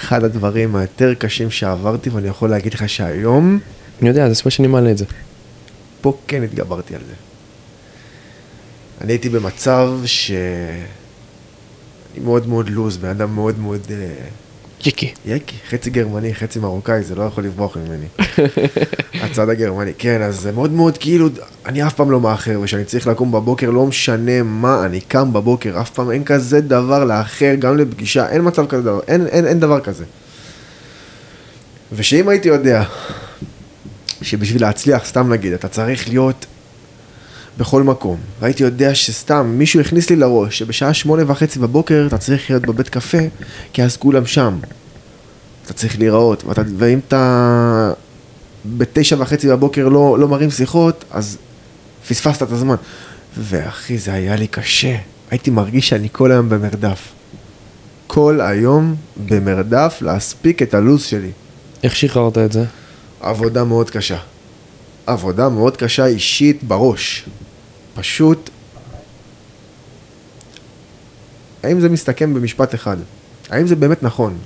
אחד 0.00 0.24
הדברים 0.24 0.76
היותר 0.76 1.14
קשים 1.14 1.50
שעברתי, 1.50 2.10
ואני 2.10 2.28
יכול 2.28 2.50
להגיד 2.50 2.74
לך 2.74 2.88
שהיום, 2.88 3.58
אני 4.00 4.08
יודע, 4.08 4.28
זה 4.28 4.34
סיבה 4.34 4.50
שאני 4.50 4.68
מעלה 4.68 4.90
את 4.90 4.98
זה. 4.98 5.04
פה 6.00 6.18
כן 6.26 6.42
התגברתי 6.42 6.94
על 6.94 7.00
זה. 7.08 7.14
אני 9.00 9.12
הייתי 9.12 9.28
במצב 9.28 9.90
ש... 10.04 10.30
אני 12.14 12.24
מאוד 12.24 12.48
מאוד 12.48 12.68
לוז, 12.68 12.96
בן 12.96 13.08
אדם 13.08 13.34
מאוד 13.34 13.58
מאוד... 13.58 13.80
אה, 13.90 14.28
יקי. 14.86 15.12
יקי, 15.26 15.56
חצי 15.68 15.90
גרמני, 15.90 16.34
חצי 16.34 16.58
מרוקאי, 16.58 17.02
זה 17.02 17.14
לא 17.14 17.22
יכול 17.22 17.44
לברוח 17.44 17.76
ממני. 17.76 18.06
הצד 19.24 19.48
הגרמני, 19.48 19.92
כן, 19.98 20.22
אז 20.22 20.40
זה 20.40 20.52
מאוד 20.52 20.72
מאוד 20.72 20.98
כאילו, 20.98 21.28
אני 21.66 21.86
אף 21.86 21.94
פעם 21.94 22.10
לא 22.10 22.20
מאחר, 22.20 22.60
וכשאני 22.60 22.84
צריך 22.84 23.06
לקום 23.06 23.32
בבוקר, 23.32 23.70
לא 23.70 23.86
משנה 23.86 24.42
מה, 24.42 24.84
אני 24.84 25.00
קם 25.00 25.32
בבוקר, 25.32 25.80
אף 25.80 25.90
פעם 25.90 26.10
אין 26.10 26.24
כזה 26.24 26.60
דבר 26.60 27.04
לאחר, 27.04 27.54
גם 27.58 27.76
לפגישה, 27.76 28.28
אין 28.28 28.42
מצב 28.44 28.66
כזה 28.66 28.82
דבר, 28.82 29.00
אין, 29.08 29.26
אין, 29.26 29.46
אין 29.46 29.60
דבר 29.60 29.80
כזה. 29.80 30.04
ושאם 31.92 32.28
הייתי 32.28 32.48
יודע 32.48 32.84
שבשביל 34.22 34.62
להצליח, 34.62 35.04
סתם 35.04 35.32
נגיד, 35.32 35.52
אתה 35.52 35.68
צריך 35.68 36.08
להיות 36.08 36.46
בכל 37.60 37.82
מקום, 37.82 38.16
והייתי 38.40 38.62
יודע 38.62 38.94
שסתם 38.94 39.54
מישהו 39.58 39.80
הכניס 39.80 40.10
לי 40.10 40.16
לראש 40.16 40.58
שבשעה 40.58 40.94
שמונה 40.94 41.22
וחצי 41.26 41.58
בבוקר 41.58 42.04
אתה 42.08 42.18
צריך 42.18 42.50
להיות 42.50 42.62
בבית 42.62 42.88
קפה, 42.88 43.18
כי 43.72 43.82
אז 43.82 43.96
כולם 43.96 44.26
שם. 44.26 44.58
אתה 45.64 45.72
צריך 45.72 45.98
להיראות, 45.98 46.44
ואתה, 46.44 46.62
ואם 46.78 47.00
אתה 47.08 47.92
בתשע 48.64 49.16
וחצי 49.18 49.48
בבוקר 49.48 49.88
לא, 49.88 50.18
לא 50.18 50.28
מרים 50.28 50.50
שיחות, 50.50 51.04
אז 51.10 51.38
פספסת 52.08 52.42
את 52.42 52.52
הזמן. 52.52 52.74
ואחי, 53.38 53.98
זה 53.98 54.12
היה 54.12 54.36
לי 54.36 54.46
קשה. 54.46 54.96
הייתי 55.30 55.50
מרגיש 55.50 55.88
שאני 55.88 56.08
כל 56.12 56.32
היום 56.32 56.48
במרדף. 56.48 57.08
כל 58.06 58.40
היום 58.40 58.94
במרדף 59.28 59.98
להספיק 60.00 60.62
את 60.62 60.74
הלו"ז 60.74 61.02
שלי. 61.02 61.30
איך 61.82 61.96
שחררת 61.96 62.38
את 62.38 62.52
זה? 62.52 62.64
עבודה 63.20 63.64
מאוד 63.64 63.90
קשה. 63.90 64.18
עבודה 65.06 65.48
מאוד 65.48 65.76
קשה 65.76 66.06
אישית 66.06 66.64
בראש. 66.64 67.24
פשוט... 68.00 68.50
האם 71.62 71.80
זה 71.80 71.88
מסתכם 71.88 72.34
במשפט 72.34 72.74
אחד? 72.74 72.96
האם 73.50 73.66
זה 73.66 73.76
באמת 73.76 74.02
נכון? 74.02 74.38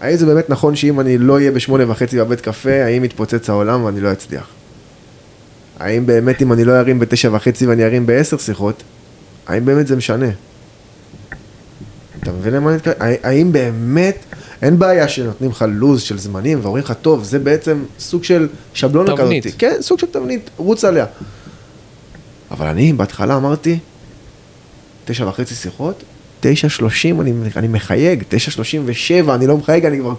האם 0.00 0.16
זה 0.16 0.26
באמת 0.26 0.50
נכון 0.50 0.76
שאם 0.76 1.00
אני 1.00 1.18
לא 1.18 1.34
אהיה 1.34 1.50
בשמונה 1.50 1.90
וחצי 1.90 2.18
בבית 2.18 2.40
קפה, 2.40 2.84
האם 2.84 3.04
יתפוצץ 3.04 3.50
העולם 3.50 3.84
ואני 3.84 4.00
לא 4.00 4.12
אצליח? 4.12 4.46
האם 5.78 6.06
באמת 6.06 6.42
אם 6.42 6.52
אני 6.52 6.64
לא 6.64 6.80
ארים 6.80 6.98
בתשע 6.98 7.30
וחצי 7.32 7.66
ואני 7.66 7.84
ארים 7.84 8.06
בעשר 8.06 8.38
שיחות, 8.38 8.82
האם 9.46 9.64
באמת 9.64 9.86
זה 9.86 9.96
משנה? 9.96 10.30
אתה 12.22 12.32
מבין 12.32 12.54
למה 12.54 12.70
אני 12.70 12.76
מתכוון? 12.76 12.96
האם 13.22 13.52
באמת, 13.52 14.16
אין 14.62 14.78
בעיה 14.78 15.08
שנותנים 15.08 15.50
לך 15.50 15.64
לו"ז 15.68 16.02
של 16.02 16.18
זמנים 16.18 16.58
ואומרים 16.62 16.84
לך, 16.84 16.92
טוב, 17.02 17.24
זה 17.24 17.38
בעצם 17.38 17.84
סוג 17.98 18.24
של 18.24 18.48
שבלונה 18.74 19.12
כזאת. 19.12 19.20
תבנית. 19.20 19.44
כן, 19.58 19.76
סוג 19.80 19.98
של 19.98 20.06
תבנית, 20.06 20.50
רוץ 20.56 20.84
עליה. 20.84 21.06
אבל 22.50 22.66
אני 22.66 22.92
בהתחלה 22.92 23.36
אמרתי, 23.36 23.78
תשע 25.04 25.28
וחצי 25.28 25.54
שיחות, 25.54 26.02
תשע 26.40 26.68
שלושים 26.68 27.20
אני, 27.20 27.32
אני 27.56 27.68
מחייג, 27.68 28.22
תשע 28.28 28.50
שלושים 28.50 28.82
ושבע 28.84 29.34
אני 29.34 29.46
לא 29.46 29.56
מחייג, 29.56 29.86
אני 29.86 29.98
כבר 29.98 30.14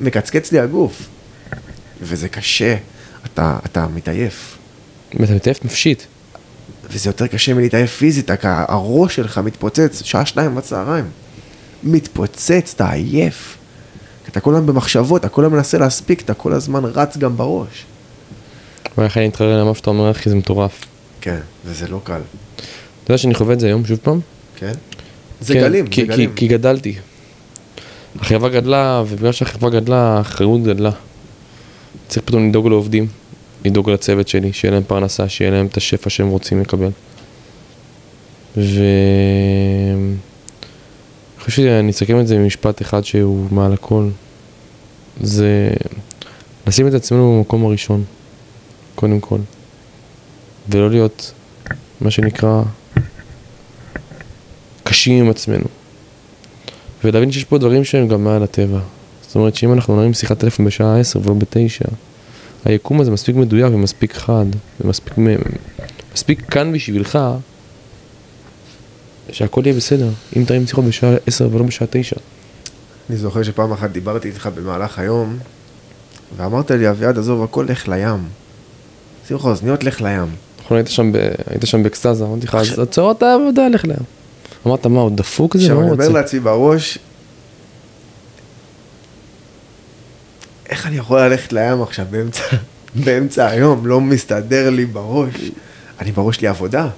מקצקץ 0.00 0.52
לי 0.52 0.60
הגוף. 0.60 1.02
וזה 2.02 2.28
קשה, 2.28 2.76
אתה, 3.24 3.58
אתה 3.64 3.86
מתעייף. 3.94 4.56
אתה 5.08 5.34
מתעייף 5.34 5.64
נפשית. 5.64 6.06
וזה 6.90 7.08
יותר 7.08 7.26
קשה 7.26 7.54
מלהתעייף 7.54 7.96
פיזית, 7.96 8.30
הראש 8.42 9.16
שלך 9.16 9.38
מתפוצץ, 9.38 10.02
שעה 10.02 10.26
שתיים 10.26 10.54
בצהריים. 10.54 11.04
מתפוצץ, 11.82 12.72
אתה 12.74 12.92
עייף. 12.92 13.56
אתה 14.28 14.40
כל 14.40 14.54
הזמן 14.54 14.66
במחשבות, 14.66 15.20
אתה 15.20 15.28
כל 15.28 15.44
הזמן 15.44 15.56
מנסה 15.56 15.78
להספיק, 15.78 16.20
אתה 16.20 16.34
כל 16.34 16.52
הזמן 16.52 16.84
רץ 16.84 17.16
גם 17.16 17.36
בראש. 17.36 17.84
איך 18.98 19.16
אני 19.16 19.28
מתחרר 19.28 19.60
למה 19.60 19.74
שאתה 19.74 19.90
אומר, 19.90 20.10
אחי, 20.10 20.30
זה 20.30 20.36
מטורף. 20.36 20.84
כן, 21.26 21.38
וזה 21.64 21.88
לא 21.88 22.00
קל. 22.04 22.20
אתה 22.56 23.12
יודע 23.12 23.18
שאני 23.18 23.34
חווה 23.34 23.54
את 23.54 23.60
זה 23.60 23.66
היום 23.66 23.86
שוב 23.86 23.98
פעם? 24.02 24.20
כן? 24.56 24.72
זה 25.40 25.54
כן, 25.54 25.60
גלים, 25.60 25.86
כי, 25.86 26.00
זה 26.00 26.06
גלים. 26.06 26.30
כי, 26.30 26.36
כי 26.36 26.48
גדלתי. 26.48 26.94
החברה 28.18 28.48
גדלה, 28.48 29.02
ובגלל 29.08 29.32
שהחברה 29.32 29.70
גדלה, 29.70 29.96
האחריות 29.96 30.62
גדלה. 30.62 30.90
צריך 32.08 32.26
פתאום 32.26 32.48
לדאוג 32.48 32.68
לעובדים, 32.68 33.06
לדאוג 33.64 33.90
לצוות 33.90 34.28
שלי, 34.28 34.52
שיהיה 34.52 34.72
להם 34.72 34.82
פרנסה, 34.86 35.28
שיהיה 35.28 35.50
להם 35.50 35.66
את 35.66 35.76
השפע 35.76 36.10
שהם 36.10 36.28
רוצים 36.28 36.60
לקבל. 36.60 36.90
ו... 38.56 38.82
אני 41.36 41.44
חושב 41.44 41.62
שאני 41.62 41.90
אסכם 41.90 42.20
את 42.20 42.26
זה 42.26 42.36
במשפט 42.36 42.82
אחד 42.82 43.04
שהוא 43.04 43.46
מעל 43.50 43.72
הכל. 43.72 44.08
זה 45.20 45.70
לשים 46.66 46.88
את 46.88 46.94
עצמנו 46.94 47.36
במקום 47.36 47.64
הראשון, 47.64 48.04
קודם 48.94 49.20
כל. 49.20 49.38
ולא 50.68 50.90
להיות, 50.90 51.32
מה 52.00 52.10
שנקרא, 52.10 52.62
קשים 54.84 55.24
עם 55.24 55.30
עצמנו. 55.30 55.66
ולהבין 57.04 57.32
שיש 57.32 57.44
פה 57.44 57.58
דברים 57.58 57.84
שהם 57.84 58.08
גם 58.08 58.24
מעל 58.24 58.42
הטבע. 58.42 58.78
זאת 59.22 59.34
אומרת 59.34 59.54
שאם 59.54 59.72
אנחנו 59.72 59.96
נרים 59.96 60.14
שיחת 60.14 60.38
טלפון 60.38 60.66
בשעה 60.66 61.00
10 61.00 61.20
ולא 61.22 61.34
ב-9, 61.34 61.90
היקום 62.64 63.00
הזה 63.00 63.10
מספיק 63.10 63.36
מדויק 63.36 63.72
ומספיק 63.72 64.14
חד, 64.14 64.46
ומספיק 64.80 65.14
מספיק 66.14 66.50
כאן 66.50 66.72
בשבילך, 66.72 67.18
שהכל 69.32 69.62
יהיה 69.64 69.76
בסדר. 69.76 70.08
אם 70.36 70.44
תרים 70.44 70.66
שיחות 70.66 70.84
בשעה 70.84 71.14
10 71.26 71.48
ולא 71.52 71.64
בשעה 71.64 71.88
9. 71.90 72.16
אני 73.10 73.18
זוכר 73.18 73.42
שפעם 73.42 73.72
אחת 73.72 73.90
דיברתי 73.90 74.28
איתך 74.28 74.48
במהלך 74.54 74.98
היום, 74.98 75.38
ואמרת 76.36 76.70
לי, 76.70 76.90
אביעד, 76.90 77.18
עזוב, 77.18 77.44
הכל 77.44 77.66
לך 77.68 77.88
לים. 77.88 78.28
שים 79.28 79.36
לך 79.36 79.44
אוזניות, 79.44 79.84
לך 79.84 80.00
לים. 80.00 80.45
נכון, 80.66 80.76
היית 80.76 80.88
שם, 80.88 81.12
ב... 81.12 81.16
היית 81.50 81.66
שם 81.66 81.82
באקסטזה, 81.82 82.24
אמרתי 82.24 82.46
לך, 82.46 82.54
אז 82.54 82.78
עצור 82.78 83.12
את 83.12 83.22
העבודה, 83.22 83.68
לך 83.68 83.84
להם. 83.84 83.98
אמרת, 84.66 84.86
מה, 84.86 85.00
הוא 85.00 85.10
דפוק 85.14 85.56
זה? 85.56 85.62
עכשיו, 85.62 85.80
אני 85.80 85.90
אומר? 85.90 86.08
לעצמי 86.08 86.40
בראש, 86.40 86.98
איך 90.68 90.86
אני 90.86 90.96
יכול 90.96 91.20
ללכת 91.20 91.52
לים 91.52 91.82
עכשיו 91.82 92.06
באמצע, 92.10 92.42
באמצע 93.04 93.46
היום? 93.46 93.86
לא 93.86 94.00
מסתדר 94.00 94.70
לי 94.70 94.86
בראש. 94.86 95.34
אני 96.00 96.12
בראש 96.12 96.40
לי 96.40 96.48
עבודה. 96.48 96.88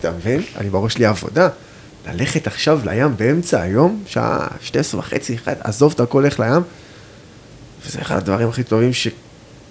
אתה 0.00 0.10
מבין? 0.10 0.42
אני 0.56 0.70
בראש 0.70 0.98
לי 0.98 1.04
עבודה. 1.04 1.48
ללכת 2.06 2.46
עכשיו 2.46 2.80
לים 2.84 3.16
באמצע 3.16 3.60
היום, 3.60 4.02
שעה 4.06 4.46
12 4.60 5.00
וחצי, 5.00 5.36
עזוב 5.60 5.92
את 5.94 6.00
הכל, 6.00 6.24
לך 6.26 6.40
לים. 6.40 6.62
וזה 7.86 8.00
אחד 8.00 8.16
הדברים 8.16 8.48
הכי 8.48 8.62
טובים 8.62 8.92
ש... 8.92 9.08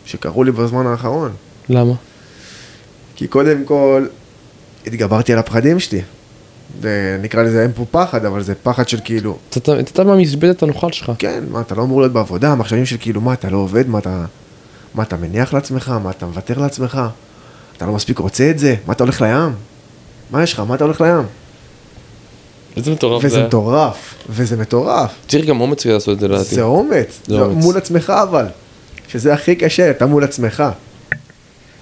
שקרו 0.06 0.43
לי 0.43 0.51
בזמן 0.51 0.88
האחרון. 0.88 1.32
למה? 1.70 1.93
כי 3.16 3.28
קודם 3.28 3.66
כל, 3.66 4.05
התגברתי 4.88 5.34
על 5.34 5.39
הפחדים 5.39 5.80
שלי. 5.80 6.01
ונקרא 6.82 7.43
לזה, 7.43 7.64
אין 7.64 7.72
פה 7.76 7.86
פחד, 7.91 8.26
אבל 8.26 8.43
זה 8.43 8.55
פחד 8.55 8.89
של 8.89 8.99
כאילו, 9.03 9.38
אתה 9.91 10.03
מהמשבצת 10.03 10.64
הנוכל 10.64 10.91
שלך. 10.91 11.11
כן, 11.20 11.43
מה, 11.51 11.61
אתה 11.61 11.76
לא 11.76 11.84
אמור 11.84 12.01
להיות 12.01 12.14
בעבודה, 12.14 12.51
המחשבים 12.51 12.86
של 12.86 12.95
כאילו, 12.99 13.22
מה, 13.22 13.34
אתה 13.34 13.49
לא 13.49 13.57
עובד, 13.57 13.89
מה 13.89 13.99
אתה, 13.99 14.26
מה 14.95 15.03
אתה 15.03 15.18
מניח 15.18 15.53
לעצמך, 15.53 15.93
מה 16.03 16.09
אתה 16.09 16.26
מוותר 16.26 16.59
לעצמך, 16.59 17.01
אתה 17.78 17.86
לא 17.86 17.93
מספיק 17.93 18.20
רוצה 18.20 18.49
את 18.49 18.59
זה, 18.59 18.76
מה 18.88 18.93
אתה 18.93 19.03
הולך 19.03 19.22
לים? 19.22 19.53
מה 20.32 20.43
יש 20.43 20.53
לך, 20.53 20.59
מה 20.59 20.76
אתה 20.76 20.84
הולך 20.84 21.01
לים? 21.01 21.24
איזה 22.78 22.91
מטורף 22.91 23.22
וזה 23.26 23.43
מטורף, 23.45 24.16
וזה 24.30 24.57
מטורף, 24.57 25.11
צריך 25.28 25.45
גם 25.45 25.61
אומץ 25.61 25.86
לעשות 25.86 26.16
את 26.16 26.20
זה 26.20 26.28
לדעתי. 26.28 26.55
זה 26.55 26.64
אומץ, 26.64 27.20
זה 27.28 27.36
זה 27.36 27.41
אומץ. 27.41 27.64
מול 27.64 27.78
עצמך 27.78 28.14
אבל, 28.24 28.45
שזה 29.07 29.34
הכי 29.34 29.55
קשה, 29.55 29.91
אתה 29.91 30.05
מול 30.05 30.24
עצמך, 30.24 30.64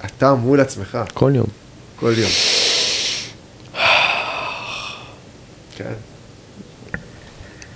אתה 0.06 0.34
מול 0.34 0.60
עצמך, 0.60 0.98
כל 1.14 1.32
יום. 1.36 1.48
כל 1.96 2.14
יום. 2.18 2.32
כן, 5.76 5.94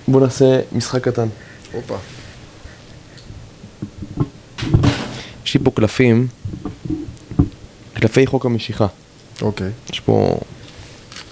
בוא 0.07 0.21
נעשה 0.21 0.59
משחק 0.71 1.03
קטן. 1.03 1.27
הופה. 1.73 1.97
יש 5.45 5.53
לי 5.53 5.59
פה 5.63 5.71
קלפים, 5.71 6.27
קלפי 7.93 8.27
חוק 8.27 8.45
המשיכה. 8.45 8.87
אוקיי. 9.41 9.71
יש 9.93 9.99
פה 9.99 10.39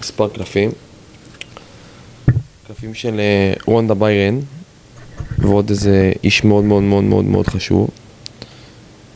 מספר 0.00 0.28
קלפים. 0.28 0.70
קלפים 2.66 2.94
של 2.94 3.20
אה, 3.20 3.54
וונדה 3.68 3.94
ביירן, 3.94 4.40
ועוד 5.38 5.70
איזה 5.70 6.12
איש 6.24 6.44
מאוד 6.44 6.64
מאוד 6.64 6.82
מאוד 6.82 7.04
מאוד 7.04 7.24
מאוד 7.24 7.46
חשוב. 7.46 7.90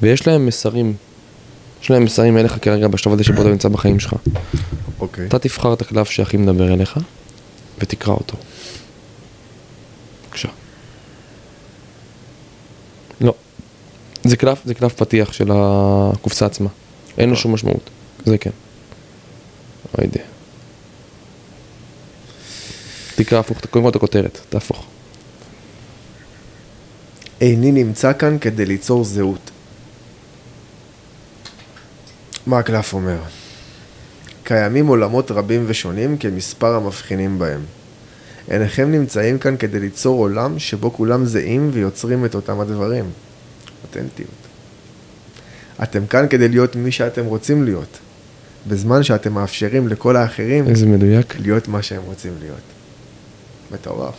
ויש 0.03 0.26
להם 0.26 0.47
מסרים. 0.47 0.95
יש 1.83 1.91
להם 1.91 2.05
מסרים 2.05 2.39
אליך 2.39 2.59
כרגע 2.62 2.89
בשלב 2.89 3.12
הזה 3.12 3.24
שבו 3.24 3.43
אתה 3.43 3.51
נמצא 3.51 3.68
בחיים 3.68 4.01
שלך. 4.01 4.14
אוקיי. 5.01 5.26
אתה 5.26 5.39
תבחר 5.39 5.72
את 5.72 5.81
הקלף 5.81 6.11
שהכי 6.11 6.37
מדבר 6.37 6.74
אליך, 6.74 6.99
ותקרא 7.79 8.14
אותו. 8.14 8.37
בבקשה. 10.24 10.49
לא. 13.20 13.35
זה 14.24 14.37
קלף, 14.37 14.61
זה 14.64 14.74
קלף 14.74 14.95
פתיח 14.95 15.33
של 15.33 15.51
הקופסה 15.53 16.47
עצמה. 16.47 16.68
אין 17.18 17.31
לו 17.31 17.37
שום 17.37 17.55
משמעות. 17.55 17.91
זה 18.26 18.39
כן. 18.39 18.51
לא 19.99 20.05
יודע. 20.05 20.22
תקרא 23.14 23.39
הפוך, 23.39 23.59
קודם 23.70 23.85
כל 23.85 23.91
את 23.91 23.97
הכותרת, 23.97 24.39
תהפוך. 24.49 24.87
איני 27.41 27.72
נמצא 27.72 28.12
כאן 28.12 28.39
כדי 28.41 28.66
ליצור 28.66 29.05
זהות. 29.05 29.51
מה 32.49 32.59
הקלף 32.59 32.94
אומר? 32.94 33.18
קיימים 34.44 34.86
עולמות 34.86 35.30
רבים 35.30 35.64
ושונים 35.66 36.18
כמספר 36.18 36.74
המבחינים 36.74 37.38
בהם. 37.38 37.61
אינכם 38.51 38.92
נמצאים 38.92 39.38
כאן 39.38 39.57
כדי 39.57 39.80
ליצור 39.80 40.20
עולם 40.20 40.59
שבו 40.59 40.92
כולם 40.92 41.24
זהים 41.24 41.70
ויוצרים 41.72 42.24
את 42.24 42.34
אותם 42.34 42.61
הדברים. 42.61 43.05
אותנטיות. 43.82 44.30
אתם 45.82 46.07
כאן 46.07 46.26
כדי 46.30 46.49
להיות 46.49 46.76
מי 46.76 46.92
שאתם 46.92 47.24
רוצים 47.24 47.64
להיות, 47.64 47.99
בזמן 48.66 49.03
שאתם 49.03 49.32
מאפשרים 49.32 49.88
לכל 49.88 50.16
האחרים 50.16 50.68
איזה 50.68 50.86
מדויק. 50.86 51.34
להיות 51.40 51.68
מה 51.68 51.82
שהם 51.82 52.03
רוצים 52.03 52.32
להיות. 52.40 52.59
מטורף. 53.70 54.14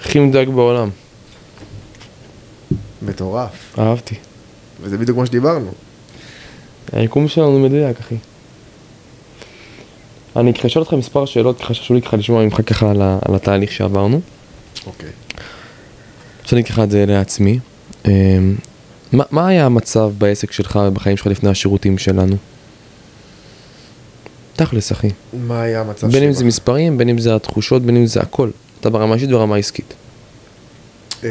הכי 0.00 0.18
מדויק 0.18 0.48
בעולם. 0.48 0.90
מטורף. 3.02 3.78
אהבתי. 3.78 4.14
וזה 4.80 4.98
בדיוק 4.98 5.18
מה 5.18 5.26
שדיברנו. 5.26 5.72
היקום 6.92 7.28
שלנו 7.28 7.58
מדויק, 7.58 8.00
אחי. 8.00 8.16
אני 10.36 10.52
אשאל 10.66 10.82
אותך 10.82 10.92
מספר 10.92 11.26
שאלות, 11.26 11.60
ככה 11.60 11.74
שחשוב 11.74 11.94
לי 11.96 12.02
ככה 12.02 12.16
לשמוע 12.16 12.44
ממך 12.44 12.60
ככה 12.66 12.90
על, 12.90 13.02
על 13.02 13.34
התהליך 13.34 13.72
שעברנו. 13.72 14.20
אוקיי. 14.86 15.10
עכשיו 16.42 16.58
אני 16.58 16.66
אקח 16.66 16.78
את 16.78 16.90
זה 16.90 17.06
לעצמי. 17.06 17.58
אמ, 18.06 18.56
מה, 19.12 19.24
מה 19.30 19.48
היה 19.48 19.66
המצב 19.66 20.10
בעסק 20.18 20.52
שלך 20.52 20.78
ובחיים 20.88 21.16
שלך 21.16 21.26
לפני 21.26 21.50
השירותים 21.50 21.98
שלנו? 21.98 22.36
תכלס, 24.56 24.92
אחי. 24.92 25.08
מה 25.32 25.62
היה 25.62 25.80
המצב 25.80 26.10
בין 26.10 26.22
אם 26.22 26.32
זה? 26.32 26.44
מספרים, 26.44 26.98
בין 26.98 27.08
אם 27.08 27.18
זה 27.18 27.34
התחושות, 27.34 27.82
בין 27.82 27.96
אם 27.96 28.06
זה 28.06 28.20
הכל. 28.20 28.50
אתה 28.80 28.90
ברמה 28.90 29.14
אישית 29.14 29.32
וברמה 29.32 29.56
עסקית. 29.56 29.94
אמ, 31.22 31.28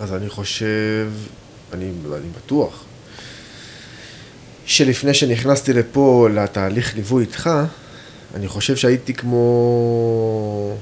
אז 0.00 0.14
אני 0.14 0.28
חושב, 0.28 1.10
אני, 1.72 1.84
אני 1.84 2.28
בטוח, 2.36 2.84
שלפני 4.66 5.14
שנכנסתי 5.14 5.72
לפה 5.72 6.28
לתהליך 6.34 6.96
ליווי 6.96 7.24
איתך, 7.24 7.50
אני 8.34 8.48
חושב 8.48 8.76
שהייתי 8.76 9.14
כמו... 9.14 10.76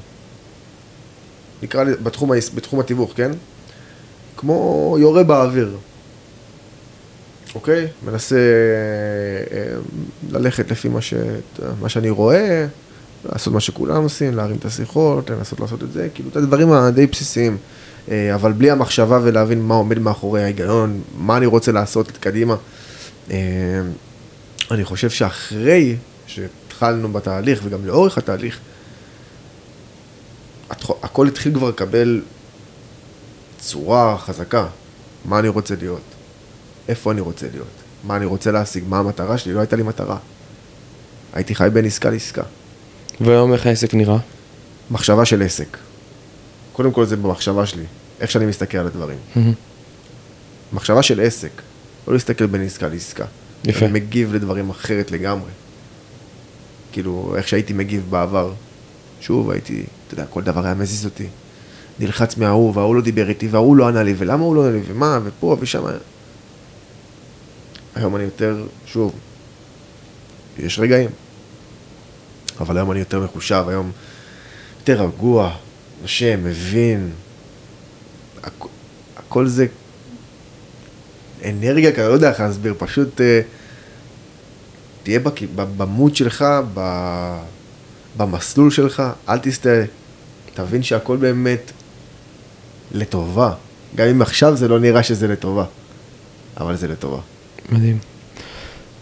נקרא 1.62 1.85
לי, 1.85 1.93
בתחום, 2.03 2.30
בתחום 2.55 2.80
התיווך, 2.80 3.12
כן? 3.16 3.30
כמו 4.37 4.97
יורה 5.01 5.24
באוויר. 5.24 5.76
אוקיי? 7.55 7.87
מנסה 8.05 8.37
אה, 8.37 9.76
ללכת 10.30 10.70
לפי 10.70 10.89
מה, 10.89 11.01
ש... 11.01 11.14
מה 11.80 11.89
שאני 11.89 12.11
רואה, 12.11 12.66
לעשות 13.24 13.53
מה 13.53 13.61
שכולם 13.61 14.03
עושים, 14.03 14.35
להרים 14.35 14.57
את 14.57 14.64
השיחות, 14.64 15.30
לנסות 15.30 15.61
לעשות 15.61 15.82
את 15.82 15.93
זה, 15.93 16.09
כאילו 16.14 16.28
את 16.30 16.37
הדברים 16.37 16.72
הדי 16.72 17.07
בסיסיים. 17.07 17.57
אה, 18.11 18.35
אבל 18.35 18.53
בלי 18.53 18.70
המחשבה 18.70 19.20
ולהבין 19.22 19.62
מה 19.62 19.74
עומד 19.74 19.99
מאחורי 19.99 20.43
ההיגיון, 20.43 21.01
מה 21.18 21.37
אני 21.37 21.47
רוצה 21.47 21.72
לעשות 21.72 22.11
קדימה. 22.11 22.57
אה, 23.31 23.37
אני 24.70 24.85
חושב 24.85 25.11
שאחרי 25.11 25.97
שהתחלנו 26.27 27.12
בתהליך 27.12 27.61
וגם 27.64 27.87
לאורך 27.87 28.18
התהליך, 28.18 28.59
הכל 31.03 31.29
התחיל 31.29 31.55
כבר 31.55 31.68
לקבל 31.68 32.22
צורה 33.59 34.18
חזקה. 34.18 34.66
מה 35.25 35.39
אני 35.39 35.49
רוצה 35.49 35.75
להיות? 35.81 36.01
איפה 36.89 37.12
אני 37.12 37.20
רוצה 37.20 37.47
להיות? 37.53 37.66
מה 38.05 38.16
אני 38.16 38.25
רוצה 38.25 38.51
להשיג? 38.51 38.85
מה 38.89 38.99
המטרה 38.99 39.39
שלי? 39.39 39.53
לא 39.53 39.61
הייתה 39.61 39.77
לי 39.77 39.83
מטרה. 39.83 40.18
הייתי 41.33 41.55
חי 41.55 41.68
בין 41.72 41.85
עסקה 41.85 42.11
לעסקה. 42.11 42.43
והיום 43.20 43.53
איך 43.53 43.66
העסק 43.66 43.95
נראה? 43.95 44.18
מחשבה 44.91 45.25
של 45.25 45.43
עסק. 45.43 45.77
קודם 46.72 46.93
כל 46.93 47.07
זה 47.07 47.16
במחשבה 47.16 47.66
שלי, 47.66 47.85
איך 48.20 48.31
שאני 48.31 48.47
מסתכל 48.47 48.79
על 48.79 48.87
הדברים. 48.87 49.18
מחשבה 50.72 51.03
של 51.03 51.20
עסק, 51.20 51.51
לא 52.09 52.12
להסתכל 52.14 52.46
בין 52.46 52.62
עסקה 52.62 52.88
לעסקה. 52.88 53.24
יפה. 53.64 53.84
אני 53.84 53.92
מגיב 53.92 54.34
לדברים 54.34 54.70
אחרת 54.70 55.11
לגמרי. 55.11 55.50
כאילו, 56.92 57.34
איך 57.36 57.48
שהייתי 57.48 57.72
מגיב 57.72 58.07
בעבר. 58.11 58.52
שוב, 59.20 59.50
הייתי, 59.50 59.84
אתה 60.07 60.14
יודע, 60.14 60.26
כל 60.26 60.42
דבר 60.42 60.64
היה 60.64 60.74
מזיז 60.74 61.05
אותי. 61.05 61.26
נלחץ 62.00 62.36
מההוא, 62.36 62.72
וההוא 62.76 62.94
לא 62.94 63.00
דיבר 63.02 63.28
איתי, 63.28 63.48
וההוא 63.48 63.76
לא 63.76 63.88
ענה 63.88 64.02
לי, 64.02 64.14
ולמה 64.18 64.44
הוא 64.44 64.55
לא 64.57 64.66
ענה 64.66 64.72
לי, 64.76 64.82
ומה, 64.86 65.18
ופה 65.24 65.57
ושם. 65.61 65.82
היום 67.94 68.16
אני 68.16 68.24
יותר, 68.24 68.66
שוב, 68.86 69.12
יש 70.59 70.78
רגעים. 70.78 71.11
אבל 72.61 72.76
היום 72.76 72.90
אני 72.92 72.98
יותר 72.98 73.20
מחושב, 73.20 73.64
היום 73.68 73.92
יותר 74.80 75.02
רגוע, 75.02 75.57
נושם, 76.02 76.40
מבין. 76.44 77.11
הכ- 78.44 78.68
הכל 79.16 79.46
זה 79.46 79.66
אנרגיה, 81.45 81.90
אני 81.90 82.09
לא 82.09 82.12
יודע 82.12 82.30
איך 82.30 82.40
להסביר, 82.40 82.74
פשוט 82.78 83.20
אה, 83.20 83.40
תהיה 85.03 85.20
בק... 85.20 85.40
במוד 85.55 86.16
שלך, 86.16 86.45
ב... 86.74 86.80
במסלול 88.16 88.70
שלך, 88.70 89.03
אל 89.28 89.38
תסטה, 89.38 89.70
תבין 90.55 90.82
שהכל 90.82 91.16
באמת 91.16 91.70
לטובה. 92.92 93.53
גם 93.97 94.09
אם 94.09 94.22
עכשיו 94.22 94.57
זה 94.57 94.68
לא 94.68 94.78
נראה 94.78 95.03
שזה 95.03 95.28
לטובה, 95.28 95.64
אבל 96.57 96.76
זה 96.76 96.88
לטובה. 96.88 97.20
מדהים. 97.68 97.99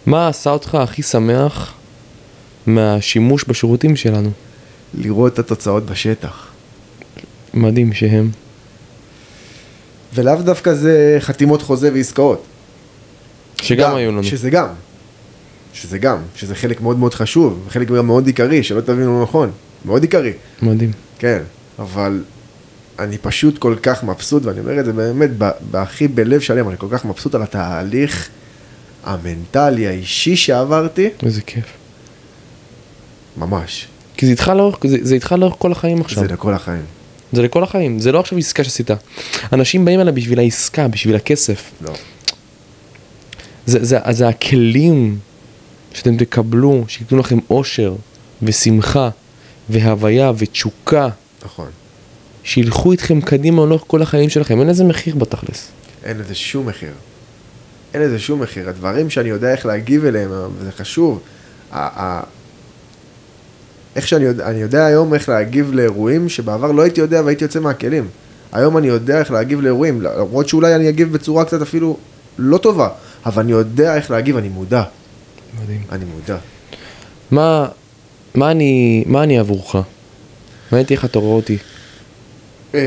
מה 0.05 0.27
עשה 0.27 0.49
אותך 0.49 0.75
הכי 0.75 1.03
שמח 1.03 1.73
מהשימוש 2.65 3.45
בשירותים 3.47 3.95
שלנו? 3.95 4.31
לראות 4.93 5.33
את 5.33 5.39
התוצאות 5.39 5.85
בשטח. 5.85 6.47
מדהים 7.53 7.93
שהם. 7.93 8.29
ולאו 10.15 10.41
דווקא 10.41 10.73
זה 10.73 11.17
חתימות 11.19 11.61
חוזה 11.61 11.93
ועסקאות. 11.93 12.43
שגם 13.61 13.95
היו 13.95 14.11
לנו. 14.11 14.23
שזה 14.23 14.49
גם. 14.49 14.67
שזה 15.73 15.97
גם. 15.97 16.17
שזה 16.35 16.55
חלק 16.55 16.81
מאוד 16.81 16.99
מאוד 16.99 17.13
חשוב, 17.13 17.65
חלק 17.69 17.87
גם 17.87 18.07
מאוד 18.07 18.27
עיקרי, 18.27 18.63
שלא 18.63 18.81
תבינו 18.81 19.19
לא 19.19 19.23
נכון. 19.23 19.51
מאוד 19.85 20.01
עיקרי. 20.01 20.33
מדהים. 20.61 20.91
כן, 21.19 21.39
אבל 21.79 22.23
אני 22.99 23.17
פשוט 23.17 23.57
כל 23.57 23.75
כך 23.83 24.03
מבסוט, 24.03 24.45
ואני 24.45 24.59
אומר 24.59 24.79
את 24.79 24.85
זה 24.85 24.93
באמת 24.93 25.29
בהכי 25.71 26.07
בלב 26.07 26.39
שלם, 26.39 26.69
אני 26.69 26.77
כל 26.77 26.87
כך 26.91 27.05
מבסוט 27.05 27.35
על 27.35 27.43
התהליך 27.43 28.29
המנטלי, 29.03 29.87
האישי 29.87 30.35
שעברתי, 30.35 31.09
איזה 31.25 31.41
כיף. 31.41 31.65
ממש. 33.37 33.87
כי 34.17 34.25
זה 34.25 34.31
איתך 34.31 34.47
לאורך, 34.55 34.77
זה, 34.87 34.97
זה 35.01 35.15
איתך 35.15 35.35
לאורך 35.37 35.55
כל 35.57 35.71
החיים 35.71 36.01
עכשיו. 36.01 36.23
זה 36.27 36.33
לכל 36.33 36.53
החיים. 36.53 36.83
זה 37.33 37.41
לכל 37.41 37.63
החיים, 37.63 37.99
זה 37.99 38.11
לא 38.11 38.19
עכשיו 38.19 38.37
עסקה 38.37 38.63
שעשית. 38.63 38.89
אנשים 39.53 39.85
באים 39.85 39.99
אליי 39.99 40.13
בשביל 40.13 40.39
העסקה, 40.39 40.87
בשביל 40.87 41.15
הכסף. 41.15 41.71
לא. 41.81 41.93
זה, 43.65 43.85
זה, 43.85 43.99
זה 44.09 44.27
הכלים 44.27 45.17
שאתם 45.93 46.17
תקבלו, 46.17 46.83
שייתנו 46.87 47.17
לכם 47.17 47.39
אושר 47.49 47.95
ושמחה 48.41 49.09
והוויה 49.69 50.31
ותשוקה, 50.37 51.09
נכון. 51.45 51.69
שילכו 52.43 52.91
איתכם 52.91 53.21
קדימה 53.21 53.65
לאורך 53.65 53.83
כל 53.87 54.01
החיים 54.01 54.29
שלכם, 54.29 54.59
אין 54.59 54.67
לזה 54.67 54.83
מחיר 54.83 55.15
בתכלס. 55.15 55.67
אין 56.03 56.17
לזה 56.17 56.35
שום 56.35 56.65
מחיר. 56.65 56.91
אין 57.93 58.01
לזה 58.01 58.19
שום 58.19 58.39
מחיר. 58.41 58.69
הדברים 58.69 59.09
שאני 59.09 59.29
יודע 59.29 59.51
איך 59.51 59.65
להגיב 59.65 60.05
אליהם, 60.05 60.29
וזה 60.57 60.71
חשוב. 60.71 61.19
איך 63.95 64.07
שאני 64.07 64.25
יודע, 64.25 64.47
אני 64.47 64.61
יודע 64.61 64.85
היום 64.85 65.13
איך 65.13 65.29
להגיב 65.29 65.73
לאירועים 65.73 66.29
שבעבר 66.29 66.71
לא 66.71 66.81
הייתי 66.81 67.01
יודע 67.01 67.21
והייתי 67.25 67.43
יוצא 67.43 67.59
מהכלים. 67.59 68.07
היום 68.51 68.77
אני 68.77 68.87
יודע 68.87 69.19
איך 69.19 69.31
להגיב 69.31 69.61
לאירועים, 69.61 70.01
למרות 70.01 70.49
שאולי 70.49 70.75
אני 70.75 70.89
אגיב 70.89 71.13
בצורה 71.13 71.45
קצת 71.45 71.61
אפילו 71.61 71.97
לא 72.37 72.57
טובה, 72.57 72.89
אבל 73.25 73.43
אני 73.43 73.51
יודע 73.51 73.95
איך 73.95 74.11
להגיב, 74.11 74.37
אני 74.37 74.49
מודע. 74.49 74.83
מדהים. 75.63 75.81
אני 75.91 76.05
מודע. 76.05 76.37
מה, 77.31 77.67
מה 78.35 78.51
אני, 78.51 79.03
מה 79.07 79.23
אני 79.23 79.39
עבורך? 79.39 79.75
מעניין 79.75 80.83
אותי 80.83 80.93
איך 80.93 81.05
אתה 81.05 81.19
רואה 81.19 81.35
אותי. 81.35 81.57
אה, 82.75 82.79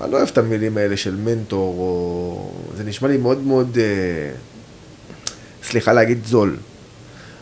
אני 0.00 0.12
לא 0.12 0.16
אוהב 0.16 0.28
את 0.28 0.38
המילים 0.38 0.76
האלה 0.76 0.96
של 0.96 1.16
מנטור, 1.16 1.74
או... 1.78 2.50
זה 2.76 2.84
נשמע 2.84 3.08
לי 3.08 3.16
מאוד 3.16 3.46
מאוד, 3.46 3.78
אה, 3.80 4.30
סליחה 5.64 5.92
להגיד 5.92 6.18
זול. 6.26 6.56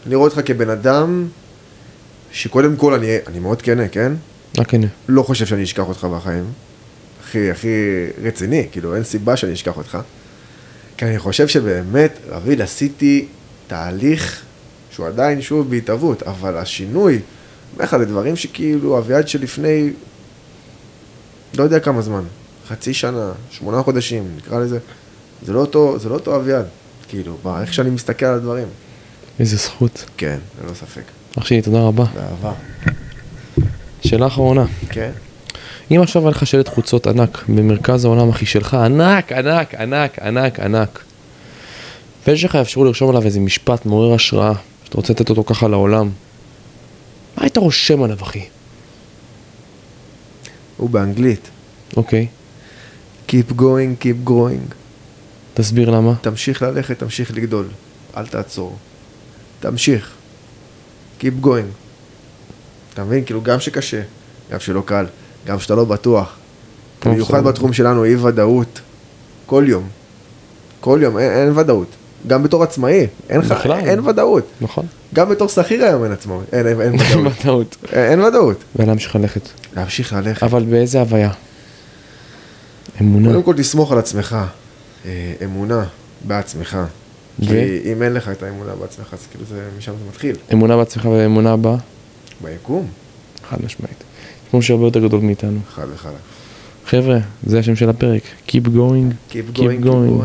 אני 0.07 0.14
רואה 0.14 0.28
אותך 0.28 0.40
כבן 0.44 0.70
אדם 0.70 1.28
שקודם 2.32 2.76
כל 2.76 2.94
אני, 2.94 3.16
אני 3.26 3.38
מאוד 3.38 3.62
כנה, 3.62 3.88
כן? 3.88 4.12
רק 4.59 4.74
הנה. 4.74 4.86
לא 5.09 5.22
חושב 5.22 5.46
שאני 5.46 5.62
אשכח 5.62 5.88
אותך 5.88 6.05
בחיים. 6.05 6.44
הכי, 7.22 7.50
הכי 7.50 7.68
רציני, 8.22 8.66
כאילו 8.72 8.94
אין 8.94 9.05
סיבה 9.05 9.36
שאני 9.36 9.53
אשכח 9.53 9.76
אותך. 9.76 9.98
כי 10.96 11.05
אני 11.05 11.18
חושב 11.18 11.48
שבאמת, 11.48 12.18
רביד, 12.28 12.61
עשיתי 12.61 13.26
תהליך 13.66 14.42
שהוא 14.90 15.07
עדיין 15.07 15.42
שוב 15.42 15.70
בהתהוות, 15.70 16.22
אבל 16.22 16.57
השינוי, 16.57 17.20
אומר 17.72 17.84
לך, 17.84 17.96
שכאילו 18.34 18.98
אביעד 18.98 19.28
שלפני, 19.28 19.90
לא 21.59 21.62
יודע 21.62 21.80
כמה 21.80 22.03
זמן, 22.03 22.24
חצי 22.68 22.94
שנה, 22.94 23.32
שמונה 23.50 23.82
חודשים, 23.82 24.28
נקרא 24.36 24.61
לזה, 24.61 24.78
זה 25.42 25.53
לא 25.53 25.61
אותו, 25.61 25.98
זה 25.98 26.09
לא 26.09 26.14
אותו 26.14 26.36
אביעד, 26.36 26.66
כאילו, 27.09 27.36
בא, 27.42 27.61
איך 27.61 27.74
שאני 27.74 27.90
מסתכל 27.90 28.26
על 28.26 28.34
הדברים. 28.34 28.66
איזה 29.40 29.56
זכות. 29.56 30.04
כן, 30.16 30.38
ללא 30.64 30.74
ספק. 30.74 31.02
אח 31.38 31.44
שלי, 31.44 31.62
תודה 31.62 31.80
רבה. 31.80 32.04
באהבה. 32.04 32.52
שאלה 34.04 34.26
אחרונה. 34.26 34.64
כן. 34.90 35.10
אם 35.90 36.00
עכשיו 36.02 36.22
היה 36.22 36.30
לך 36.30 36.46
שלט 36.46 36.68
חוצות 36.68 37.06
ענק 37.06 37.44
במרכז 37.48 38.04
העולם, 38.04 38.28
אחי 38.28 38.46
שלך, 38.46 38.74
ענק, 38.74 39.32
ענק, 39.32 39.74
ענק, 39.74 40.18
ענק, 40.18 40.60
ענק. 40.60 41.04
ויש 42.26 42.44
לך 42.44 42.56
אפשרות 42.56 42.86
לרשום 42.86 43.10
עליו 43.10 43.22
איזה 43.22 43.40
משפט 43.40 43.86
מעורר 43.86 44.14
השראה, 44.14 44.52
שאתה 44.84 44.96
רוצה 44.96 45.12
לתת 45.12 45.30
אותו 45.30 45.44
ככה 45.44 45.68
לעולם. 45.68 46.10
מה 47.36 47.42
היית 47.42 47.56
רושם 47.56 48.02
עליו, 48.02 48.22
אחי? 48.22 48.44
הוא 50.76 50.90
באנגלית. 50.90 51.48
אוקיי, 51.96 52.26
Keep 53.28 53.52
going, 53.58 53.96
keep 54.02 54.28
growing. 54.28 54.74
תסביר 55.54 55.90
למה. 55.90 56.14
תמשיך 56.20 56.62
ללכת, 56.62 56.98
תמשיך 56.98 57.30
לגדול. 57.30 57.68
אל 58.16 58.26
תעצור. 58.26 58.76
תמשיך. 59.62 60.10
Keep 61.20 61.44
going. 61.44 61.70
אתה 62.94 63.04
מבין? 63.04 63.24
כאילו, 63.24 63.42
גם 63.42 63.60
שקשה, 63.60 64.02
גם 64.50 64.60
שלא 64.60 64.82
קל, 64.86 65.06
גם 65.46 65.58
שאתה 65.58 65.74
לא 65.74 65.84
בטוח. 65.84 66.36
במיוחד. 67.04 67.44
בתחום 67.44 67.72
שלנו, 67.72 68.04
אי 68.04 68.16
ודאות. 68.16 68.80
כל 69.46 69.64
יום. 69.66 69.88
כל 70.80 70.98
יום, 71.02 71.18
אין, 71.18 71.30
אין 71.32 71.58
ודאות. 71.58 71.86
גם 72.26 72.42
בתור 72.42 72.62
עצמאי, 72.62 73.06
אין, 73.28 73.40
לך, 73.40 73.52
בכלל. 73.52 73.78
אין 73.78 74.00
ודאות. 74.08 74.46
נכון. 74.60 74.86
גם 75.14 75.28
בתור 75.28 75.48
שכיר 75.48 75.84
היום 75.84 76.04
אין 76.04 76.12
עצמו, 76.12 76.40
אין, 76.52 76.66
אין, 76.66 76.80
אין 76.80 76.94
ודאות. 76.94 77.32
בטעות. 77.38 77.76
אין, 77.92 78.10
אין 78.10 78.20
ודאות. 78.20 78.64
ולהמשיך 78.76 79.16
ללכת. 79.16 79.48
להמשיך 79.76 80.12
ללכת. 80.12 80.42
אבל 80.42 80.64
באיזה 80.64 81.00
הוויה? 81.00 81.30
אמונה. 83.00 83.28
קודם 83.28 83.42
כל 83.42 83.54
תסמוך 83.56 83.92
על 83.92 83.98
עצמך. 83.98 84.36
אה, 85.06 85.32
אמונה 85.44 85.84
בעצמך. 86.24 86.78
ו? 87.40 87.46
כי 87.46 87.92
אם 87.92 88.02
אין 88.02 88.12
לך 88.12 88.28
את 88.28 88.42
האמונה 88.42 88.72
בעצמך, 88.80 89.14
אז 89.14 89.26
כאילו 89.30 89.44
זה, 89.44 89.68
משם 89.78 89.92
זה 89.92 90.04
מתחיל. 90.08 90.36
אמונה 90.52 90.76
בעצמך 90.76 91.04
ואמונה 91.04 91.56
בה? 91.56 91.76
ביקום. 92.44 92.86
חד 93.48 93.56
משמעית. 93.64 94.04
כמו 94.50 94.62
שהרבה 94.62 94.86
יותר 94.86 95.00
גדול 95.00 95.20
מאיתנו. 95.20 95.58
חד 95.74 95.86
וחלק. 95.94 96.12
חבר'ה, 96.86 97.18
זה 97.46 97.58
השם 97.58 97.76
של 97.76 97.88
הפרק. 97.88 98.22
Keep 98.48 98.66
going, 98.66 99.32
Keep 99.32 99.56
going, 99.56 99.58
keep 99.58 99.86
going. 99.86 100.22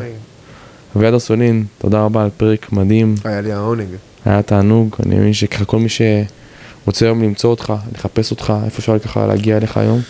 אביעד 0.95 1.13
אסולין, 1.13 1.65
תודה 1.77 2.01
רבה 2.01 2.23
על 2.23 2.29
פרק 2.37 2.71
מדהים. 2.71 3.15
היה 3.23 3.41
לי 3.41 3.51
העונג. 3.51 3.87
היה 4.25 4.41
תענוג, 4.41 4.95
אני 5.05 5.15
מאמין 5.15 5.33
שככה 5.33 5.65
כל 5.65 5.79
מי 5.79 5.87
שרוצה 5.89 7.05
היום 7.05 7.23
למצוא 7.23 7.49
אותך, 7.49 7.73
לחפש 7.95 8.31
אותך, 8.31 8.53
איפה 8.65 8.77
אפשר 8.79 8.99
ככה 8.99 9.27
להגיע 9.27 9.57
אליך 9.57 9.77
היום? 9.77 10.01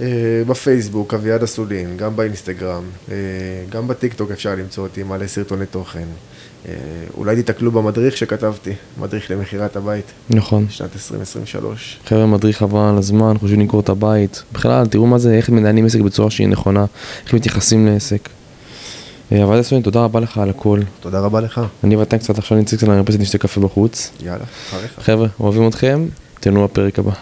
אה, 0.00 0.06
בפייסבוק, 0.46 1.14
אביעד 1.14 1.42
אסולין, 1.42 1.96
גם 1.96 2.16
באינסטגרם, 2.16 2.82
אה, 3.10 3.14
גם 3.70 3.88
בטיקטוק 3.88 4.30
אפשר 4.30 4.54
למצוא 4.54 4.82
אותי, 4.82 5.02
מעלה 5.02 5.28
סרטוני 5.28 5.66
תוכן. 5.66 6.06
אה, 6.68 6.74
אולי 7.16 7.36
תיתקלו 7.36 7.72
במדריך 7.72 8.16
שכתבתי, 8.16 8.72
מדריך 9.00 9.30
למכירת 9.30 9.76
הבית, 9.76 10.04
נכון. 10.30 10.66
שנת 10.70 10.90
2023. 10.94 11.98
חבר'ה, 12.06 12.26
מדריך 12.26 12.62
עבר 12.62 12.80
על 12.80 12.98
הזמן, 12.98 13.38
חושבים 13.38 13.60
למכור 13.60 13.80
את 13.80 13.88
הבית. 13.88 14.42
בכלל, 14.52 14.86
תראו 14.86 15.06
מה 15.06 15.18
זה, 15.18 15.34
איך 15.34 15.50
מנהלים 15.50 15.86
עסק 15.86 16.00
בצורה 16.00 16.30
שהיא 16.30 16.48
נכונה, 16.48 16.84
איך 17.24 17.34
מתייחסים 17.34 17.86
לעסק. 17.86 18.28
אביעד 19.32 19.58
אסולין, 19.60 19.82
תודה 19.82 20.04
רבה 20.04 20.20
לך 20.20 20.38
על 20.38 20.50
הכל. 20.50 20.80
תודה 21.00 21.20
רבה 21.20 21.40
לך. 21.40 21.60
אני 21.84 21.96
ואתה 21.96 22.18
קצת 22.18 22.38
עכשיו 22.38 22.58
נצא 22.58 22.76
קצת 22.76 22.88
למרפסת, 22.88 23.20
נשתה 23.20 23.38
קפה 23.38 23.60
בחוץ. 23.60 24.10
יאללה, 24.20 24.44
אחריך. 24.68 24.94
חבר'ה, 25.00 25.28
אוהבים 25.40 25.68
אתכם, 25.68 26.06
תהנו 26.40 26.64
בפרק 26.64 26.98
הבא. 26.98 27.12